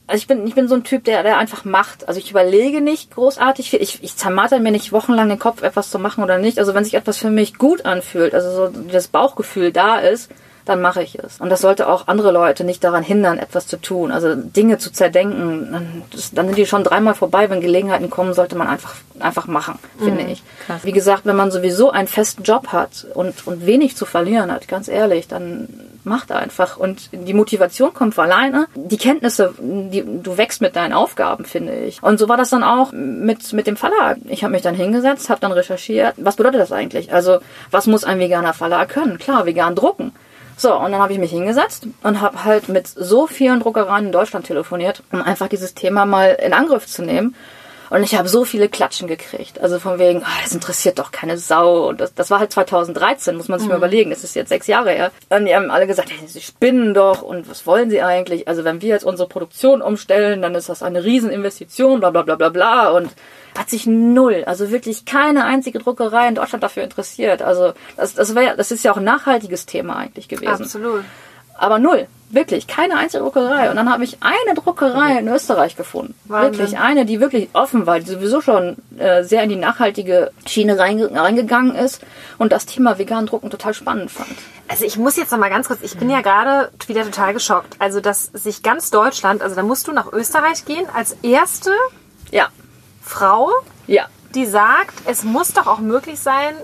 also 0.07 0.20
ich 0.20 0.27
bin, 0.27 0.46
ich 0.46 0.55
bin 0.55 0.68
so 0.68 0.75
ein 0.75 0.85
Typ, 0.85 1.05
der, 1.05 1.22
der 1.22 1.38
einfach 1.38 1.64
macht. 1.64 2.09
Also 2.09 2.18
ich 2.18 2.31
überlege 2.31 2.81
nicht 2.81 3.14
großartig. 3.14 3.75
Ich, 3.75 4.03
ich 4.03 4.16
zermarter 4.16 4.61
mir 4.61 4.72
nicht 4.72 4.92
wochenlang 4.92 5.29
den 5.29 5.38
Kopf, 5.38 5.62
etwas 5.62 5.90
zu 5.90 5.98
machen 5.98 6.22
oder 6.22 6.38
nicht. 6.38 6.59
Also 6.59 6.75
wenn 6.75 6.85
sich 6.85 6.94
etwas 6.94 7.18
für 7.18 7.31
mich 7.31 7.59
gut 7.59 7.85
anfühlt, 7.85 8.35
also 8.35 8.51
so 8.51 8.72
das 8.90 9.09
Bauchgefühl 9.09 9.72
da 9.72 9.98
ist, 9.98 10.31
dann 10.64 10.81
mache 10.81 11.03
ich 11.03 11.18
es. 11.18 11.40
Und 11.40 11.51
das 11.51 11.61
sollte 11.61 11.88
auch 11.88 12.07
andere 12.07 12.31
Leute 12.31 12.62
nicht 12.62 12.85
daran 12.85 13.03
hindern, 13.03 13.38
etwas 13.38 13.66
zu 13.66 13.81
tun. 13.81 14.12
Also 14.12 14.35
Dinge 14.37 14.79
zu 14.79 14.92
zerdenken, 14.92 15.72
dann, 15.72 16.03
das, 16.11 16.31
dann 16.33 16.46
sind 16.46 16.59
die 16.59 16.66
schon 16.66 16.85
dreimal 16.85 17.14
vorbei. 17.14 17.51
Wenn 17.51 17.61
Gelegenheiten 17.61 18.11
kommen, 18.11 18.33
sollte 18.33 18.55
man 18.55 18.68
einfach, 18.68 18.94
einfach 19.18 19.46
machen, 19.48 19.79
finde 19.98 20.22
ich. 20.25 20.42
krass. 20.66 20.85
Wie 20.85 20.92
gesagt, 20.92 21.27
wenn 21.27 21.37
man 21.37 21.51
sowieso 21.51 21.90
einen 21.90 22.07
festen 22.07 22.44
Job 22.44 22.68
hat 22.68 23.07
und, 23.14 23.46
und 23.46 23.66
wenig 23.66 23.96
zu 23.96 24.07
verlieren 24.07 24.53
hat, 24.53 24.68
ganz 24.68 24.87
ehrlich, 24.87 25.27
dann 25.27 25.68
macht 26.04 26.32
einfach. 26.32 26.76
Und 26.76 27.10
die 27.12 27.34
Motivation 27.34 27.94
kommt 27.94 28.14
von 28.14 28.24
alleine. 28.24 28.66
Die 28.74 28.96
Kenntnisse, 28.96 29.54
die, 29.58 30.04
du 30.04 30.36
wächst 30.36 30.60
mit 30.60 30.76
deinen 30.76 30.92
Aufgaben, 30.92 31.44
finde 31.44 31.74
ich. 31.74 32.02
Und 32.02 32.18
so 32.18 32.28
war 32.28 32.36
das 32.36 32.50
dann 32.50 32.64
auch 32.64 32.92
mit, 32.92 33.52
mit 33.52 33.66
dem 33.66 33.76
Verlag. 33.76 34.18
Ich 34.28 34.44
habe 34.44 34.52
mich 34.52 34.62
dann 34.62 34.74
hingesetzt, 34.74 35.30
habe 35.30 35.40
dann 35.40 35.52
recherchiert, 35.52 36.14
was 36.16 36.36
bedeutet 36.36 36.60
das 36.60 36.72
eigentlich? 36.72 37.12
Also, 37.12 37.38
was 37.70 37.86
muss 37.86 38.04
ein 38.04 38.18
veganer 38.18 38.54
Verlag 38.54 38.88
können? 38.88 39.18
Klar, 39.18 39.46
vegan 39.46 39.74
drucken. 39.74 40.12
So, 40.56 40.76
und 40.76 40.92
dann 40.92 41.00
habe 41.00 41.12
ich 41.12 41.18
mich 41.18 41.30
hingesetzt 41.30 41.86
und 42.02 42.20
habe 42.20 42.44
halt 42.44 42.68
mit 42.68 42.86
so 42.86 43.26
vielen 43.26 43.60
Druckereien 43.60 44.06
in 44.06 44.12
Deutschland 44.12 44.46
telefoniert, 44.46 45.02
um 45.10 45.22
einfach 45.22 45.48
dieses 45.48 45.74
Thema 45.74 46.04
mal 46.04 46.38
in 46.44 46.52
Angriff 46.52 46.86
zu 46.86 47.02
nehmen. 47.02 47.34
Und 47.92 48.02
ich 48.05 48.14
habe 48.14 48.26
so 48.26 48.46
viele 48.46 48.70
Klatschen 48.70 49.07
gekriegt. 49.07 49.61
Also 49.61 49.78
von 49.78 49.98
wegen, 49.98 50.22
ah, 50.24 50.40
das 50.42 50.55
interessiert 50.55 50.98
doch 50.98 51.12
keine 51.12 51.37
Sau. 51.37 51.88
Und 51.88 52.00
das, 52.00 52.14
das 52.14 52.31
war 52.31 52.40
halt 52.40 52.50
2013, 52.50 53.37
muss 53.37 53.48
man 53.48 53.61
sich 53.61 53.68
mal 53.68 53.76
überlegen. 53.76 54.09
Das 54.09 54.24
ist 54.24 54.35
jetzt 54.35 54.48
sechs 54.48 54.66
Jahre 54.66 54.92
her. 54.92 55.12
Und 55.28 55.44
die 55.44 55.55
haben 55.55 55.70
alle 55.70 55.87
gesagt, 55.87 56.11
hey, 56.11 56.26
sie 56.26 56.40
spinnen 56.40 56.94
doch. 56.94 57.20
Und 57.20 57.50
was 57.50 57.66
wollen 57.66 57.90
sie 57.90 58.00
eigentlich? 58.00 58.48
Also 58.48 58.64
wenn 58.64 58.81
wir 58.81 58.88
jetzt 58.88 59.05
unsere 59.05 59.28
Produktion 59.28 59.83
umstellen, 59.83 60.40
dann 60.40 60.55
ist 60.55 60.70
das 60.70 60.83
eine 60.83 61.05
Rieseninvestition, 61.05 62.00
bla 62.00 62.09
bla 62.09 62.22
bla 62.22 62.37
bla 62.37 62.48
bla. 62.48 62.88
Und 62.92 63.11
hat 63.59 63.68
sich 63.68 63.87
null, 63.87 64.44
also 64.46 64.70
wirklich 64.70 65.05
keine 65.05 65.44
einzige 65.44 65.78
Druckerei 65.78 66.28
in 66.28 66.35
Deutschland 66.35 66.62
dafür 66.62 66.85
interessiert. 66.85 67.42
Also 67.42 67.74
das, 67.98 68.14
das, 68.14 68.35
wär, 68.35 68.57
das 68.57 68.70
ist 68.70 68.85
ja 68.85 68.92
auch 68.92 68.96
ein 68.96 69.05
nachhaltiges 69.05 69.66
Thema 69.66 69.96
eigentlich 69.96 70.28
gewesen. 70.28 70.62
Absolut. 70.62 71.05
Aber 71.58 71.78
null. 71.78 72.06
Wirklich, 72.30 72.66
keine 72.66 72.96
einzige 72.96 73.22
Druckerei. 73.22 73.68
Und 73.68 73.76
dann 73.76 73.92
habe 73.92 74.04
ich 74.04 74.16
eine 74.22 74.54
Druckerei 74.54 75.18
in 75.18 75.28
Österreich 75.28 75.76
gefunden. 75.76 76.14
Wahnsinn. 76.24 76.58
Wirklich, 76.58 76.78
eine, 76.78 77.04
die 77.04 77.20
wirklich 77.20 77.50
offen 77.52 77.86
war, 77.86 78.00
die 78.00 78.10
sowieso 78.10 78.40
schon 78.40 78.76
äh, 78.96 79.22
sehr 79.22 79.42
in 79.42 79.50
die 79.50 79.56
nachhaltige 79.56 80.30
Schiene 80.46 80.78
reinge 80.78 81.14
reingegangen 81.14 81.74
ist 81.74 82.00
und 82.38 82.50
das 82.50 82.64
Thema 82.64 82.98
vegan 82.98 83.26
drucken 83.26 83.50
total 83.50 83.74
spannend 83.74 84.10
fand. 84.10 84.30
Also 84.66 84.86
ich 84.86 84.96
muss 84.96 85.16
jetzt 85.16 85.30
noch 85.30 85.38
mal 85.38 85.50
ganz 85.50 85.68
kurz, 85.68 85.80
ich 85.82 85.98
bin 85.98 86.08
ja 86.08 86.22
gerade 86.22 86.70
wieder 86.86 87.04
total 87.04 87.34
geschockt. 87.34 87.76
Also 87.78 88.00
dass 88.00 88.24
sich 88.32 88.62
ganz 88.62 88.90
Deutschland, 88.90 89.42
also 89.42 89.54
da 89.54 89.62
musst 89.62 89.86
du 89.86 89.92
nach 89.92 90.10
Österreich 90.10 90.64
gehen 90.64 90.86
als 90.94 91.14
erste 91.22 91.70
Ja, 92.30 92.48
Frau, 93.02 93.50
ja, 93.86 94.06
die 94.34 94.46
sagt, 94.46 94.94
es 95.04 95.22
muss 95.22 95.52
doch 95.52 95.66
auch 95.66 95.80
möglich 95.80 96.18
sein, 96.18 96.54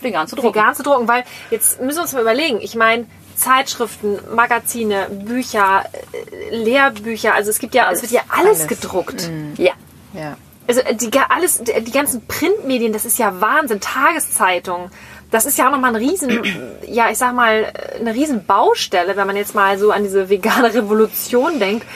vegan 0.00 0.26
zu 0.26 0.34
drucken. 0.34 0.48
vegan 0.48 0.74
zu 0.74 0.82
drucken, 0.82 1.06
weil 1.06 1.22
jetzt 1.50 1.80
müssen 1.80 1.98
wir 1.98 2.02
uns 2.02 2.12
mal 2.12 2.22
überlegen. 2.22 2.58
Ich 2.60 2.74
meine, 2.74 3.06
Zeitschriften, 3.36 4.18
Magazine, 4.34 5.08
Bücher, 5.10 5.84
äh, 6.12 6.56
Lehrbücher, 6.56 7.34
also 7.34 7.50
es 7.50 7.58
gibt 7.58 7.74
ja, 7.74 7.90
es 7.90 8.02
wird 8.02 8.12
ja 8.12 8.22
alles, 8.28 8.60
Alles. 8.60 8.66
gedruckt. 8.68 9.30
Ja, 9.56 9.72
Ja. 10.14 10.36
Also 10.68 10.80
äh, 10.80 10.94
die, 10.94 11.10
alles, 11.28 11.62
die 11.62 11.84
die 11.84 11.90
ganzen 11.90 12.26
Printmedien, 12.26 12.92
das 12.92 13.04
ist 13.04 13.18
ja 13.18 13.40
Wahnsinn, 13.40 13.80
Tageszeitungen. 13.80 14.90
Das 15.30 15.46
ist 15.46 15.58
ja 15.58 15.66
auch 15.66 15.72
nochmal 15.72 15.90
ein 15.90 15.96
riesen, 15.96 16.42
ja, 16.86 17.10
ich 17.10 17.18
sag 17.18 17.34
mal, 17.34 17.72
eine 17.98 18.14
riesen 18.14 18.44
Baustelle, 18.44 19.16
wenn 19.16 19.26
man 19.26 19.36
jetzt 19.36 19.54
mal 19.54 19.78
so 19.78 19.90
an 19.90 20.04
diese 20.04 20.28
vegane 20.28 20.72
Revolution 20.74 21.58
denkt. 21.58 21.86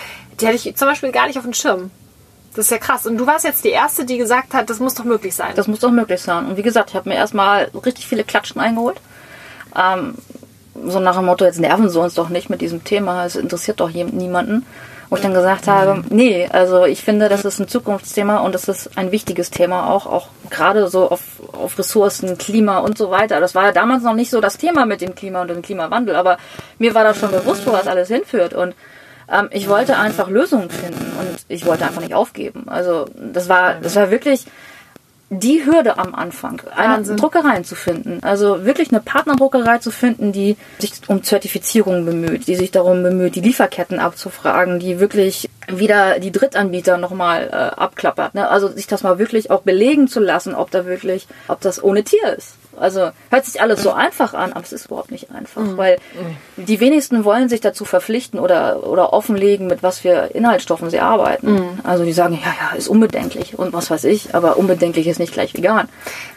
Die 0.40 0.46
hatte 0.46 0.56
ich 0.56 0.76
zum 0.76 0.88
Beispiel 0.88 1.12
gar 1.12 1.26
nicht 1.26 1.38
auf 1.38 1.44
dem 1.44 1.54
Schirm. 1.54 1.90
Das 2.54 2.66
ist 2.66 2.70
ja 2.70 2.78
krass. 2.78 3.06
Und 3.06 3.18
du 3.18 3.26
warst 3.26 3.44
jetzt 3.44 3.64
die 3.64 3.70
Erste, 3.70 4.06
die 4.06 4.16
gesagt 4.16 4.54
hat, 4.54 4.70
das 4.70 4.80
muss 4.80 4.94
doch 4.94 5.04
möglich 5.04 5.34
sein. 5.34 5.52
Das 5.56 5.68
muss 5.68 5.80
doch 5.80 5.90
möglich 5.90 6.20
sein. 6.22 6.46
Und 6.46 6.56
wie 6.56 6.62
gesagt, 6.62 6.90
ich 6.90 6.96
habe 6.96 7.08
mir 7.08 7.14
erstmal 7.14 7.70
richtig 7.84 8.06
viele 8.06 8.24
Klatschen 8.24 8.60
eingeholt. 8.60 8.96
Ähm, 9.76 10.14
so 10.84 11.00
nach 11.00 11.16
dem 11.16 11.26
Motto, 11.26 11.44
jetzt 11.44 11.60
nerven 11.60 11.88
sie 11.88 12.00
uns 12.00 12.14
doch 12.14 12.28
nicht 12.28 12.50
mit 12.50 12.60
diesem 12.60 12.84
Thema, 12.84 13.24
es 13.24 13.36
interessiert 13.36 13.80
doch 13.80 13.90
niemanden. 13.90 14.66
Wo 15.08 15.14
ich 15.14 15.22
dann 15.22 15.34
gesagt 15.34 15.68
habe, 15.68 16.02
nee, 16.10 16.48
also 16.50 16.84
ich 16.84 17.00
finde, 17.00 17.28
das 17.28 17.44
ist 17.44 17.60
ein 17.60 17.68
Zukunftsthema 17.68 18.38
und 18.38 18.56
das 18.56 18.66
ist 18.66 18.98
ein 18.98 19.12
wichtiges 19.12 19.50
Thema 19.50 19.88
auch, 19.88 20.06
auch 20.06 20.28
gerade 20.50 20.88
so 20.88 21.08
auf, 21.08 21.20
auf 21.52 21.78
Ressourcen, 21.78 22.38
Klima 22.38 22.78
und 22.78 22.98
so 22.98 23.12
weiter. 23.12 23.38
Das 23.38 23.54
war 23.54 23.66
ja 23.66 23.72
damals 23.72 24.02
noch 24.02 24.14
nicht 24.14 24.30
so 24.30 24.40
das 24.40 24.58
Thema 24.58 24.84
mit 24.84 25.00
dem 25.00 25.14
Klima 25.14 25.42
und 25.42 25.48
dem 25.48 25.62
Klimawandel, 25.62 26.16
aber 26.16 26.38
mir 26.80 26.92
war 26.96 27.04
das 27.04 27.18
schon 27.18 27.30
bewusst, 27.30 27.64
wo 27.66 27.70
das 27.70 27.86
alles 27.86 28.08
hinführt 28.08 28.52
und 28.52 28.74
ähm, 29.32 29.48
ich 29.52 29.68
wollte 29.68 29.96
einfach 29.96 30.28
Lösungen 30.28 30.70
finden 30.70 31.12
und 31.20 31.38
ich 31.48 31.66
wollte 31.66 31.84
einfach 31.84 32.02
nicht 32.02 32.14
aufgeben. 32.14 32.64
Also 32.66 33.06
das 33.14 33.48
war, 33.48 33.74
das 33.74 33.94
war 33.94 34.10
wirklich 34.10 34.46
die 35.28 35.66
Hürde 35.66 35.98
am 35.98 36.14
Anfang, 36.14 36.62
eine. 36.74 37.02
Druckereien 37.02 37.64
zu 37.64 37.74
finden. 37.74 38.20
Also 38.22 38.64
wirklich 38.64 38.90
eine 38.90 39.00
Partnerdruckerei 39.00 39.78
zu 39.78 39.90
finden, 39.90 40.30
die 40.30 40.56
sich 40.78 40.92
um 41.08 41.24
Zertifizierung 41.24 42.04
bemüht, 42.04 42.46
die 42.46 42.54
sich 42.54 42.70
darum 42.70 43.02
bemüht, 43.02 43.34
die 43.34 43.40
Lieferketten 43.40 43.98
abzufragen, 43.98 44.78
die 44.78 45.00
wirklich 45.00 45.50
wieder 45.66 46.20
die 46.20 46.30
Drittanbieter 46.30 46.96
nochmal 46.96 47.48
äh, 47.50 47.54
abklappert. 47.54 48.34
Ne? 48.34 48.48
Also 48.48 48.68
sich 48.68 48.86
das 48.86 49.02
mal 49.02 49.18
wirklich 49.18 49.50
auch 49.50 49.62
belegen 49.62 50.06
zu 50.06 50.20
lassen, 50.20 50.54
ob 50.54 50.70
da 50.70 50.86
wirklich, 50.86 51.26
ob 51.48 51.60
das 51.60 51.82
ohne 51.82 52.04
Tier 52.04 52.36
ist. 52.36 52.54
Also 52.78 53.10
hört 53.30 53.44
sich 53.44 53.60
alles 53.60 53.82
so 53.82 53.92
einfach 53.92 54.34
an, 54.34 54.52
aber 54.52 54.62
es 54.62 54.72
ist 54.72 54.86
überhaupt 54.86 55.10
nicht 55.10 55.30
einfach, 55.30 55.62
weil 55.76 55.98
die 56.56 56.80
wenigsten 56.80 57.24
wollen 57.24 57.48
sich 57.48 57.60
dazu 57.60 57.84
verpflichten 57.84 58.38
oder, 58.38 58.86
oder 58.86 59.12
offenlegen, 59.12 59.66
mit 59.66 59.82
was 59.82 60.00
für 60.00 60.30
Inhaltsstoffen 60.34 60.90
sie 60.90 61.00
arbeiten. 61.00 61.80
Also 61.84 62.04
die 62.04 62.12
sagen, 62.12 62.34
ja, 62.34 62.52
ja, 62.60 62.76
ist 62.76 62.88
unbedenklich 62.88 63.58
und 63.58 63.72
was 63.72 63.90
weiß 63.90 64.04
ich, 64.04 64.34
aber 64.34 64.56
unbedenklich 64.56 65.06
ist 65.06 65.18
nicht 65.18 65.32
gleich 65.32 65.54
vegan. 65.54 65.88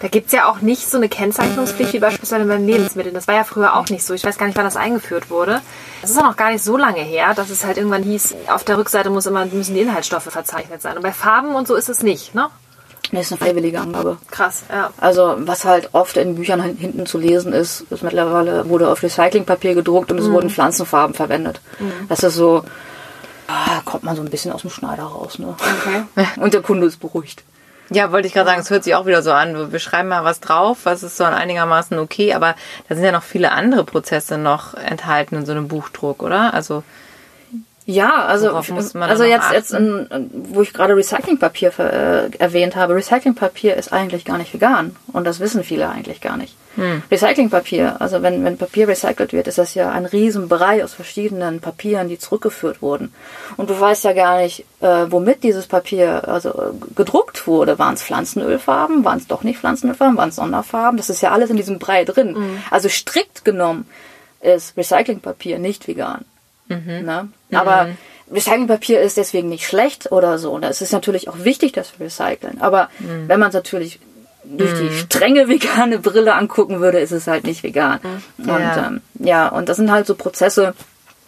Da 0.02 0.08
gibt's 0.08 0.32
ja 0.32 0.49
auch 0.49 0.62
nicht 0.62 0.89
so 0.89 0.97
eine 0.97 1.10
Kennzeichnungspflicht 1.10 1.93
wie 1.93 1.99
beispielsweise 1.99 2.45
bei 2.45 2.58
Lebensmitteln. 2.58 3.13
Das 3.13 3.28
war 3.28 3.36
ja 3.36 3.43
früher 3.43 3.75
auch 3.75 3.89
nicht 3.89 4.04
so. 4.06 4.13
Ich 4.13 4.23
weiß 4.23 4.38
gar 4.38 4.45
nicht, 4.45 4.58
wann 4.58 4.65
das 4.65 4.78
eingeführt 4.78 5.30
wurde. 5.30 5.62
Das 6.02 6.12
ist 6.12 6.17
auch 6.17 6.23
noch 6.23 6.38
gar 6.38 6.52
nicht 6.52 6.63
so 6.63 6.78
lange 6.78 7.02
her, 7.02 7.34
dass 7.34 7.49
es 7.49 7.65
halt 7.65 7.78
irgendwann 7.78 8.04
hieß, 8.04 8.36
auf 8.47 8.63
der 8.63 8.78
Rückseite 8.78 9.10
muss 9.10 9.25
immer, 9.25 9.45
müssen 9.45 9.73
die 9.75 9.82
Inhaltsstoffe 9.82 10.23
verzeichnet 10.23 10.82
sein. 10.82 10.95
Und 10.95 11.04
bei 11.04 11.12
Farben 11.12 11.56
und 11.56 11.67
so 11.67 11.75
ist 11.75 11.89
es 11.89 12.04
nicht, 12.04 12.36
ne? 12.36 12.49
Das 13.12 13.22
ist 13.26 13.32
eine 13.32 13.39
freiwillige 13.39 13.80
Angabe. 13.80 14.17
Krass, 14.30 14.63
ja. 14.69 14.91
Also 14.98 15.36
was 15.39 15.65
halt 15.65 15.89
oft 15.93 16.15
in 16.17 16.36
Büchern 16.36 16.62
hin- 16.62 16.78
hinten 16.78 17.06
zu 17.08 17.17
lesen 17.17 17.54
ist, 17.54 17.82
ist 17.89 18.04
mittlerweile 18.04 18.69
wurde 18.69 18.88
auf 18.89 19.02
Recyclingpapier 19.02 19.74
gedruckt 19.74 20.12
und 20.12 20.19
es 20.19 20.30
wurden 20.30 20.50
Pflanzenfarben 20.52 21.15
verwendet. 21.15 21.60
Das 22.08 22.22
ist 22.24 22.36
so, 22.36 22.63
ah, 23.48 23.82
kommt 23.86 24.04
man 24.04 24.15
so 24.15 24.22
ein 24.22 24.30
bisschen 24.30 24.52
aus 24.52 24.62
dem 24.62 24.69
Schneider 24.69 25.04
raus. 25.04 25.39
Ne? 25.39 25.56
Okay. 25.58 26.28
Und 26.39 26.54
der 26.54 26.62
Kunde 26.62 26.86
ist 26.86 27.00
beruhigt. 27.00 27.43
Ja, 27.91 28.12
wollte 28.12 28.28
ich 28.28 28.34
gerade 28.36 28.48
sagen, 28.48 28.62
es 28.62 28.69
hört 28.69 28.84
sich 28.84 28.93
auch 28.93 29.08
wieder 29.08 29.24
so 29.24 29.32
an. 29.32 29.72
Wir 29.72 29.80
schreiben 29.80 30.10
mal 30.10 30.24
was 30.24 30.39
drauf, 30.39 30.78
was 30.84 31.02
ist 31.02 31.17
so 31.17 31.24
einigermaßen 31.24 31.98
okay, 31.98 32.36
aber 32.36 32.54
da 32.88 32.93
sind 32.93 33.04
ja 33.04 33.12
noch 33.12 33.24
viele 33.24 33.52
andere 33.52 33.84
Prozesse 33.84 34.38
noch 34.38 34.76
enthalten 34.76 35.38
in 35.38 35.45
so 35.48 35.54
einem 35.54 35.67
Buchdruck, 35.67 36.22
oder? 36.22 36.54
Also 36.54 36.84
Ja, 37.89 38.23
also, 38.25 38.52
man 38.93 39.10
also 39.10 39.23
jetzt, 39.23 39.52
jetzt 39.52 39.73
in, 39.73 40.30
wo 40.32 40.62
ich 40.62 40.73
gerade 40.73 40.95
Recyclingpapier 40.95 41.71
äh, 41.80 42.38
erwähnt 42.38 42.75
habe, 42.75 42.93
Recyclingpapier 42.93 43.75
ist 43.75 43.91
eigentlich 43.91 44.25
gar 44.25 44.38
nicht 44.38 44.54
vegan 44.54 44.95
und 45.12 45.25
das 45.25 45.39
wissen 45.39 45.63
viele 45.63 45.89
eigentlich 45.89 46.21
gar 46.21 46.38
nicht. 46.38 46.56
Recyclingpapier, 47.10 47.99
also 47.99 48.21
wenn, 48.21 48.45
wenn 48.45 48.60
Papier 48.60 48.88
recycelt 48.88 49.34
wird, 49.34 49.47
ist 49.47 49.58
das 49.58 49.73
ja 49.73 49.89
ein 49.89 50.06
Riesenbrei 50.06 50.84
aus 50.84 50.93
verschiedenen 50.93 51.62
Papieren, 51.62 52.10
die 52.10 52.19
zurückgeführt 52.19 52.84
wurden. 52.84 53.12
Und 53.58 53.71
du 53.71 53.80
weißt 53.80 54.04
ja 54.04 54.13
gar 54.13 54.38
nicht, 54.38 54.65
äh, 54.82 55.08
womit 55.10 55.41
dieses 55.41 55.65
Papier 55.65 56.30
also 56.30 56.49
äh, 56.49 56.93
gedruckt 56.95 57.47
wurde. 57.47 57.80
Waren 57.80 57.95
es 57.95 58.04
Pflanzenölfarben, 58.04 59.04
waren 59.04 59.17
es 59.17 59.25
doch 59.25 59.41
nicht 59.41 59.58
Pflanzenölfarben, 59.58 60.15
waren 60.15 60.30
es 60.30 60.36
Sonderfarben? 60.36 60.97
Das 60.97 61.10
ist 61.10 61.21
ja 61.21 61.32
alles 61.32 61.49
in 61.49 61.58
diesem 61.58 61.80
Brei 61.80 62.06
drin. 62.06 62.38
Also 62.69 62.88
strikt 62.88 63.43
genommen 63.43 63.88
ist 64.41 64.78
Recyclingpapier 64.78 65.58
nicht 65.58 65.88
vegan. 65.88 66.23
Ne? 67.02 67.30
Aber 67.60 67.90
Recyclingpapier 68.32 69.02
ist 69.02 69.18
deswegen 69.18 69.50
nicht 69.50 69.66
schlecht 69.66 70.12
oder 70.12 70.38
so. 70.38 70.52
Und 70.52 70.64
es 70.64 70.82
ist 70.82 70.94
natürlich 70.94 71.28
auch 71.30 71.44
wichtig, 71.44 71.74
dass 71.74 71.98
wir 72.00 72.06
recyceln. 72.06 72.62
Aber 72.62 72.90
wenn 73.28 73.40
man 73.40 73.50
es 73.50 73.56
natürlich 73.56 74.00
durch 74.46 74.74
die 74.80 74.90
strenge 74.96 75.48
vegane 75.50 76.00
Brille 76.00 76.34
angucken 76.36 76.80
würde, 76.80 77.00
ist 77.00 77.12
es 77.12 77.28
halt 77.28 77.44
nicht 77.44 77.64
vegan. 77.64 78.00
Und 78.38 78.48
Ja. 78.48 78.88
ähm, 78.88 79.02
ja, 79.20 79.48
und 79.50 79.68
das 79.68 79.78
sind 79.78 79.92
halt 79.92 80.06
so 80.08 80.16
Prozesse. 80.16 80.74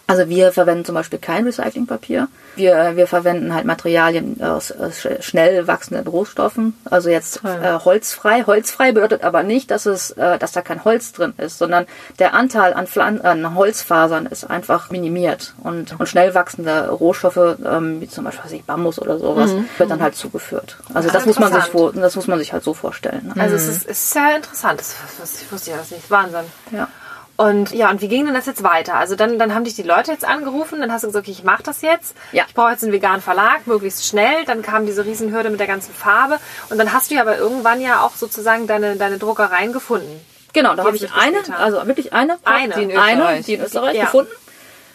Also 0.08 0.28
wir 0.28 0.52
verwenden 0.52 0.84
zum 0.84 0.94
Beispiel 0.94 1.18
kein 1.18 1.44
Recyclingpapier. 1.44 2.28
Wir, 2.56 2.96
wir 2.96 3.06
verwenden 3.06 3.54
halt 3.54 3.64
Materialien 3.64 4.42
aus, 4.42 4.70
aus 4.72 4.96
sch- 4.98 5.22
schnell 5.22 5.66
wachsenden 5.68 6.06
Rohstoffen. 6.06 6.76
Also 6.84 7.08
jetzt 7.08 7.40
äh, 7.44 7.78
holzfrei. 7.84 8.42
Holzfrei 8.46 8.92
bedeutet 8.92 9.22
aber 9.22 9.42
nicht, 9.42 9.70
dass 9.70 9.86
es, 9.86 10.10
äh, 10.12 10.38
dass 10.38 10.52
da 10.52 10.60
kein 10.60 10.84
Holz 10.84 11.12
drin 11.12 11.32
ist, 11.38 11.58
sondern 11.58 11.86
der 12.18 12.34
Anteil 12.34 12.74
an, 12.74 12.86
Pflan 12.86 13.20
an 13.22 13.54
Holzfasern 13.54 14.26
ist 14.26 14.50
einfach 14.50 14.90
minimiert. 14.90 15.54
Und, 15.62 15.98
und 15.98 16.06
schnell 16.08 16.34
wachsende 16.34 16.90
Rohstoffe, 16.90 17.56
ähm, 17.64 18.00
wie 18.00 18.08
zum 18.08 18.24
Beispiel 18.24 18.44
weiß 18.44 18.52
ich, 18.52 18.64
Bambus 18.64 18.98
oder 19.00 19.18
sowas, 19.18 19.50
wird 19.78 19.90
dann 19.90 20.02
halt 20.02 20.16
zugeführt. 20.16 20.76
Also 20.92 21.08
das 21.10 21.24
muss 21.26 21.38
man 21.38 21.52
sich 21.52 21.70
das 21.94 22.16
muss 22.16 22.26
man 22.26 22.38
sich 22.38 22.52
halt 22.52 22.64
so 22.64 22.74
vorstellen. 22.74 23.32
Ne? 23.34 23.40
Also 23.42 23.54
es 23.56 23.66
ist, 23.68 23.88
es 23.88 24.04
ist 24.08 24.14
ja 24.14 24.36
interessant. 24.36 24.80
Das 24.80 24.94
wusste 25.20 25.44
ich 25.44 25.52
wusste 25.52 25.70
ja 25.70 25.76
das 25.78 25.90
nicht. 25.90 26.10
Wahnsinn. 26.10 26.40
Ja. 26.72 26.88
Und 27.36 27.72
ja, 27.72 27.90
und 27.90 28.00
wie 28.02 28.08
ging 28.08 28.26
denn 28.26 28.34
das 28.34 28.46
jetzt 28.46 28.62
weiter? 28.62 28.94
Also 28.96 29.16
dann, 29.16 29.38
dann 29.38 29.54
haben 29.54 29.64
dich 29.64 29.74
die 29.74 29.82
Leute 29.82 30.12
jetzt 30.12 30.24
angerufen, 30.24 30.80
dann 30.80 30.92
hast 30.92 31.02
du 31.02 31.08
gesagt, 31.08 31.24
okay, 31.24 31.32
ich 31.32 31.44
mache 31.44 31.62
das 31.62 31.80
jetzt. 31.82 32.14
Ja. 32.30 32.44
Ich 32.46 32.54
brauche 32.54 32.70
jetzt 32.70 32.82
einen 32.84 32.92
veganen 32.92 33.20
Verlag, 33.22 33.66
möglichst 33.66 34.06
schnell. 34.06 34.44
Dann 34.46 34.62
kam 34.62 34.86
diese 34.86 35.04
Riesenhürde 35.04 35.50
mit 35.50 35.58
der 35.58 35.66
ganzen 35.66 35.92
Farbe. 35.94 36.38
Und 36.68 36.78
dann 36.78 36.92
hast 36.92 37.10
du 37.10 37.14
ja 37.14 37.22
aber 37.22 37.38
irgendwann 37.38 37.80
ja 37.80 38.02
auch 38.02 38.12
sozusagen 38.14 38.66
deine, 38.66 38.96
deine 38.96 39.18
Druckereien 39.18 39.72
gefunden. 39.72 40.20
Genau, 40.52 40.74
da 40.74 40.84
habe 40.84 40.94
ich 40.94 41.02
jetzt 41.02 41.14
eine, 41.18 41.38
also 41.58 41.86
wirklich 41.86 42.12
eine, 42.12 42.36
Eine. 42.44 42.74
Die 42.74 42.82
in 42.82 42.96
eine, 42.98 43.20
Österreich. 43.22 43.44
die 43.46 43.54
in 43.54 43.62
Österreich 43.62 43.96
Ja. 43.96 44.04
gefunden. 44.04 44.30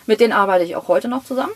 Mit 0.06 0.20
denen 0.20 0.32
arbeite 0.34 0.64
ich 0.64 0.76
auch 0.76 0.88
heute 0.88 1.08
noch 1.08 1.26
zusammen. 1.26 1.52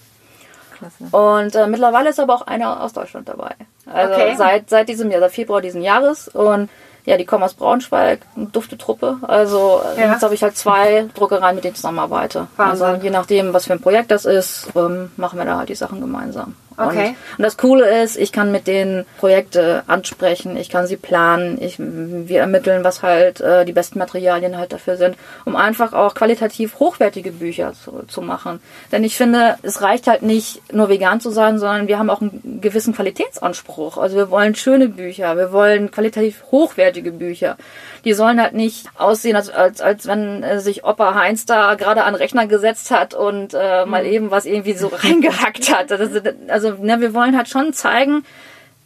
Klasse. 0.78 1.16
Und 1.16 1.56
äh, 1.56 1.68
mittlerweile 1.68 2.10
ist 2.10 2.20
aber 2.20 2.34
auch 2.34 2.42
einer 2.48 2.82
aus 2.82 2.94
Deutschland 2.94 3.30
dabei. 3.30 3.54
Also 3.86 4.14
Okay. 4.14 4.34
seit, 4.36 4.70
seit 4.70 4.90
diesem 4.90 5.12
Jahr, 5.12 5.20
seit 5.22 5.32
Februar 5.34 5.62
diesen 5.62 5.84
Jahres. 5.84 6.28
Und 6.28 6.70
ja, 7.06 7.18
die 7.18 7.26
kommen 7.26 7.44
aus 7.44 7.54
Braunschweig, 7.54 8.22
eine 8.36 8.46
dufte 8.48 8.78
Truppe. 8.78 9.18
Also 9.24 9.82
äh, 9.98 10.02
Ja. 10.02 10.12
jetzt 10.14 10.24
habe 10.24 10.34
ich 10.34 10.44
halt 10.44 10.56
zwei 10.58 11.06
Druckereien, 11.16 11.56
mit 11.56 11.64
denen 11.64 11.72
ich 11.74 11.78
zusammenarbeite. 11.78 12.48
Wahnsinn. 12.58 12.86
Also 12.86 13.04
je 13.04 13.10
nachdem, 13.10 13.54
was 13.54 13.66
für 13.66 13.74
ein 13.74 13.82
Projekt 13.82 14.12
das 14.12 14.26
ist, 14.26 14.68
ähm, 14.76 15.12
machen 15.18 15.38
wir 15.40 15.46
da 15.46 15.58
halt 15.58 15.70
die 15.70 15.76
Sachen 15.76 16.00
gemeinsam. 16.02 16.56
Okay. 16.78 17.08
Und, 17.08 17.38
und 17.38 17.44
das 17.44 17.58
Coole 17.58 18.02
ist, 18.04 18.18
ich 18.18 18.32
kann 18.32 18.52
mit 18.52 18.68
denen 18.68 19.06
Projekte 19.18 19.84
ansprechen, 19.88 20.58
ich 20.58 20.70
kann 20.70 20.88
sie 20.88 20.98
planen, 20.98 21.62
ich, 21.62 21.76
wir 21.80 22.40
ermitteln, 22.40 22.84
was 22.84 23.04
halt 23.04 23.42
äh, 23.42 23.66
die 23.66 23.74
besten 23.74 24.00
Materialien 24.00 24.58
halt 24.58 24.74
dafür 24.74 24.98
sind, 24.98 25.16
um 25.46 25.56
einfach 25.56 25.94
auch 25.94 26.14
qualitativ 26.14 26.80
hochwertige 26.80 27.32
Bücher 27.32 27.74
zu, 27.74 28.04
zu 28.08 28.22
machen. 28.22 28.62
Denn 28.92 29.04
ich 29.04 29.18
finde, 29.18 29.58
es 29.64 29.82
reicht 29.82 30.08
halt 30.08 30.22
nicht 30.22 30.62
nur 30.74 30.90
vegan 30.90 31.22
zu 31.22 31.30
sein, 31.32 31.60
sondern 31.60 31.88
wir 31.88 32.00
haben 32.00 32.10
auch 32.10 32.22
einen 32.22 32.60
gewissen 32.62 32.94
Qualitätsanspruch. 32.94 33.98
Also 33.98 34.16
wir 34.18 34.30
wollen 34.32 34.56
schöne 34.56 34.88
Bücher, 34.88 35.38
wir 35.38 35.52
wollen 35.52 35.92
qualitativ 35.92 36.44
hochwertige 36.52 37.12
Bücher. 37.12 37.58
Die 38.06 38.14
sollen 38.14 38.42
halt 38.42 38.54
nicht 38.54 38.88
aussehen, 38.98 39.36
als, 39.36 39.50
als, 39.50 39.82
als 39.82 40.08
wenn 40.08 40.44
äh, 40.44 40.60
sich 40.60 40.84
Opa 40.84 41.16
Heinz 41.16 41.46
da 41.46 41.76
gerade 41.76 42.04
an 42.04 42.14
den 42.14 42.22
Rechner 42.22 42.48
gesetzt 42.48 42.92
hat 42.92 43.14
und 43.14 43.54
äh, 43.54 43.86
mal 43.86 44.06
eben 44.06 44.32
was 44.32 44.46
irgendwie 44.46 44.74
so 44.74 44.88
reingehackt 44.94 45.74
hat. 45.74 45.92
Das, 45.92 46.10
also 46.48 46.72
ne, 46.74 47.02
wir 47.02 47.14
wollen 47.14 47.38
halt 47.38 47.48
schon 47.48 47.74
zeigen, 47.74 48.24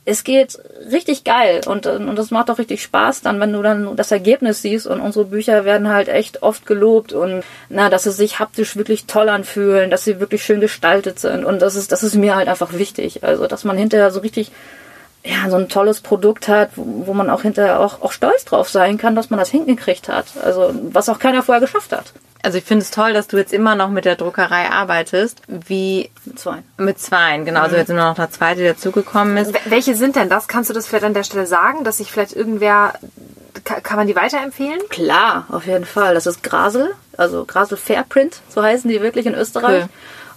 es 0.06 0.23
geht 0.23 0.60
richtig 0.91 1.23
geil 1.23 1.62
und, 1.65 1.88
äh, 1.88 1.95
und 1.95 2.15
das 2.15 2.30
macht 2.30 2.49
auch 2.51 2.60
richtig 2.60 2.84
Spaß 2.84 3.21
dann, 3.21 3.39
wenn 3.39 3.51
du 3.51 3.62
dann 3.63 3.95
das 3.95 4.12
Ergebnis 4.12 4.62
siehst 4.62 4.86
und 4.86 5.01
unsere 5.01 5.25
Bücher 5.25 5.65
werden 5.65 5.89
halt 5.89 6.08
echt 6.08 6.43
oft 6.43 6.65
gelobt 6.67 7.12
und 7.12 7.43
na, 7.69 7.89
dass 7.89 8.04
sie 8.04 8.12
sich 8.12 8.39
haptisch 8.39 8.75
wirklich 8.75 9.06
toll 9.06 9.30
anfühlen, 9.30 9.89
dass 9.89 10.04
sie 10.04 10.19
wirklich 10.19 10.43
schön 10.43 10.62
gestaltet 10.62 11.19
sind 11.19 11.43
und 11.43 11.62
das 11.62 11.75
ist, 11.75 11.91
das 11.91 12.04
ist 12.04 12.15
mir 12.15 12.36
halt 12.36 12.47
einfach 12.47 12.73
wichtig. 12.73 13.23
Also, 13.23 13.47
dass 13.47 13.63
man 13.63 13.78
hinterher 13.78 14.12
so 14.12 14.19
richtig 14.19 14.51
ja, 15.25 15.49
so 15.49 15.55
ein 15.57 15.69
tolles 15.69 16.01
Produkt 16.01 16.47
hat, 16.47 16.69
wo, 16.75 17.07
wo 17.07 17.13
man 17.13 17.29
auch 17.29 17.41
hinterher 17.41 17.79
auch, 17.79 18.01
auch 18.01 18.11
stolz 18.11 18.45
drauf 18.45 18.69
sein 18.69 18.97
kann, 18.97 19.15
dass 19.15 19.29
man 19.31 19.39
das 19.39 19.49
hingekriegt 19.49 20.07
hat. 20.07 20.27
Also, 20.43 20.71
was 20.91 21.09
auch 21.09 21.19
keiner 21.19 21.41
vorher 21.43 21.61
geschafft 21.61 21.91
hat. 21.91 22.13
Also 22.43 22.59
ich 22.59 22.63
finde 22.63 22.83
es 22.83 22.91
toll, 22.91 23.11
dass 23.13 23.25
du 23.27 23.38
jetzt 23.38 23.51
immer 23.53 23.73
noch 23.75 23.89
mit 23.89 24.05
der 24.05 24.15
Druckerei 24.17 24.69
arbeitest. 24.69 25.41
Wie 25.47 26.11
Zwei. 26.35 26.59
mit 26.77 26.99
zweien, 26.99 27.43
genau. 27.43 27.61
Also 27.61 27.75
jetzt 27.75 27.88
nur 27.89 27.97
noch 27.97 28.15
eine 28.19 28.29
zweite, 28.29 28.61
die 28.61 28.67
dazugekommen 28.67 29.35
ist. 29.38 29.51
Wel- 29.55 29.61
Welche 29.71 29.95
sind 29.95 30.15
denn 30.15 30.29
das? 30.29 30.47
Kannst 30.47 30.69
du 30.69 30.75
das 30.75 30.85
vielleicht 30.85 31.05
an 31.05 31.15
der 31.15 31.23
Stelle 31.23 31.47
sagen, 31.47 31.83
dass 31.83 31.97
sich 31.97 32.11
vielleicht 32.11 32.35
irgendwer, 32.35 32.93
ka- 33.63 33.81
kann 33.81 33.97
man 33.97 34.05
die 34.05 34.15
weiterempfehlen? 34.15 34.79
Klar, 34.89 35.47
auf 35.49 35.65
jeden 35.65 35.85
Fall. 35.85 36.13
Das 36.13 36.27
ist 36.27 36.43
Grasel, 36.43 36.93
also 37.17 37.45
Grasel 37.45 37.77
Fairprint, 37.79 38.41
so 38.49 38.61
heißen 38.61 38.91
die 38.91 39.01
wirklich 39.01 39.25
in 39.25 39.33
Österreich. 39.33 39.85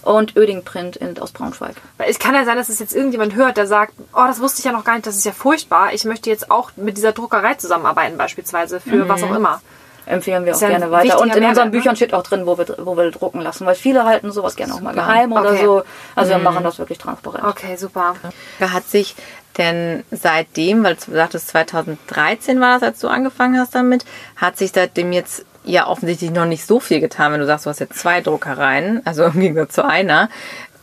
Und 0.09 0.35
Oeding 0.35 0.63
Print 0.63 0.95
in, 0.95 1.19
aus 1.19 1.31
Braunschweig. 1.31 1.75
Weil 1.97 2.09
es 2.09 2.17
kann 2.17 2.33
ja 2.33 2.43
sein, 2.43 2.57
dass 2.57 2.67
es 2.67 2.79
jetzt 2.79 2.95
irgendjemand 2.95 3.35
hört, 3.35 3.57
der 3.57 3.67
sagt, 3.67 3.93
oh, 4.15 4.23
das 4.25 4.39
wusste 4.39 4.57
ich 4.57 4.65
ja 4.65 4.71
noch 4.71 4.83
gar 4.83 4.93
nicht, 4.93 5.05
das 5.05 5.15
ist 5.15 5.23
ja 5.23 5.31
furchtbar. 5.31 5.93
Ich 5.93 6.03
möchte 6.03 6.31
jetzt 6.31 6.49
auch 6.49 6.71
mit 6.77 6.97
dieser 6.97 7.11
Druckerei 7.11 7.53
zusammenarbeiten 7.53 8.17
beispielsweise 8.17 8.79
für 8.79 9.07
was 9.07 9.21
auch 9.21 9.35
immer. 9.35 9.61
Empfehlen 10.07 10.45
wir 10.45 10.55
auch 10.55 10.61
ja 10.61 10.69
gerne 10.69 10.89
weiter. 10.89 11.21
Und 11.21 11.35
in 11.35 11.43
unseren 11.43 11.65
ne? 11.65 11.71
Büchern 11.71 11.95
steht 11.95 12.15
auch 12.15 12.23
drin, 12.23 12.47
wo 12.47 12.57
wir, 12.57 12.65
wo 12.79 12.97
wir 12.97 13.11
drucken 13.11 13.41
lassen, 13.41 13.67
weil 13.67 13.75
viele 13.75 14.05
halten 14.05 14.31
sowas 14.31 14.55
gerne 14.55 14.73
auch 14.73 14.81
mal 14.81 14.95
geheim 14.95 15.31
oder 15.31 15.51
Okay. 15.51 15.63
so. 15.63 15.83
Also 16.15 16.31
wir 16.31 16.39
machen 16.39 16.63
das 16.63 16.79
wirklich 16.79 16.97
transparent. 16.97 17.43
Okay, 17.43 17.75
super. 17.75 18.15
Hat 18.59 18.87
sich 18.89 19.15
denn 19.59 20.03
seitdem, 20.09 20.83
weil 20.83 20.95
du 20.95 21.11
sagtest 21.11 21.49
2013 21.49 22.59
war 22.59 22.79
das, 22.79 22.81
als 22.81 22.99
du 22.99 23.09
angefangen 23.09 23.59
hast 23.59 23.75
damit, 23.75 24.05
hat 24.37 24.57
sich 24.57 24.71
seitdem 24.73 25.13
jetzt 25.13 25.45
ja 25.69 25.87
offensichtlich 25.87 26.31
noch 26.31 26.45
nicht 26.45 26.65
so 26.65 26.79
viel 26.79 26.99
getan, 26.99 27.31
wenn 27.31 27.39
du 27.39 27.45
sagst, 27.45 27.65
du 27.65 27.69
hast 27.69 27.79
jetzt 27.79 27.99
zwei 27.99 28.21
Druckereien, 28.21 29.01
also 29.05 29.23
im 29.33 29.39
Gegensatz 29.39 29.73
zu 29.73 29.85
einer. 29.85 30.29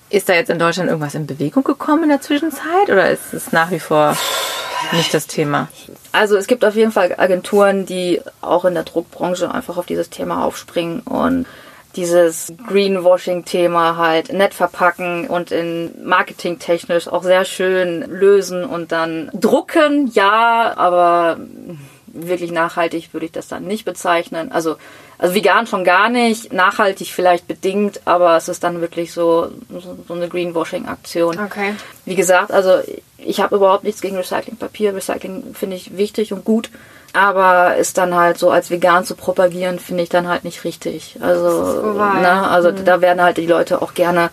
Ist 0.09 0.29
da 0.29 0.35
jetzt 0.35 0.51
in 0.51 0.59
Deutschland 0.59 0.88
irgendwas 0.88 1.16
in 1.16 1.27
Bewegung 1.27 1.64
gekommen 1.64 2.05
in 2.05 2.09
der 2.11 2.20
Zwischenzeit 2.20 2.88
oder 2.88 3.11
ist 3.11 3.35
es 3.35 3.51
nach 3.51 3.72
wie 3.72 3.81
vor 3.81 4.16
nicht 4.92 5.12
das 5.12 5.27
Thema? 5.27 5.68
Also 6.12 6.37
es 6.37 6.46
gibt 6.46 6.64
auf 6.64 6.77
jeden 6.77 6.92
Fall 6.92 7.14
Agenturen, 7.18 7.87
die 7.87 8.20
auch 8.40 8.64
in 8.64 8.75
der 8.75 8.85
Druckbranche 8.85 9.53
einfach 9.53 9.77
auf 9.77 9.87
dieses 9.87 10.09
Thema 10.09 10.44
aufspringen 10.44 11.01
und 11.01 11.46
dieses 11.96 12.53
Greenwashing-Thema 12.68 13.96
halt 13.96 14.33
nett 14.33 14.55
verpacken 14.55 15.27
und 15.27 15.51
in 15.51 15.92
marketingtechnisch 16.05 17.09
auch 17.09 17.22
sehr 17.22 17.44
schön 17.44 18.03
lösen 18.03 18.64
und 18.64 18.92
dann 18.92 19.31
drucken, 19.33 20.11
ja, 20.12 20.75
aber 20.77 21.38
wirklich 22.16 22.52
nachhaltig 22.52 23.12
würde 23.12 23.26
ich 23.26 23.33
das 23.33 23.48
dann 23.48 23.64
nicht 23.64 23.85
bezeichnen. 23.85 24.52
Also, 24.52 24.76
also 25.18 25.35
vegan 25.35 25.66
schon 25.66 25.85
gar 25.85 26.09
nicht, 26.09 26.52
nachhaltig 26.52 27.12
vielleicht 27.12 27.46
bedingt, 27.46 28.00
aber 28.05 28.37
es 28.37 28.48
ist 28.48 28.64
dann 28.64 28.81
wirklich 28.81 29.12
so, 29.12 29.50
so, 29.70 29.96
so 30.07 30.14
eine 30.14 30.29
Greenwashing-Aktion. 30.29 31.38
Okay. 31.38 31.74
Wie 32.05 32.14
gesagt, 32.14 32.50
also 32.52 32.81
ich 33.18 33.40
habe 33.40 33.57
überhaupt 33.57 33.85
nichts 33.85 34.00
gegen 34.00 34.16
Recyclingpapier. 34.16 34.94
Recycling 34.94 35.55
finde 35.55 35.76
ich 35.76 35.96
wichtig 35.96 36.33
und 36.33 36.44
gut. 36.44 36.70
Aber 37.12 37.76
ist 37.76 37.96
dann 37.96 38.14
halt 38.14 38.37
so 38.37 38.50
als 38.50 38.70
vegan 38.70 39.05
zu 39.05 39.14
propagieren, 39.14 39.79
finde 39.79 40.02
ich 40.02 40.11
dann 40.11 40.29
halt 40.29 40.44
nicht 40.44 40.64
richtig. 40.64 41.16
Also, 41.20 41.96
wahr, 41.96 42.20
ne, 42.20 42.48
also 42.48 42.72
da 42.72 43.00
werden 43.00 43.22
halt 43.22 43.38
die 43.38 43.46
Leute 43.46 43.81
auch 43.81 43.94
gerne, 43.94 44.29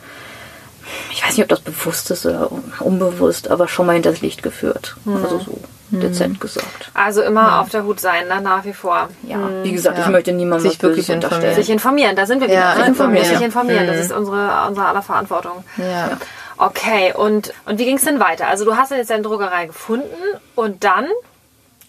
ich 1.12 1.24
weiß 1.24 1.38
nicht, 1.38 1.44
ob 1.44 1.50
das 1.50 1.62
bewusst 1.62 2.12
ist 2.12 2.26
oder 2.26 2.52
unbewusst, 2.82 3.50
aber 3.50 3.70
schon 3.70 3.86
mal 3.86 3.94
hinters 3.94 4.20
Licht 4.20 4.44
geführt. 4.44 4.98
Also 5.06 5.40
so 5.40 5.60
dezent 5.92 6.40
gesagt. 6.42 6.90
Also 6.94 7.22
immer 7.22 7.60
auf 7.62 7.70
der 7.70 7.84
Hut 7.84 8.00
sein, 8.00 8.28
ne? 8.28 8.42
nach 8.42 8.66
wie 8.66 8.74
vor. 8.74 9.10
Ja, 9.24 9.38
wie 9.64 9.72
gesagt, 9.72 9.98
Ja. 9.98 10.06
ich 10.06 10.10
möchte 10.12 10.32
niemandem 10.32 10.70
Sich 10.70 10.82
wirklich 10.82 11.12
unterstellen. 11.12 11.56
Sich 11.56 11.70
informieren, 11.70 12.16
da 12.16 12.26
sind 12.26 12.42
wir 12.42 12.48
wieder. 12.48 12.60
Ja, 12.60 12.74
ne? 12.74 12.80
sich 12.80 12.88
informieren. 12.88 13.26
Sich 13.26 13.42
informieren, 13.42 13.88
das 13.88 13.96
Mhm. 13.98 14.02
ist 14.02 14.12
unsere, 14.12 14.50
unsere 14.68 14.88
aller 14.88 15.02
Verantwortung. 15.02 15.64
Ja. 15.78 16.18
Okay, 16.58 17.14
und, 17.16 17.54
und 17.66 17.80
wie 17.80 17.86
ging 17.86 17.98
es 17.98 18.04
denn 18.06 18.20
weiter? 18.20 18.48
Also 18.48 18.64
du 18.66 18.76
hast 18.78 18.92
jetzt 18.92 19.10
deine 19.10 19.24
Druckerei 19.24 19.66
gefunden 19.68 20.08
und 20.56 20.84
dann? 20.84 21.08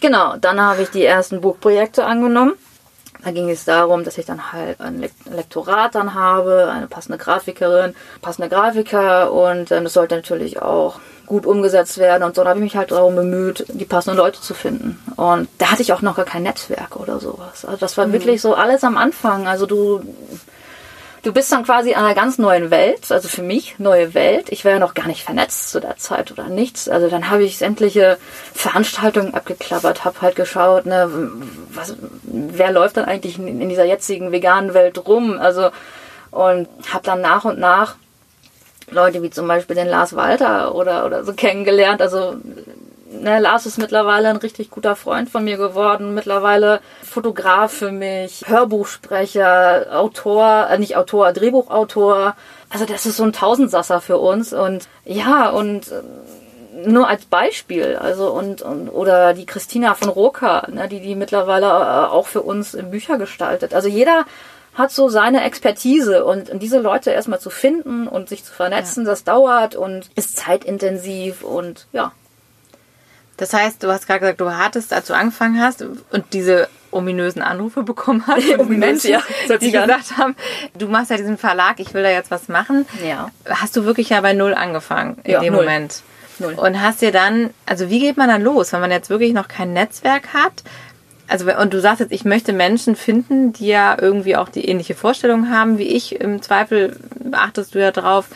Genau, 0.00 0.34
dann 0.38 0.60
habe 0.60 0.82
ich 0.82 0.90
die 0.90 1.04
ersten 1.04 1.40
Buchprojekte 1.40 2.04
angenommen. 2.04 2.52
Da 3.24 3.30
ging 3.30 3.48
es 3.48 3.64
darum, 3.64 4.04
dass 4.04 4.18
ich 4.18 4.26
dann 4.26 4.52
halt 4.52 4.80
ein 4.80 5.00
Lek- 5.00 5.12
Lektorat 5.34 5.94
dann 5.94 6.14
habe, 6.14 6.70
eine 6.70 6.86
passende 6.86 7.16
Grafikerin, 7.16 7.94
passende 8.20 8.48
Grafiker 8.50 9.32
und 9.32 9.70
ähm, 9.72 9.84
das 9.84 9.94
sollte 9.94 10.14
natürlich 10.16 10.60
auch 10.60 11.00
gut 11.26 11.46
umgesetzt 11.46 11.96
werden 11.96 12.22
und 12.22 12.34
so. 12.34 12.42
Da 12.42 12.50
habe 12.50 12.58
ich 12.58 12.64
mich 12.64 12.76
halt 12.76 12.90
darum 12.90 13.16
bemüht, 13.16 13.64
die 13.68 13.86
passenden 13.86 14.18
Leute 14.18 14.42
zu 14.42 14.52
finden. 14.52 15.02
Und 15.16 15.48
da 15.56 15.70
hatte 15.70 15.80
ich 15.80 15.94
auch 15.94 16.02
noch 16.02 16.16
gar 16.16 16.26
kein 16.26 16.42
Netzwerk 16.42 16.96
oder 16.96 17.18
sowas. 17.18 17.64
Also 17.64 17.78
das 17.78 17.96
war 17.96 18.12
wirklich 18.12 18.42
so 18.42 18.54
alles 18.54 18.84
am 18.84 18.98
Anfang. 18.98 19.48
Also 19.48 19.64
du, 19.64 20.02
du 21.24 21.32
bist 21.32 21.50
dann 21.50 21.64
quasi 21.64 21.90
in 21.90 21.96
einer 21.96 22.14
ganz 22.14 22.38
neuen 22.38 22.70
Welt, 22.70 23.10
also 23.10 23.28
für 23.28 23.42
mich 23.42 23.78
neue 23.78 24.14
Welt. 24.14 24.50
Ich 24.50 24.64
war 24.64 24.72
ja 24.72 24.78
noch 24.78 24.94
gar 24.94 25.08
nicht 25.08 25.24
vernetzt 25.24 25.70
zu 25.70 25.80
der 25.80 25.96
Zeit 25.96 26.30
oder 26.30 26.48
nichts. 26.48 26.88
Also 26.88 27.08
dann 27.08 27.30
habe 27.30 27.42
ich 27.42 27.58
sämtliche 27.58 28.18
Veranstaltungen 28.52 29.34
abgeklappert, 29.34 30.04
habe 30.04 30.20
halt 30.20 30.36
geschaut, 30.36 30.86
ne, 30.86 31.10
was, 31.70 31.96
wer 32.22 32.70
läuft 32.70 32.98
dann 32.98 33.06
eigentlich 33.06 33.38
in, 33.38 33.60
in 33.60 33.68
dieser 33.68 33.84
jetzigen 33.84 34.30
veganen 34.30 34.74
Welt 34.74 35.06
rum? 35.06 35.38
Also 35.38 35.70
und 36.30 36.68
habe 36.92 37.04
dann 37.04 37.20
nach 37.20 37.44
und 37.44 37.58
nach 37.58 37.96
Leute 38.90 39.22
wie 39.22 39.30
zum 39.30 39.48
Beispiel 39.48 39.76
den 39.76 39.88
Lars 39.88 40.14
Walter 40.14 40.74
oder 40.74 41.06
oder 41.06 41.24
so 41.24 41.32
kennengelernt. 41.32 42.02
Also 42.02 42.36
ne, 43.20 43.38
Lars 43.38 43.66
ist 43.66 43.78
mittlerweile 43.78 44.28
ein 44.28 44.36
richtig 44.36 44.70
guter 44.70 44.96
Freund 44.96 45.30
von 45.30 45.44
mir 45.44 45.56
geworden. 45.56 46.14
Mittlerweile 46.14 46.80
Fotograf 47.02 47.72
für 47.72 47.92
mich, 47.92 48.44
Hörbuchsprecher, 48.46 49.86
Autor, 49.92 50.68
äh, 50.70 50.78
nicht 50.78 50.96
Autor, 50.96 51.32
Drehbuchautor. 51.32 52.36
Also 52.70 52.84
das 52.84 53.06
ist 53.06 53.16
so 53.16 53.24
ein 53.24 53.32
Tausendsasser 53.32 54.00
für 54.00 54.18
uns. 54.18 54.52
Und 54.52 54.88
ja, 55.04 55.50
und 55.50 55.90
äh, 55.90 56.02
nur 56.88 57.08
als 57.08 57.24
Beispiel, 57.26 57.96
also 57.96 58.30
und, 58.30 58.62
und 58.62 58.88
oder 58.88 59.32
die 59.34 59.46
Christina 59.46 59.94
von 59.94 60.08
Roka, 60.08 60.66
ne, 60.70 60.88
die 60.88 61.00
die 61.00 61.14
mittlerweile 61.14 61.66
äh, 61.66 62.12
auch 62.12 62.26
für 62.26 62.42
uns 62.42 62.76
Bücher 62.90 63.18
gestaltet. 63.18 63.74
Also 63.74 63.88
jeder 63.88 64.24
hat 64.74 64.90
so 64.90 65.08
seine 65.08 65.44
Expertise 65.44 66.24
und, 66.24 66.50
und 66.50 66.60
diese 66.62 66.80
Leute 66.80 67.10
erstmal 67.10 67.38
zu 67.38 67.50
finden 67.50 68.08
und 68.08 68.28
sich 68.28 68.44
zu 68.44 68.52
vernetzen, 68.52 69.04
ja. 69.04 69.10
das 69.10 69.24
dauert 69.24 69.76
und 69.76 70.10
ist 70.16 70.36
zeitintensiv 70.36 71.42
und 71.44 71.86
ja. 71.92 72.12
Das 73.36 73.52
heißt, 73.52 73.82
du 73.82 73.90
hast 73.90 74.06
gerade 74.06 74.20
gesagt, 74.20 74.40
du 74.40 74.50
hattest, 74.50 74.92
als 74.92 75.06
du 75.06 75.14
angefangen 75.14 75.60
hast 75.60 75.82
und 75.82 76.24
diese 76.32 76.68
ominösen 76.92 77.42
Anrufe 77.42 77.82
bekommen 77.82 78.24
hast 78.26 78.44
von 78.56 78.78
Menschen, 78.78 79.10
ja, 79.10 79.22
die 79.60 79.72
gesagt 79.72 80.16
haben, 80.16 80.36
du 80.78 80.86
machst 80.86 81.10
ja 81.10 81.16
diesen 81.16 81.38
Verlag, 81.38 81.80
ich 81.80 81.92
will 81.94 82.02
da 82.02 82.10
jetzt 82.10 82.30
was 82.30 82.48
machen. 82.48 82.86
Ja. 83.04 83.30
Hast 83.48 83.76
du 83.76 83.84
wirklich 83.84 84.10
ja 84.10 84.20
bei 84.20 84.32
Null 84.32 84.54
angefangen 84.54 85.16
in 85.24 85.32
ja, 85.32 85.40
dem 85.40 85.52
null. 85.52 85.64
Moment? 85.64 86.02
Null. 86.38 86.54
Und 86.54 86.80
hast 86.80 87.02
dir 87.02 87.12
dann, 87.12 87.50
also 87.66 87.90
wie 87.90 88.00
geht 88.00 88.16
man 88.16 88.28
dann 88.28 88.42
los, 88.42 88.72
wenn 88.72 88.80
man 88.80 88.90
jetzt 88.90 89.10
wirklich 89.10 89.32
noch 89.32 89.48
kein 89.48 89.72
Netzwerk 89.72 90.32
hat? 90.32 90.62
Also 91.26 91.50
und 91.52 91.72
du 91.72 91.80
sagst 91.80 92.00
jetzt, 92.00 92.12
ich 92.12 92.24
möchte 92.24 92.52
Menschen 92.52 92.96
finden, 92.96 93.52
die 93.52 93.68
ja 93.68 93.96
irgendwie 93.98 94.36
auch 94.36 94.48
die 94.48 94.68
ähnliche 94.68 94.94
Vorstellung 94.94 95.50
haben 95.50 95.78
wie 95.78 95.88
ich. 95.88 96.20
Im 96.20 96.42
Zweifel 96.42 96.98
achtest 97.32 97.74
du 97.74 97.80
ja 97.80 97.92
drauf, 97.92 98.26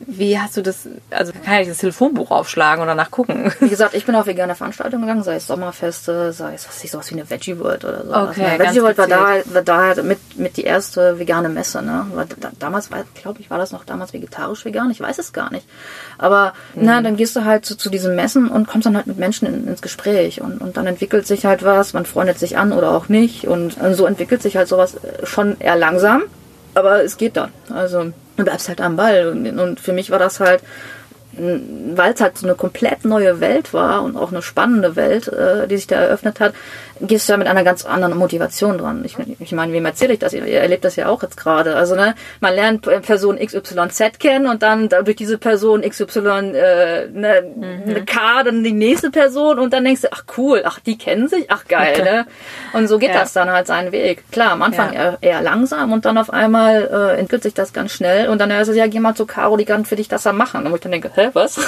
wie 0.00 0.38
hast 0.38 0.56
du 0.56 0.62
das, 0.62 0.88
also 1.10 1.32
kann 1.44 1.62
ich 1.62 1.68
das 1.68 1.78
Telefonbuch 1.78 2.30
aufschlagen 2.30 2.82
oder 2.82 2.94
nachgucken? 2.94 3.50
Wie 3.60 3.68
gesagt, 3.68 3.94
ich 3.94 4.04
bin 4.04 4.14
auf 4.14 4.26
vegane 4.26 4.54
Veranstaltungen 4.54 5.02
gegangen, 5.02 5.22
sei 5.22 5.36
es 5.36 5.46
Sommerfeste, 5.46 6.32
sei 6.32 6.54
es 6.54 6.68
was 6.68 6.84
ich 6.84 6.90
sowas 6.90 7.10
wie 7.10 7.14
eine 7.14 7.30
Veggie 7.30 7.58
World 7.58 7.84
oder 7.84 8.04
so. 8.04 8.30
Okay, 8.30 8.58
ne? 8.58 8.58
Veggie 8.58 8.82
World 8.82 8.98
war 8.98 9.06
da, 9.06 9.36
war 9.46 9.62
da 9.62 10.02
mit, 10.02 10.38
mit 10.38 10.58
die 10.58 10.64
erste 10.64 11.18
vegane 11.18 11.48
Messe, 11.48 11.80
ne? 11.80 12.06
War, 12.12 12.26
da, 12.26 12.50
damals 12.58 12.90
war, 12.90 13.04
glaube 13.14 13.40
ich, 13.40 13.48
war 13.48 13.58
das 13.58 13.72
noch 13.72 13.84
damals 13.84 14.12
vegetarisch 14.12 14.64
vegan, 14.64 14.90
ich 14.90 15.00
weiß 15.00 15.18
es 15.18 15.32
gar 15.32 15.50
nicht. 15.50 15.66
Aber 16.18 16.52
mhm. 16.74 16.82
na, 16.84 17.00
dann 17.00 17.16
gehst 17.16 17.34
du 17.34 17.44
halt 17.44 17.64
zu, 17.64 17.76
zu 17.76 17.88
diesen 17.88 18.14
Messen 18.14 18.48
und 18.48 18.68
kommst 18.68 18.86
dann 18.86 18.96
halt 18.96 19.06
mit 19.06 19.18
Menschen 19.18 19.46
in, 19.46 19.66
ins 19.66 19.80
Gespräch 19.80 20.42
und, 20.42 20.60
und 20.60 20.76
dann 20.76 20.86
entwickelt 20.86 21.26
sich 21.26 21.46
halt 21.46 21.62
was, 21.62 21.94
man 21.94 22.04
freundet 22.04 22.38
sich 22.38 22.58
an 22.58 22.72
oder 22.72 22.90
auch 22.90 23.08
nicht 23.08 23.46
und, 23.46 23.80
und 23.80 23.94
so 23.94 24.04
entwickelt 24.04 24.42
sich 24.42 24.56
halt 24.56 24.68
sowas 24.68 24.96
schon 25.24 25.58
eher 25.58 25.76
langsam, 25.76 26.24
aber 26.76 27.02
es 27.02 27.16
geht 27.16 27.36
dann. 27.36 27.50
Also 27.70 28.12
du 28.36 28.44
bleibst 28.44 28.68
halt 28.68 28.80
am 28.80 28.96
Ball. 28.96 29.28
Und, 29.28 29.58
und 29.58 29.80
für 29.80 29.92
mich 29.92 30.10
war 30.10 30.18
das 30.18 30.40
halt, 30.40 30.62
weil 31.32 32.12
es 32.12 32.20
halt 32.20 32.38
so 32.38 32.46
eine 32.46 32.54
komplett 32.54 33.04
neue 33.04 33.40
Welt 33.40 33.72
war 33.72 34.02
und 34.02 34.16
auch 34.16 34.30
eine 34.30 34.42
spannende 34.42 34.96
Welt, 34.96 35.28
äh, 35.28 35.66
die 35.68 35.76
sich 35.76 35.86
da 35.86 35.96
eröffnet 35.96 36.40
hat, 36.40 36.54
gehst 37.00 37.28
du 37.28 37.34
ja 37.34 37.36
mit 37.36 37.46
einer 37.46 37.64
ganz 37.64 37.84
anderen 37.84 38.16
Motivation 38.16 38.78
dran. 38.78 39.04
Ich, 39.04 39.16
ich 39.38 39.52
meine, 39.52 39.72
wem 39.72 39.84
erzähle 39.86 40.14
ich 40.14 40.18
das? 40.18 40.32
Ihr, 40.32 40.44
ihr 40.46 40.60
erlebt 40.60 40.84
das 40.84 40.96
ja 40.96 41.08
auch 41.08 41.22
jetzt 41.22 41.36
gerade. 41.36 41.76
Also 41.76 41.94
ne, 41.94 42.14
man 42.40 42.54
lernt 42.54 42.82
Person 42.82 43.38
XYZ 43.38 44.18
kennen 44.18 44.46
und 44.46 44.62
dann 44.62 44.88
durch 44.88 45.16
diese 45.16 45.38
Person 45.38 45.82
XY 45.82 46.18
äh, 46.54 47.08
ne, 47.08 47.42
mhm. 47.56 47.82
eine 47.90 48.04
K, 48.04 48.42
dann 48.42 48.64
die 48.64 48.72
nächste 48.72 49.10
Person 49.10 49.58
und 49.58 49.72
dann 49.72 49.84
denkst 49.84 50.02
du, 50.02 50.08
ach 50.12 50.24
cool, 50.36 50.62
ach 50.64 50.80
die 50.80 50.98
kennen 50.98 51.28
sich, 51.28 51.50
ach 51.50 51.66
geil. 51.66 52.02
ne? 52.02 52.26
Und 52.72 52.88
so 52.88 52.98
geht 52.98 53.10
ja. 53.10 53.20
das 53.20 53.32
dann 53.32 53.50
halt 53.50 53.66
seinen 53.66 53.92
Weg. 53.92 54.30
Klar, 54.30 54.52
am 54.52 54.62
Anfang 54.62 54.92
ja. 54.92 55.00
eher, 55.00 55.18
eher, 55.20 55.42
langsam 55.42 55.92
und 55.92 56.04
dann 56.04 56.18
auf 56.18 56.30
einmal 56.30 56.88
äh, 56.92 57.18
entwickelt 57.18 57.42
sich 57.42 57.54
das 57.54 57.72
ganz 57.72 57.92
schnell 57.92 58.28
und 58.28 58.40
dann 58.40 58.52
heißt 58.52 58.70
es 58.70 58.76
ja, 58.76 58.86
geh 58.86 59.00
mal 59.00 59.14
zu 59.14 59.26
Caro, 59.26 59.56
die 59.56 59.64
kann 59.64 59.84
für 59.84 59.96
dich 59.96 60.08
das 60.08 60.22
da 60.22 60.32
machen. 60.32 60.64
Und 60.64 60.72
wo 60.72 60.76
ich 60.76 60.80
dann 60.80 60.92
denke, 60.92 61.10
hä, 61.14 61.30
was? 61.32 61.58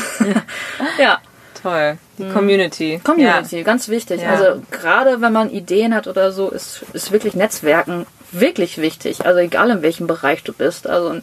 ja. 0.98 1.18
Toll. 1.62 1.98
Die 2.18 2.24
mhm. 2.24 2.32
Community. 2.32 3.00
Community, 3.02 3.58
ja. 3.58 3.62
ganz 3.64 3.88
wichtig. 3.88 4.22
Ja. 4.22 4.30
Also 4.30 4.62
gerade 4.70 5.20
wenn 5.20 5.32
man 5.32 5.50
Ideen 5.50 5.94
hat 5.94 6.06
oder 6.06 6.32
so, 6.32 6.50
ist, 6.50 6.84
ist 6.92 7.10
wirklich 7.12 7.34
Netzwerken 7.34 8.06
wirklich 8.32 8.78
wichtig. 8.78 9.26
Also 9.26 9.40
egal 9.40 9.70
in 9.70 9.82
welchem 9.82 10.06
Bereich 10.06 10.44
du 10.44 10.52
bist. 10.52 10.86
Also 10.86 11.20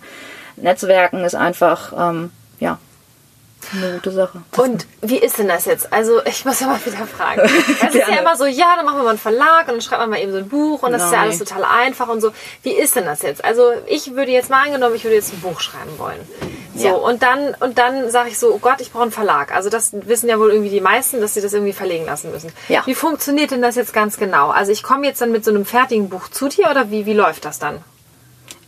Netzwerken 0.58 1.24
ist 1.24 1.36
einfach, 1.36 1.94
ähm, 1.98 2.32
ja, 2.60 2.80
eine 3.74 3.93
gute 3.93 4.11
Sache. 4.11 4.41
Und 4.57 4.86
wie 5.01 5.18
ist 5.18 5.38
denn 5.38 5.47
das 5.47 5.66
jetzt? 5.66 5.91
Also 5.91 6.24
ich 6.26 6.45
muss 6.45 6.59
ja 6.59 6.68
mal 6.68 6.80
wieder 6.86 7.05
fragen. 7.07 7.41
Es 7.88 7.93
ist 7.93 8.07
ja 8.07 8.20
immer 8.20 8.36
so, 8.36 8.45
ja, 8.45 8.76
dann 8.76 8.86
machen 8.86 8.99
wir 8.99 9.03
mal 9.03 9.09
einen 9.11 9.20
Verlag 9.20 9.68
und 9.68 9.76
dann 9.76 9.82
schreibt 9.82 10.01
man 10.01 10.09
mal 10.09 10.20
eben 10.20 10.32
so 10.32 10.38
ein 10.39 10.49
Buch 10.49 10.84
und 10.84 10.91
das 10.91 11.01
Nein. 11.01 11.07
ist 11.07 11.13
ja 11.13 11.22
alles 11.22 11.39
total 11.39 11.66
einfach 11.66 12.07
und 12.07 12.22
so. 12.22 12.32
Wie 12.63 12.72
ist 12.72 12.95
denn 12.95 13.05
das 13.05 13.22
jetzt? 13.22 13.43
Also 13.43 13.72
ich 13.88 14.16
würde 14.16 14.32
jetzt 14.32 14.49
mal 14.49 14.66
angenommen, 14.66 14.95
ich 14.95 15.03
würde 15.03 15.16
jetzt 15.16 15.34
ein 15.34 15.41
Buch 15.41 15.59
schreiben 15.59 15.97
wollen. 15.97 16.20
So, 16.76 16.88
ja. 16.88 16.93
und 16.93 17.24
dann, 17.24 17.55
und 17.61 17.78
dann 17.78 18.09
sage 18.11 18.30
ich 18.30 18.38
so, 18.38 18.53
oh 18.53 18.59
Gott, 18.59 18.82
ich 18.82 18.91
brauche 18.91 19.03
einen 19.03 19.11
Verlag. 19.11 19.55
Also 19.55 19.70
das 19.70 19.91
wissen 19.93 20.28
ja 20.28 20.39
wohl 20.39 20.51
irgendwie 20.51 20.70
die 20.70 20.82
meisten, 20.82 21.22
dass 21.22 21.34
sie 21.34 21.41
das 21.41 21.53
irgendwie 21.53 21.74
verlegen 21.74 22.05
lassen 22.05 22.32
müssen. 22.32 22.51
Ja. 22.68 22.84
Wie 22.86 22.95
funktioniert 22.95 23.51
denn 23.51 23.61
das 23.61 23.76
jetzt 23.76 23.93
ganz 23.93 24.18
genau? 24.18 24.49
Also 24.49 24.72
ich 24.72 24.84
komme 24.84 25.05
jetzt 25.07 25.22
dann 25.22 25.32
mit 25.32 25.45
so 25.45 25.51
einem 25.51 25.66
fertigen 25.66 26.09
Buch 26.09 26.28
zu 26.28 26.49
dir 26.49 26.70
oder 26.70 26.91
wie, 26.91 27.05
wie 27.05 27.13
läuft 27.13 27.45
das 27.45 27.59
dann? 27.59 27.84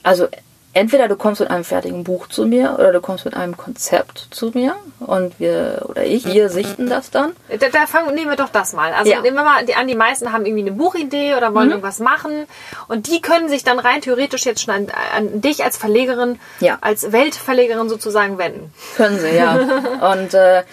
Also 0.03 0.29
entweder 0.77 1.07
du 1.07 1.15
kommst 1.15 1.41
mit 1.41 1.49
einem 1.49 1.63
fertigen 1.63 2.03
Buch 2.03 2.27
zu 2.27 2.45
mir 2.45 2.75
oder 2.77 2.91
du 2.91 3.01
kommst 3.01 3.25
mit 3.25 3.33
einem 3.33 3.57
Konzept 3.57 4.27
zu 4.29 4.51
mir 4.53 4.75
und 4.99 5.39
wir 5.39 5.85
oder 5.87 6.05
ich, 6.05 6.25
wir 6.25 6.49
sichten 6.49 6.87
das 6.87 7.09
dann. 7.09 7.35
Da, 7.49 7.69
da 7.69 7.87
fangen, 7.87 8.13
nehmen 8.13 8.29
wir 8.29 8.37
doch 8.37 8.49
das 8.49 8.73
mal. 8.73 8.93
Also 8.93 9.11
ja. 9.11 9.21
nehmen 9.21 9.35
wir 9.35 9.43
mal 9.43 9.63
an, 9.75 9.87
die 9.87 9.95
meisten 9.95 10.31
haben 10.31 10.45
irgendwie 10.45 10.67
eine 10.67 10.71
Buchidee 10.71 11.35
oder 11.35 11.53
wollen 11.55 11.67
mhm. 11.67 11.71
irgendwas 11.71 11.99
machen 11.99 12.47
und 12.87 13.07
die 13.07 13.21
können 13.21 13.49
sich 13.49 13.63
dann 13.63 13.79
rein 13.79 14.01
theoretisch 14.01 14.45
jetzt 14.45 14.61
schon 14.61 14.73
an, 14.73 14.87
an 15.15 15.41
dich 15.41 15.63
als 15.63 15.77
Verlegerin, 15.77 16.39
ja. 16.59 16.77
als 16.81 17.11
Weltverlegerin 17.11 17.89
sozusagen 17.89 18.37
wenden. 18.37 18.71
Können 18.95 19.19
sie, 19.19 19.35
ja. 19.35 19.55
und 20.11 20.33
äh, 20.35 20.63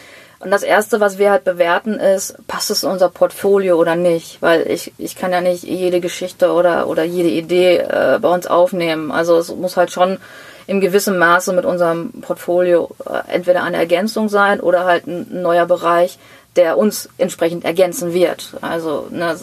und 0.44 0.50
das 0.50 0.62
Erste, 0.62 1.00
was 1.00 1.16
wir 1.16 1.30
halt 1.30 1.44
bewerten, 1.44 1.94
ist, 1.94 2.36
passt 2.46 2.70
es 2.70 2.82
in 2.82 2.90
unser 2.90 3.08
Portfolio 3.08 3.76
oder 3.76 3.96
nicht? 3.96 4.42
Weil 4.42 4.70
ich, 4.70 4.92
ich 4.98 5.16
kann 5.16 5.32
ja 5.32 5.40
nicht 5.40 5.64
jede 5.64 6.00
Geschichte 6.00 6.52
oder, 6.52 6.86
oder 6.86 7.02
jede 7.02 7.30
Idee 7.30 7.78
äh, 7.78 8.18
bei 8.20 8.28
uns 8.28 8.46
aufnehmen. 8.46 9.10
Also 9.10 9.38
es 9.38 9.54
muss 9.54 9.78
halt 9.78 9.90
schon 9.90 10.18
im 10.66 10.82
gewissen 10.82 11.16
Maße 11.16 11.54
mit 11.54 11.64
unserem 11.64 12.12
Portfolio 12.20 12.90
äh, 13.06 13.32
entweder 13.32 13.62
eine 13.62 13.78
Ergänzung 13.78 14.28
sein 14.28 14.60
oder 14.60 14.84
halt 14.84 15.06
ein, 15.06 15.26
ein 15.30 15.40
neuer 15.40 15.64
Bereich, 15.64 16.18
der 16.56 16.76
uns 16.76 17.08
entsprechend 17.16 17.64
ergänzen 17.64 18.12
wird. 18.12 18.52
Also, 18.60 19.08
ne, 19.10 19.38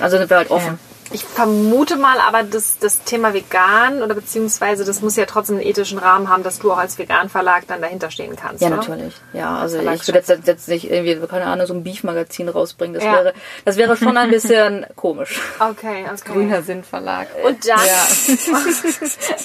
also 0.00 0.16
sind 0.16 0.30
wir 0.30 0.38
halt 0.38 0.50
offen. 0.50 0.78
Ich 1.12 1.24
vermute 1.24 1.96
mal 1.96 2.18
aber, 2.20 2.42
dass 2.42 2.78
das 2.78 3.04
Thema 3.04 3.32
vegan 3.32 4.02
oder 4.02 4.14
beziehungsweise 4.14 4.84
das 4.84 5.02
muss 5.02 5.16
ja 5.16 5.24
trotzdem 5.24 5.56
einen 5.56 5.66
ethischen 5.66 5.98
Rahmen 5.98 6.28
haben, 6.28 6.42
dass 6.42 6.58
du 6.58 6.72
auch 6.72 6.78
als 6.78 6.98
Vegan-Verlag 6.98 7.66
dann 7.68 7.80
dahinter 7.80 8.10
stehen 8.10 8.34
kannst. 8.34 8.60
Ja, 8.60 8.68
oder? 8.68 8.78
natürlich. 8.78 9.14
Ja, 9.32 9.58
also 9.58 9.78
ich 9.78 10.06
würde 10.08 10.18
jetzt, 10.18 10.46
jetzt 10.46 10.68
nicht 10.68 10.90
irgendwie, 10.90 11.16
keine 11.26 11.46
Ahnung, 11.46 11.66
so 11.66 11.74
ein 11.74 11.84
Beef-Magazin 11.84 12.48
rausbringen. 12.48 12.94
Das, 12.94 13.04
ja. 13.04 13.12
wäre, 13.12 13.34
das 13.64 13.76
wäre 13.76 13.96
schon 13.96 14.16
ein 14.16 14.30
bisschen 14.30 14.86
komisch. 14.96 15.40
Okay, 15.60 16.04
okay. 16.12 16.32
Grüner 16.32 16.62
Sinn 16.62 16.82
Verlag. 16.82 17.28
Und 17.44 17.66
dann. 17.68 17.78
Ja. 17.78 18.06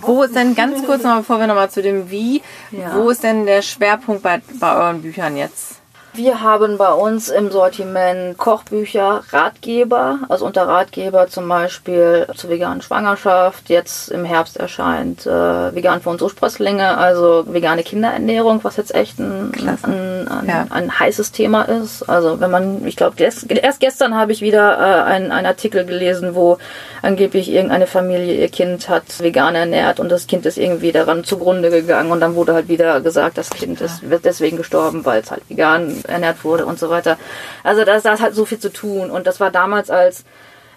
wo 0.01 0.22
ist 0.22 0.36
denn, 0.36 0.55
ganz 0.55 0.84
kurz 0.84 1.03
noch, 1.03 1.18
bevor 1.18 1.41
wir 1.41 1.49
nochmal 1.49 1.70
zu 1.70 1.82
dem 1.82 2.11
Wie, 2.11 2.43
ja. 2.70 2.95
wo 2.95 3.11
ist 3.11 3.24
denn 3.24 3.47
der 3.47 3.62
Schwerpunkt 3.62 4.22
bei, 4.22 4.41
bei 4.61 4.76
euren 4.76 5.03
Büchern 5.03 5.36
jetzt? 5.36 5.78
Wir 6.19 6.41
haben 6.41 6.79
bei 6.79 6.93
uns 6.93 7.29
im 7.29 7.53
Sortiment 7.53 8.37
Kochbücher, 8.39 9.23
Ratgeber, 9.31 10.19
also 10.29 10.47
unter 10.47 10.66
Ratgeber 10.66 11.29
zum 11.29 11.47
Beispiel 11.47 12.27
zur 12.35 12.51
veganen 12.51 12.83
Schwangerschaft. 12.83 13.69
Jetzt 13.69 14.11
im 14.11 14.25
Herbst 14.25 14.57
erscheint 14.57 15.27
äh, 15.27 15.73
vegan 15.73 16.01
für 16.01 16.11
unsere 16.11 16.29
Sprösslinge, 16.29 16.99
also 16.99 17.45
vegane 17.47 17.85
Kinderernährung, 17.85 18.64
was 18.64 18.77
jetzt 18.79 18.97
echt 18.97 19.21
ein, 19.21 19.53
ein, 19.85 20.27
ein, 20.27 20.49
ja. 20.49 20.66
ein, 20.71 20.99
heißes 20.99 21.31
Thema 21.31 21.62
ist. 21.62 22.03
Also 22.09 22.41
wenn 22.41 22.51
man, 22.51 22.85
ich 22.85 22.97
glaube, 22.97 23.14
erst, 23.23 23.79
gestern 23.79 24.16
habe 24.16 24.33
ich 24.33 24.41
wieder 24.41 24.77
äh, 24.77 25.03
einen, 25.05 25.31
einen 25.31 25.47
Artikel 25.47 25.85
gelesen, 25.85 26.35
wo 26.35 26.59
angeblich 27.01 27.49
irgendeine 27.49 27.87
Familie 27.87 28.35
ihr 28.35 28.49
Kind 28.49 28.89
hat 28.89 29.05
vegan 29.21 29.55
ernährt 29.55 30.01
und 30.01 30.09
das 30.09 30.27
Kind 30.27 30.47
ist 30.47 30.59
irgendwie 30.59 30.91
daran 30.91 31.23
zugrunde 31.23 31.71
gegangen 31.71 32.11
und 32.11 32.19
dann 32.19 32.35
wurde 32.35 32.55
halt 32.55 32.69
wieder 32.69 33.01
gesagt, 33.03 33.39
das 33.39 33.51
Kind 33.51 33.81
ist, 33.81 34.11
wird 34.11 34.25
deswegen 34.25 34.57
gestorben, 34.57 35.05
weil 35.05 35.21
es 35.21 35.31
halt 35.31 35.43
vegan 35.49 36.03
ernährt 36.09 36.45
wurde 36.45 36.67
und 36.67 36.79
so 36.79 36.91
weiter. 36.91 37.19
Also 37.65 37.85
das, 37.85 38.03
das 38.03 38.21
hat 38.21 38.35
so 38.35 38.45
viel 38.45 38.59
zu 38.59 38.73
tun. 38.73 39.11
Und 39.11 39.27
das 39.27 39.41
war 39.41 39.51
damals, 39.51 39.91
als 39.91 40.25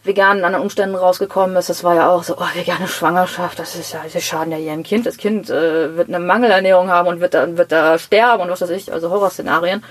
vegan 0.04 0.40
in 0.40 0.46
anderen 0.46 0.64
Umständen 0.64 0.96
rausgekommen 0.96 1.56
ist, 1.56 1.70
das 1.70 1.84
war 1.84 1.96
ja 1.96 2.10
auch 2.10 2.24
so, 2.24 2.38
oh, 2.38 2.46
vegane 2.56 2.88
Schwangerschaft, 2.88 3.60
das 3.60 3.76
ist 3.76 3.94
ja, 3.94 4.02
das 4.12 4.24
schaden 4.24 4.52
ja 4.52 4.58
ihrem 4.58 4.84
Kind. 4.84 5.06
Das 5.06 5.18
Kind 5.18 5.50
äh, 5.50 5.96
wird 5.96 6.10
eine 6.10 6.20
Mangelernährung 6.20 6.90
haben 6.90 7.08
und 7.08 7.22
wird 7.22 7.34
da, 7.34 7.58
wird 7.58 7.72
da 7.72 8.00
sterben 8.00 8.44
und 8.44 8.50
was 8.50 8.62
weiß 8.62 8.72
ich, 8.72 8.92
also 8.92 9.10
Horrorszenarien. 9.10 9.84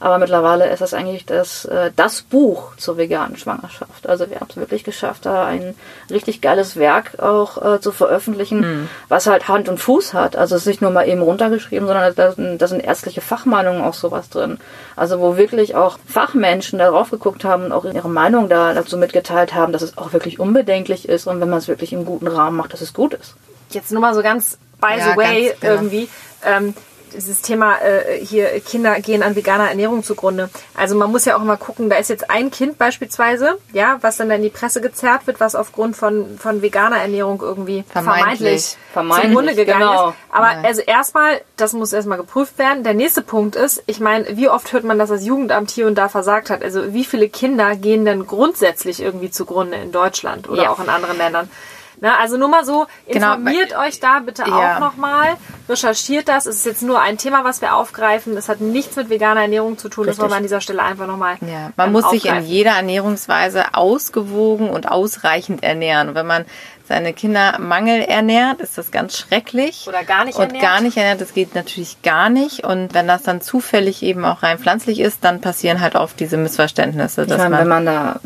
Aber 0.00 0.18
mittlerweile 0.18 0.70
ist 0.70 0.80
das 0.80 0.94
eigentlich 0.94 1.26
das, 1.26 1.66
äh, 1.66 1.90
das 1.94 2.22
Buch 2.22 2.74
zur 2.76 2.96
veganen 2.96 3.36
Schwangerschaft. 3.36 4.08
Also 4.08 4.30
wir 4.30 4.40
haben 4.40 4.48
es 4.48 4.56
wirklich 4.56 4.82
geschafft, 4.82 5.26
da 5.26 5.44
ein 5.44 5.74
richtig 6.10 6.40
geiles 6.40 6.76
Werk 6.76 7.20
auch 7.20 7.74
äh, 7.74 7.80
zu 7.82 7.92
veröffentlichen, 7.92 8.60
mhm. 8.60 8.88
was 9.08 9.26
halt 9.26 9.48
Hand 9.48 9.68
und 9.68 9.78
Fuß 9.78 10.14
hat. 10.14 10.36
Also 10.36 10.56
es 10.56 10.62
ist 10.62 10.68
nicht 10.68 10.80
nur 10.80 10.90
mal 10.90 11.06
eben 11.06 11.20
runtergeschrieben, 11.20 11.86
sondern 11.86 12.14
da, 12.14 12.32
da 12.34 12.66
sind 12.66 12.80
ärztliche 12.80 13.20
Fachmeinungen 13.20 13.82
auch 13.82 13.92
sowas 13.92 14.30
drin. 14.30 14.58
Also 14.96 15.20
wo 15.20 15.36
wirklich 15.36 15.74
auch 15.74 15.98
Fachmenschen 16.06 16.78
darauf 16.78 17.10
geguckt 17.10 17.44
haben 17.44 17.66
und 17.66 17.72
auch 17.72 17.84
ihre 17.84 18.08
Meinung 18.08 18.48
da 18.48 18.72
dazu 18.72 18.96
mitgeteilt 18.96 19.54
haben, 19.54 19.72
dass 19.72 19.82
es 19.82 19.98
auch 19.98 20.14
wirklich 20.14 20.40
unbedenklich 20.40 21.10
ist 21.10 21.26
und 21.26 21.40
wenn 21.42 21.50
man 21.50 21.58
es 21.58 21.68
wirklich 21.68 21.92
im 21.92 22.06
guten 22.06 22.26
Rahmen 22.26 22.56
macht, 22.56 22.72
dass 22.72 22.80
es 22.80 22.94
gut 22.94 23.12
ist. 23.12 23.34
Jetzt 23.68 23.92
nur 23.92 24.00
mal 24.00 24.14
so 24.14 24.22
ganz 24.22 24.58
by 24.80 24.98
ja, 24.98 25.10
the 25.10 25.16
way 25.16 25.54
genau. 25.60 25.74
irgendwie. 25.74 26.08
Ähm, 26.42 26.74
dieses 27.14 27.40
Thema 27.42 27.76
äh, 27.82 28.24
hier 28.24 28.60
Kinder 28.60 29.00
gehen 29.00 29.22
an 29.22 29.36
veganer 29.36 29.68
Ernährung 29.68 30.02
zugrunde. 30.02 30.50
Also 30.74 30.94
man 30.96 31.10
muss 31.10 31.24
ja 31.24 31.36
auch 31.36 31.42
mal 31.42 31.56
gucken, 31.56 31.90
da 31.90 31.96
ist 31.96 32.10
jetzt 32.10 32.30
ein 32.30 32.50
Kind 32.50 32.78
beispielsweise, 32.78 33.58
ja, 33.72 33.98
was 34.00 34.16
dann 34.16 34.30
in 34.30 34.42
die 34.42 34.50
Presse 34.50 34.80
gezerrt 34.80 35.26
wird, 35.26 35.40
was 35.40 35.54
aufgrund 35.54 35.96
von 35.96 36.38
von 36.38 36.62
veganer 36.62 36.98
Ernährung 36.98 37.40
irgendwie 37.42 37.84
vermeintlich, 37.88 38.76
Vermeintlich, 38.92 39.30
zugrunde 39.30 39.54
gegangen 39.54 39.80
genau. 39.80 40.08
ist. 40.10 40.16
Aber 40.30 40.48
also 40.66 40.82
erstmal, 40.82 41.40
das 41.56 41.72
muss 41.72 41.92
erstmal 41.92 42.18
geprüft 42.18 42.58
werden. 42.58 42.84
Der 42.84 42.94
nächste 42.94 43.22
Punkt 43.22 43.56
ist, 43.56 43.82
ich 43.86 44.00
meine, 44.00 44.36
wie 44.36 44.48
oft 44.48 44.72
hört 44.72 44.84
man, 44.84 44.98
dass 44.98 45.08
das 45.08 45.24
Jugendamt 45.24 45.70
hier 45.70 45.86
und 45.86 45.96
da 45.96 46.08
versagt 46.08 46.50
hat? 46.50 46.62
Also 46.62 46.92
wie 46.94 47.04
viele 47.04 47.28
Kinder 47.28 47.76
gehen 47.76 48.04
denn 48.04 48.26
grundsätzlich 48.26 49.00
irgendwie 49.02 49.30
zugrunde 49.30 49.76
in 49.76 49.92
Deutschland 49.92 50.48
oder 50.48 50.64
Ja. 50.64 50.70
auch 50.70 50.80
in 50.80 50.88
anderen 50.88 51.18
Ländern? 51.18 51.50
Na, 52.02 52.16
also 52.18 52.36
nur 52.38 52.48
mal 52.48 52.64
so, 52.64 52.86
Genau, 53.08 53.34
informiert 53.34 53.76
euch 53.76 54.00
da 54.00 54.20
bitte 54.20 54.42
Ja. 54.46 54.76
auch 54.76 54.80
nochmal, 54.80 55.36
recherchiert 55.68 56.28
das. 56.28 56.46
Es 56.46 56.56
ist 56.56 56.66
jetzt 56.66 56.82
nur 56.82 57.00
ein 57.00 57.18
Thema, 57.18 57.44
was 57.44 57.60
wir 57.60 57.74
aufgreifen. 57.74 58.34
Das 58.34 58.48
hat 58.48 58.60
nichts 58.60 58.96
mit 58.96 59.10
veganer 59.10 59.42
Ernährung 59.42 59.76
zu 59.76 59.88
tun. 59.90 60.06
Das 60.06 60.18
wollen 60.18 60.30
wir 60.30 60.36
an 60.36 60.42
dieser 60.42 60.60
Stelle 60.62 60.82
einfach 60.82 61.06
nochmal 61.06 61.36
Ja, 61.42 61.70
man 61.76 61.88
ähm, 61.88 61.92
muss 61.92 62.08
sich 62.10 62.24
in 62.24 62.30
aufgreifen. 62.30 62.50
jeder 62.50 62.70
Ernährungsweise 62.72 63.74
ausgewogen 63.74 64.70
und 64.70 64.90
ausreichend 64.90 65.62
ernähren. 65.62 66.08
Und 66.08 66.14
wenn 66.14 66.26
man 66.26 66.44
seine 66.88 67.12
Kinder 67.12 67.58
Mangel 67.60 68.00
ernährt, 68.02 68.60
ist 68.60 68.76
das 68.78 68.90
ganz 68.90 69.16
schrecklich. 69.16 69.84
Oder 69.86 70.02
gar 70.02 70.24
nicht 70.24 70.36
Und 70.36 70.46
ernährt. 70.46 70.62
gar 70.62 70.80
nicht 70.80 70.96
ernährt, 70.96 71.20
das 71.20 71.34
geht 71.34 71.54
natürlich 71.54 72.02
gar 72.02 72.30
nicht. 72.30 72.64
Und 72.64 72.94
wenn 72.94 73.06
das 73.06 73.22
dann 73.22 73.40
zufällig 73.40 74.02
eben 74.02 74.24
auch 74.24 74.42
rein 74.42 74.58
pflanzlich 74.58 74.98
ist, 75.00 75.22
dann 75.24 75.40
passieren 75.40 75.80
halt 75.80 75.94
oft 75.96 76.18
diese 76.18 76.36
Missverständnisse. 76.36 77.22
Ich 77.22 77.28
Dass 77.28 77.38
meine, 77.38 77.50
man, 77.50 77.60
wenn 77.60 77.68
man 77.68 77.86
da, 77.86 78.20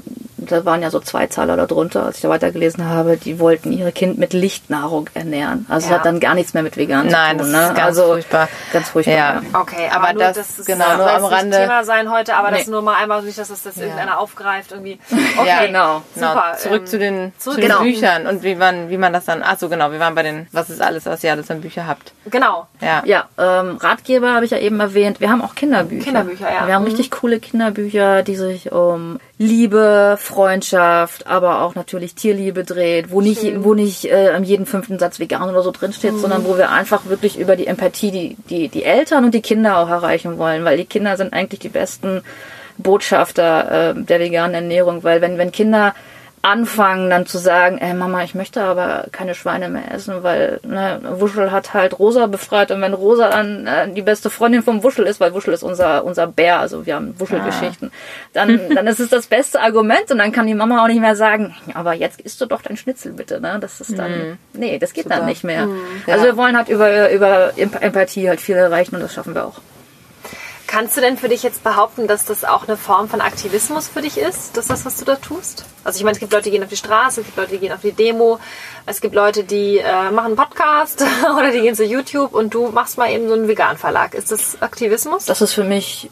da 0.51 0.65
waren 0.65 0.83
ja 0.83 0.91
so 0.91 1.01
zwei 1.01 1.27
Zahler 1.27 1.57
da 1.57 1.67
drunter, 1.67 2.05
als 2.07 2.17
ich 2.17 2.23
da 2.23 2.29
weitergelesen 2.29 2.85
habe, 2.89 3.17
die 3.17 3.39
wollten 3.39 3.73
ihre 3.73 3.93
Kind 3.93 4.19
mit 4.19 4.33
Lichtnahrung 4.33 5.09
ernähren. 5.15 5.67
Also 5.69 5.87
es 5.87 5.91
Ja. 5.91 5.99
hat 5.99 6.07
dann 6.07 6.21
gar 6.21 6.35
nichts 6.35 6.55
mehr 6.55 6.63
mit 6.63 6.77
vegan 6.77 7.07
Nein, 7.09 7.39
zu 7.39 7.45
das 7.45 7.53
tun. 7.53 7.61
ist 7.61 7.69
ne? 7.69 7.75
ganz 7.75 7.87
also, 7.99 8.03
furchtbar. 8.05 8.49
Ganz 8.73 8.89
furchtbar. 8.91 9.15
Ja. 9.15 9.35
Ja. 9.35 9.61
Okay, 9.61 9.89
Aber 9.91 10.05
aber, 10.09 10.13
nur, 10.15 10.23
das- 10.25 10.37
das, 10.37 10.59
ist, 10.61 10.67
genau, 10.67 10.97
nur 10.97 11.11
am 11.11 11.23
nicht 11.23 11.33
Rande. 11.33 11.57
Thema 11.59 11.85
sein 11.85 12.11
heute, 12.11 12.35
aber 12.37 12.51
das 12.51 12.67
Nee. 12.67 12.73
nur 12.73 12.83
mal 12.83 12.97
einmal 12.97 13.23
nicht, 13.23 13.39
dass 13.39 13.49
das, 13.49 13.63
das 13.63 13.77
irgendeiner 13.77 14.19
aufgreift 14.19 14.73
irgendwie. 14.73 14.99
Okay, 15.39 15.49
Ja, 15.49 15.67
genau. 15.67 16.03
Super. 16.15 16.33
Genau, 16.53 16.57
zurück 16.59 16.81
ähm, 16.83 16.87
zu 16.87 16.99
den, 16.99 17.33
zurück- 17.39 17.55
zu 17.57 17.61
den 17.61 17.69
genau. 17.71 17.83
Büchern 17.83 18.27
und 18.27 18.43
wie 18.43 18.55
man, 18.55 18.89
wie 18.91 18.97
man 18.99 19.13
das 19.13 19.25
dann, 19.25 19.43
ach 19.45 19.59
so 19.59 19.69
genau, 19.69 19.91
wir 19.91 19.99
waren 20.01 20.15
bei 20.15 20.23
den, 20.23 20.47
was 20.53 20.71
ist 20.71 20.81
alles, 20.81 21.07
was 21.07 21.25
ihr 21.25 21.33
alles 21.33 21.51
an 21.51 21.61
Bücher 21.61 21.87
habt. 21.87 22.13
Genau. 22.31 22.67
Ja. 22.81 23.03
Ja, 23.05 23.25
ähm, 23.39 23.77
Ratgeber 23.79 24.33
habe 24.35 24.45
ich 24.45 24.51
ja 24.53 24.59
eben 24.59 24.79
erwähnt. 24.81 25.21
Wir 25.21 25.31
haben 25.31 25.43
auch 25.43 25.55
Kinderbücher. 25.55 26.05
Kinderbücher, 26.05 26.53
ja. 26.53 26.67
Wir 26.67 26.75
haben 26.75 26.83
Mhm. 26.83 26.89
richtig 26.89 27.11
coole 27.11 27.41
Kinderbücher, 27.41 28.23
die 28.23 28.37
sich 28.37 28.71
um 28.73 29.19
Liebe, 29.39 30.17
Freundschaft, 30.35 31.27
aber 31.27 31.63
auch 31.63 31.75
natürlich 31.75 32.15
Tierliebe 32.15 32.65
dreht, 32.65 33.11
wo 33.11 33.21
nicht, 33.21 33.65
wo 33.65 33.75
nicht 33.75 34.05
äh, 34.07 34.37
in 34.37 34.45
jedem 34.45 34.67
fünften 34.67 34.99
Satz 34.99 35.21
vegan 35.21 35.49
oder 35.49 35.63
so 35.63 35.71
drinsteht, 35.71 36.19
sondern 36.19 36.45
wo 36.45 36.57
wir 36.57 36.71
einfach 36.71 37.07
wirklich 37.07 37.39
über 37.39 37.55
die 37.55 37.69
Empathie 37.69 38.11
die, 38.11 38.37
die, 38.51 38.69
die 38.69 38.83
Eltern 38.83 39.25
und 39.25 39.33
die 39.33 39.43
Kinder 39.43 39.79
auch 39.79 39.89
erreichen 39.89 40.39
wollen, 40.39 40.65
weil 40.65 40.77
die 40.77 40.87
Kinder 40.87 41.17
sind 41.17 41.33
eigentlich 41.33 41.61
die 41.61 41.69
besten 41.69 42.23
Botschafter 42.79 43.91
äh, 43.91 43.95
der 43.95 44.19
veganen 44.19 44.55
Ernährung, 44.55 45.05
weil 45.05 45.21
wenn, 45.21 45.39
wenn 45.39 45.53
Kinder 45.53 45.95
anfangen 46.45 47.09
dann 47.09 47.25
zu 47.25 47.39
sagen, 47.39 47.79
ey 47.79 47.95
Mama, 47.95 48.23
ich 48.23 48.35
möchte 48.35 48.61
aber 48.63 49.07
keine 49.13 49.35
Schweine 49.35 49.71
mehr 49.71 49.91
essen, 49.93 50.23
weil 50.23 50.61
ne, 50.63 51.01
Wuschel 51.19 51.51
hat 51.51 51.73
halt 51.73 51.99
Rosa 51.99 52.27
befreit 52.27 52.71
und 52.71 52.83
wenn 52.83 52.93
Rosa 52.93 53.31
dann 53.31 53.67
äh, 53.67 53.89
die 53.91 54.03
beste 54.03 54.29
Freundin 54.29 54.63
vom 54.63 54.83
Wuschel 54.83 55.07
ist, 55.07 55.21
weil 55.21 55.33
Wuschel 55.33 55.55
ist 55.55 55.63
unser 55.63 56.05
unser 56.05 56.27
Bär, 56.27 56.61
also 56.61 56.85
wir 56.85 56.97
haben 56.97 57.15
Wuschelgeschichten, 57.19 57.91
dann 58.35 58.61
dann 58.75 58.87
ist 58.87 59.01
es 59.01 59.09
das 59.09 59.27
beste 59.27 59.61
Argument 59.61 60.11
und 60.11 60.19
dann 60.19 60.33
kann 60.33 60.47
die 60.47 60.55
Mama 60.55 60.83
auch 60.85 60.89
nicht 60.89 61.01
mehr 61.01 61.17
sagen, 61.17 61.55
aber 61.73 61.95
jetzt 61.95 62.21
isst 62.21 62.41
du 62.43 62.47
doch 62.47 62.61
dein 62.61 62.77
Schnitzel 62.77 63.13
bitte, 63.13 63.41
ne? 63.41 63.57
Das 63.61 63.81
ist 63.81 63.99
dann 63.99 64.39
nee, 64.53 64.79
das 64.79 64.93
geht 64.93 65.11
dann 65.11 65.25
nicht 65.27 65.45
mehr. 65.45 65.67
Also 66.07 66.25
wir 66.27 66.37
wollen 66.37 66.57
halt 66.57 66.69
über 66.69 67.11
über 67.11 67.53
Emp- 67.57 67.81
Empathie 67.81 68.29
halt 68.29 68.41
viel 68.41 68.57
erreichen 68.57 68.95
und 68.97 69.01
das 69.03 69.15
schaffen 69.15 69.35
wir 69.35 69.47
auch. 69.47 69.61
Kannst 70.75 70.97
du 70.97 71.01
denn 71.01 71.17
für 71.17 71.29
dich 71.29 71.45
jetzt 71.45 71.63
behaupten, 71.63 72.09
dass 72.09 72.25
das 72.25 72.45
auch 72.45 72.67
eine 72.67 72.77
Form 72.77 73.09
von 73.09 73.21
Aktivismus 73.21 73.87
für 73.87 74.03
dich 74.03 74.19
ist? 74.19 74.57
Das 74.57 74.65
ist 74.65 74.71
das, 74.73 74.85
was 74.85 74.97
du 74.97 75.05
da 75.05 75.15
tust? 75.15 75.65
Also 75.85 75.99
ich 75.99 76.03
meine, 76.03 76.15
es 76.15 76.19
gibt 76.19 76.33
Leute, 76.33 76.47
die 76.47 76.51
gehen 76.51 76.65
auf 76.65 76.69
die 76.69 76.77
Straße, 76.77 77.21
es 77.21 77.27
gibt 77.27 77.39
Leute, 77.39 77.53
die 77.53 77.59
gehen 77.59 77.73
auf 77.73 77.83
die 77.83 77.93
Demo, 77.93 78.41
es 78.85 79.01
gibt 79.01 79.15
Leute, 79.15 79.45
die 79.45 79.79
äh, 79.79 80.11
machen 80.11 80.27
einen 80.27 80.35
Podcast 80.37 81.05
oder 81.39 81.53
die 81.53 81.61
gehen 81.61 81.77
zu 81.77 81.85
YouTube 81.85 82.35
und 82.35 82.55
du 82.55 82.71
machst 82.71 82.99
mal 82.99 83.09
eben 83.13 83.29
so 83.29 83.35
einen 83.35 83.47
Vegan-Verlag. 83.47 84.15
Ist 84.15 84.33
das 84.33 84.61
Aktivismus? 84.63 85.27
das 85.27 85.43
ist 85.43 85.53
für 85.53 85.63
mich 85.63 86.11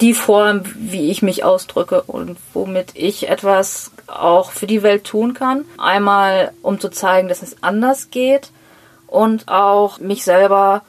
die 0.00 0.14
Form, 0.14 0.62
wie 0.74 1.10
ich 1.10 1.20
mich 1.20 1.44
ausdrücke 1.44 2.00
und 2.00 2.38
womit 2.54 2.92
ich 2.94 3.28
etwas 3.28 3.90
auch 4.06 4.52
für 4.52 4.66
die 4.66 4.82
Welt 4.82 5.04
tun 5.04 5.34
kann. 5.34 5.66
Einmal, 5.76 6.52
um 6.62 6.80
zu 6.80 6.88
zeigen, 6.88 7.28
dass 7.28 7.42
es 7.42 7.62
anders 7.62 8.10
geht 8.10 8.52
und 9.06 9.48
auch 9.48 9.98
mich 9.98 10.24
selber 10.24 10.80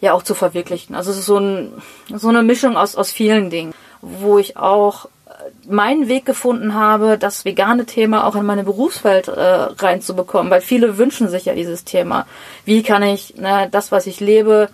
ja 0.00 0.12
auch 0.12 0.22
zu 0.22 0.34
verwirklichen. 0.34 0.94
Also 0.94 1.10
es 1.10 1.18
ist 1.18 1.26
so, 1.26 1.38
ein, 1.38 1.72
so 2.14 2.28
eine 2.28 2.42
Mischung 2.42 2.76
aus, 2.76 2.96
aus 2.96 3.12
vielen 3.12 3.50
Dingen, 3.50 3.74
wo 4.00 4.38
ich 4.38 4.56
auch 4.56 5.06
äh, 5.26 5.72
meinen 5.72 6.08
Weg 6.08 6.24
gefunden 6.24 6.74
habe, 6.74 7.18
das 7.18 7.44
vegane 7.44 7.86
Thema 7.86 8.26
auch 8.26 8.34
in 8.34 8.46
meine 8.46 8.64
Berufswelt 8.64 9.28
äh, 9.28 9.40
reinzubekommen, 9.78 10.50
weil 10.50 10.60
viele 10.60 10.98
wünschen 10.98 11.28
sich 11.28 11.44
ja 11.44 11.54
dieses 11.54 11.84
Thema. 11.84 12.26
Wie 12.64 12.82
kann 12.82 13.02
ich 13.02 13.36
ne, 13.36 13.68
das, 13.70 13.92
was 13.92 14.06
ich 14.06 14.20
lebe, 14.20 14.68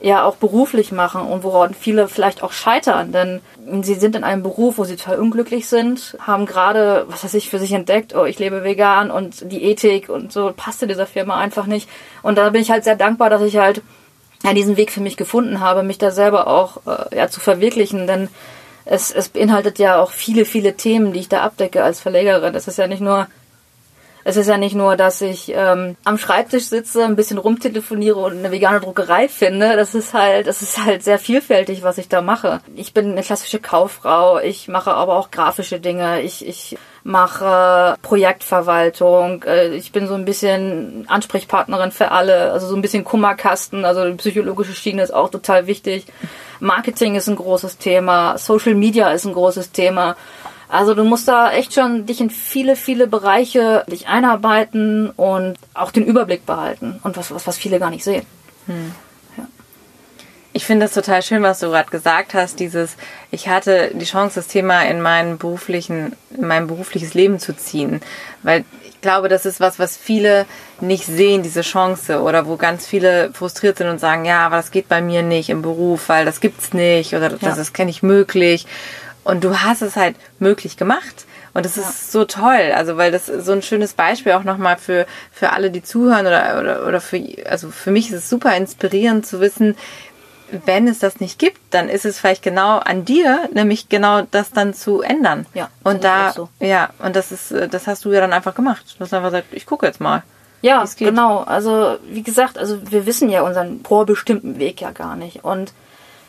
ja 0.00 0.24
auch 0.24 0.36
beruflich 0.36 0.92
machen 0.92 1.22
und 1.22 1.42
woran 1.42 1.72
viele 1.72 2.08
vielleicht 2.08 2.42
auch 2.42 2.52
scheitern, 2.52 3.12
denn 3.12 3.40
sie 3.82 3.94
sind 3.94 4.14
in 4.14 4.24
einem 4.24 4.42
Beruf, 4.42 4.76
wo 4.76 4.84
sie 4.84 4.96
total 4.96 5.18
unglücklich 5.18 5.68
sind, 5.68 6.16
haben 6.20 6.44
gerade, 6.44 7.06
was 7.08 7.24
weiß 7.24 7.34
ich, 7.34 7.48
für 7.48 7.58
sich 7.58 7.72
entdeckt, 7.72 8.14
oh, 8.14 8.24
ich 8.24 8.38
lebe 8.38 8.62
vegan 8.62 9.10
und 9.10 9.50
die 9.50 9.62
Ethik 9.64 10.10
und 10.10 10.32
so 10.32 10.52
passte 10.54 10.86
dieser 10.86 11.06
Firma 11.06 11.38
einfach 11.38 11.66
nicht. 11.66 11.88
Und 12.22 12.36
da 12.36 12.50
bin 12.50 12.60
ich 12.60 12.70
halt 12.70 12.84
sehr 12.84 12.96
dankbar, 12.96 13.30
dass 13.30 13.42
ich 13.42 13.56
halt 13.56 13.80
ja, 14.46 14.54
diesen 14.54 14.76
Weg 14.76 14.92
für 14.92 15.00
mich 15.00 15.16
gefunden 15.16 15.60
habe, 15.60 15.82
mich 15.82 15.98
da 15.98 16.12
selber 16.12 16.46
auch 16.46 16.78
äh, 16.86 17.16
ja, 17.16 17.28
zu 17.28 17.40
verwirklichen, 17.40 18.06
denn 18.06 18.28
es, 18.84 19.10
es 19.10 19.28
beinhaltet 19.28 19.80
ja 19.80 20.00
auch 20.00 20.12
viele, 20.12 20.44
viele 20.44 20.76
Themen, 20.76 21.12
die 21.12 21.18
ich 21.18 21.28
da 21.28 21.42
abdecke 21.42 21.82
als 21.82 21.98
Verlegerin. 22.00 22.54
Es 22.54 22.68
ist 22.68 22.78
ja 22.78 22.86
nicht 22.86 23.00
nur 23.00 23.26
es 24.28 24.36
ist 24.36 24.48
ja 24.48 24.58
nicht 24.58 24.74
nur, 24.74 24.96
dass 24.96 25.20
ich 25.20 25.52
ähm, 25.54 25.94
am 26.02 26.18
Schreibtisch 26.18 26.64
sitze, 26.64 27.04
ein 27.04 27.14
bisschen 27.14 27.38
rumtelefoniere 27.38 28.18
und 28.18 28.32
eine 28.32 28.50
vegane 28.50 28.80
Druckerei 28.80 29.28
finde. 29.28 29.76
Das 29.76 29.94
ist 29.94 30.14
halt, 30.14 30.48
das 30.48 30.62
ist 30.62 30.84
halt 30.84 31.04
sehr 31.04 31.20
vielfältig, 31.20 31.84
was 31.84 31.96
ich 31.96 32.08
da 32.08 32.22
mache. 32.22 32.60
Ich 32.74 32.92
bin 32.92 33.12
eine 33.12 33.22
klassische 33.22 33.60
Kauffrau. 33.60 34.40
Ich 34.40 34.66
mache 34.66 34.92
aber 34.92 35.14
auch 35.14 35.30
grafische 35.30 35.78
Dinge. 35.78 36.22
Ich, 36.22 36.44
ich 36.44 36.76
mache 37.04 37.94
Projektverwaltung. 38.02 39.44
Äh, 39.44 39.76
Ich 39.76 39.92
bin 39.92 40.08
so 40.08 40.14
ein 40.14 40.24
bisschen 40.24 41.04
Ansprechpartnerin 41.06 41.92
für 41.92 42.10
alle. 42.10 42.50
Also 42.50 42.66
so 42.66 42.74
ein 42.74 42.82
bisschen 42.82 43.04
Kummerkasten. 43.04 43.84
Also 43.84 44.06
die 44.06 44.16
psychologische 44.16 44.74
Schiene 44.74 45.04
ist 45.04 45.14
auch 45.14 45.30
total 45.30 45.68
wichtig. 45.68 46.04
Marketing 46.58 47.14
ist 47.14 47.28
ein 47.28 47.36
großes 47.36 47.78
Thema. 47.78 48.38
Social 48.38 48.74
Media 48.74 49.10
ist 49.10 49.24
ein 49.24 49.34
großes 49.34 49.70
Thema. 49.70 50.16
Also 50.68 50.94
du 50.94 51.04
musst 51.04 51.28
da 51.28 51.52
echt 51.52 51.74
schon 51.74 52.06
dich 52.06 52.20
in 52.20 52.30
viele, 52.30 52.76
viele 52.76 53.06
Bereiche 53.06 53.84
dich 53.88 54.08
einarbeiten 54.08 55.10
und 55.10 55.56
auch 55.74 55.90
den 55.90 56.04
Überblick 56.04 56.44
behalten. 56.46 56.98
Und 57.04 57.16
was, 57.16 57.30
was, 57.30 57.46
was 57.46 57.56
viele 57.56 57.78
gar 57.78 57.90
nicht 57.90 58.04
sehen. 58.04 58.26
Ich 60.52 60.64
finde 60.64 60.86
es 60.86 60.92
total 60.92 61.22
schön, 61.22 61.42
was 61.42 61.60
du 61.60 61.68
gerade 61.68 61.90
gesagt 61.90 62.32
hast. 62.34 62.58
Dieses, 62.60 62.96
ich 63.30 63.48
hatte 63.48 63.90
die 63.94 64.06
Chance, 64.06 64.36
das 64.36 64.48
Thema 64.48 64.82
in 64.82 65.00
meinen 65.02 65.36
beruflichen, 65.38 66.16
in 66.36 66.46
mein 66.46 66.66
berufliches 66.66 67.14
Leben 67.14 67.38
zu 67.38 67.54
ziehen, 67.54 68.00
weil 68.42 68.64
ich 68.82 69.02
glaube, 69.02 69.28
das 69.28 69.44
ist 69.44 69.60
was, 69.60 69.78
was 69.78 69.96
viele 69.98 70.46
nicht 70.80 71.04
sehen, 71.04 71.42
diese 71.42 71.60
Chance, 71.60 72.22
oder 72.22 72.46
wo 72.46 72.56
ganz 72.56 72.86
viele 72.86 73.30
frustriert 73.34 73.76
sind 73.78 73.88
und 73.88 74.00
sagen, 74.00 74.24
ja, 74.24 74.46
aber 74.46 74.56
das 74.56 74.70
geht 74.70 74.88
bei 74.88 75.02
mir 75.02 75.22
nicht 75.22 75.50
im 75.50 75.60
Beruf, 75.60 76.08
weil 76.08 76.24
das 76.24 76.40
gibt's 76.40 76.72
nicht 76.72 77.14
oder 77.14 77.28
das 77.28 77.42
Ja. 77.42 77.62
ist 77.62 77.74
kenne 77.74 77.90
ich 77.90 78.02
möglich. 78.02 78.66
Und 79.26 79.42
du 79.42 79.58
hast 79.58 79.82
es 79.82 79.96
halt 79.96 80.14
möglich 80.38 80.76
gemacht. 80.76 81.26
Und 81.52 81.66
das 81.66 81.76
ist 81.76 82.12
so 82.12 82.24
toll, 82.26 82.72
also 82.74 82.96
weil 82.96 83.10
das 83.10 83.26
so 83.26 83.52
ein 83.52 83.62
schönes 83.62 83.94
Beispiel 83.94 84.32
auch 84.32 84.44
nochmal 84.44 84.76
für, 84.76 85.04
für 85.32 85.50
alle, 85.50 85.70
die 85.70 85.82
zuhören 85.82 86.26
oder, 86.26 86.60
oder, 86.60 86.86
oder 86.86 87.00
für, 87.00 87.20
also 87.48 87.70
für 87.70 87.90
mich 87.90 88.10
ist 88.10 88.18
es 88.18 88.30
super 88.30 88.54
inspirierend 88.56 89.26
zu 89.26 89.40
wissen, 89.40 89.74
wenn 90.64 90.86
es 90.86 91.00
das 91.00 91.18
nicht 91.18 91.40
gibt, 91.40 91.58
dann 91.70 91.88
ist 91.88 92.04
es 92.04 92.20
vielleicht 92.20 92.42
genau 92.42 92.78
an 92.78 93.04
dir, 93.04 93.48
nämlich 93.52 93.88
genau 93.88 94.22
das 94.30 94.52
dann 94.52 94.74
zu 94.74 95.00
ändern. 95.00 95.46
Ja, 95.54 95.70
und 95.82 96.04
da, 96.04 96.32
so. 96.32 96.48
ja, 96.60 96.90
und 97.00 97.16
das 97.16 97.32
ist, 97.32 97.50
äh, 97.50 97.68
das 97.68 97.88
hast 97.88 98.04
du 98.04 98.12
ja 98.12 98.20
dann 98.20 98.32
einfach 98.32 98.54
gemacht. 98.54 98.94
Du 98.96 99.00
hast 99.00 99.12
einfach 99.12 99.30
gesagt, 99.30 99.48
ich 99.50 99.66
gucke 99.66 99.86
jetzt 99.86 100.00
mal. 100.00 100.22
Ja, 100.62 100.84
genau. 100.96 101.38
Also 101.38 101.98
wie 102.08 102.22
gesagt, 102.22 102.58
also 102.58 102.78
wir 102.90 103.06
wissen 103.06 103.28
ja 103.28 103.42
unseren 103.42 103.80
vorbestimmten 103.82 104.60
Weg 104.60 104.80
ja 104.80 104.92
gar 104.92 105.16
nicht. 105.16 105.42
Und 105.42 105.72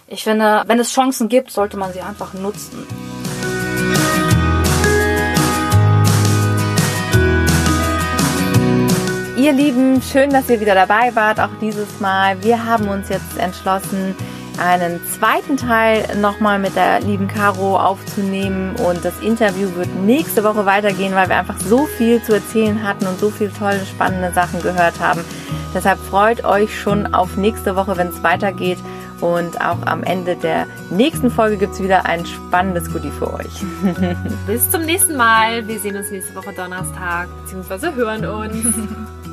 ich 0.08 0.24
finde, 0.24 0.64
wenn 0.68 0.80
es 0.80 0.94
Chancen 0.94 1.28
gibt, 1.28 1.52
sollte 1.52 1.78
man 1.78 1.92
sie 1.92 2.02
einfach 2.02 2.34
nutzen. 2.34 2.86
Ihr 9.38 9.52
Lieben, 9.52 10.02
schön, 10.02 10.32
dass 10.32 10.50
ihr 10.50 10.60
wieder 10.60 10.74
dabei 10.74 11.14
wart, 11.14 11.40
auch 11.40 11.50
dieses 11.62 12.00
Mal. 12.00 12.42
Wir 12.44 12.66
haben 12.66 12.88
uns 12.88 13.10
jetzt 13.10 13.38
entschlossen, 13.38 14.16
einen 14.58 15.00
zweiten 15.06 15.58
Teil 15.58 16.18
nochmal 16.18 16.58
mit 16.58 16.76
der 16.76 17.02
lieben 17.02 17.28
Caro 17.28 17.78
aufzunehmen 17.78 18.76
und 18.78 19.06
das 19.06 19.20
Interview 19.20 19.76
wird 19.76 19.94
nächste 19.94 20.44
Woche 20.44 20.66
weitergehen, 20.66 21.14
weil 21.14 21.30
wir 21.30 21.38
einfach 21.38 21.60
so 21.60 21.86
viel 21.86 22.24
zu 22.24 22.34
erzählen 22.34 22.82
hatten 22.82 23.06
und 23.06 23.20
so 23.20 23.30
viele 23.30 23.54
tolle, 23.54 23.86
spannende 23.86 24.32
Sachen 24.32 24.62
gehört 24.64 25.00
haben. 25.00 25.24
Deshalb 25.76 26.00
freut 26.00 26.44
euch 26.44 26.80
schon 26.80 27.14
auf 27.14 27.38
nächste 27.38 27.76
Woche, 27.76 27.98
wenn 27.98 28.08
es 28.08 28.24
weitergeht 28.24 28.80
Und 29.22 29.60
auch 29.62 29.82
am 29.86 30.04
Ende 30.04 30.36
der 30.36 30.68
nächsten 30.90 31.32
Folge 31.32 31.58
gibt 31.58 31.74
es 31.74 31.82
wieder 31.82 32.06
ein 32.06 32.26
spannendes 32.26 32.92
Goodie 32.92 33.12
für 33.12 33.34
euch. 33.34 33.64
Bis 34.48 34.70
zum 34.70 34.84
nächsten 34.84 35.16
Mal. 35.16 35.68
Wir 35.68 35.80
sehen 35.80 35.96
uns 35.96 36.12
nächste 36.12 36.36
Woche 36.36 36.54
Donnerstag, 36.54 37.28
beziehungsweise 37.42 37.96
hören 37.96 38.26
uns. 38.26 38.56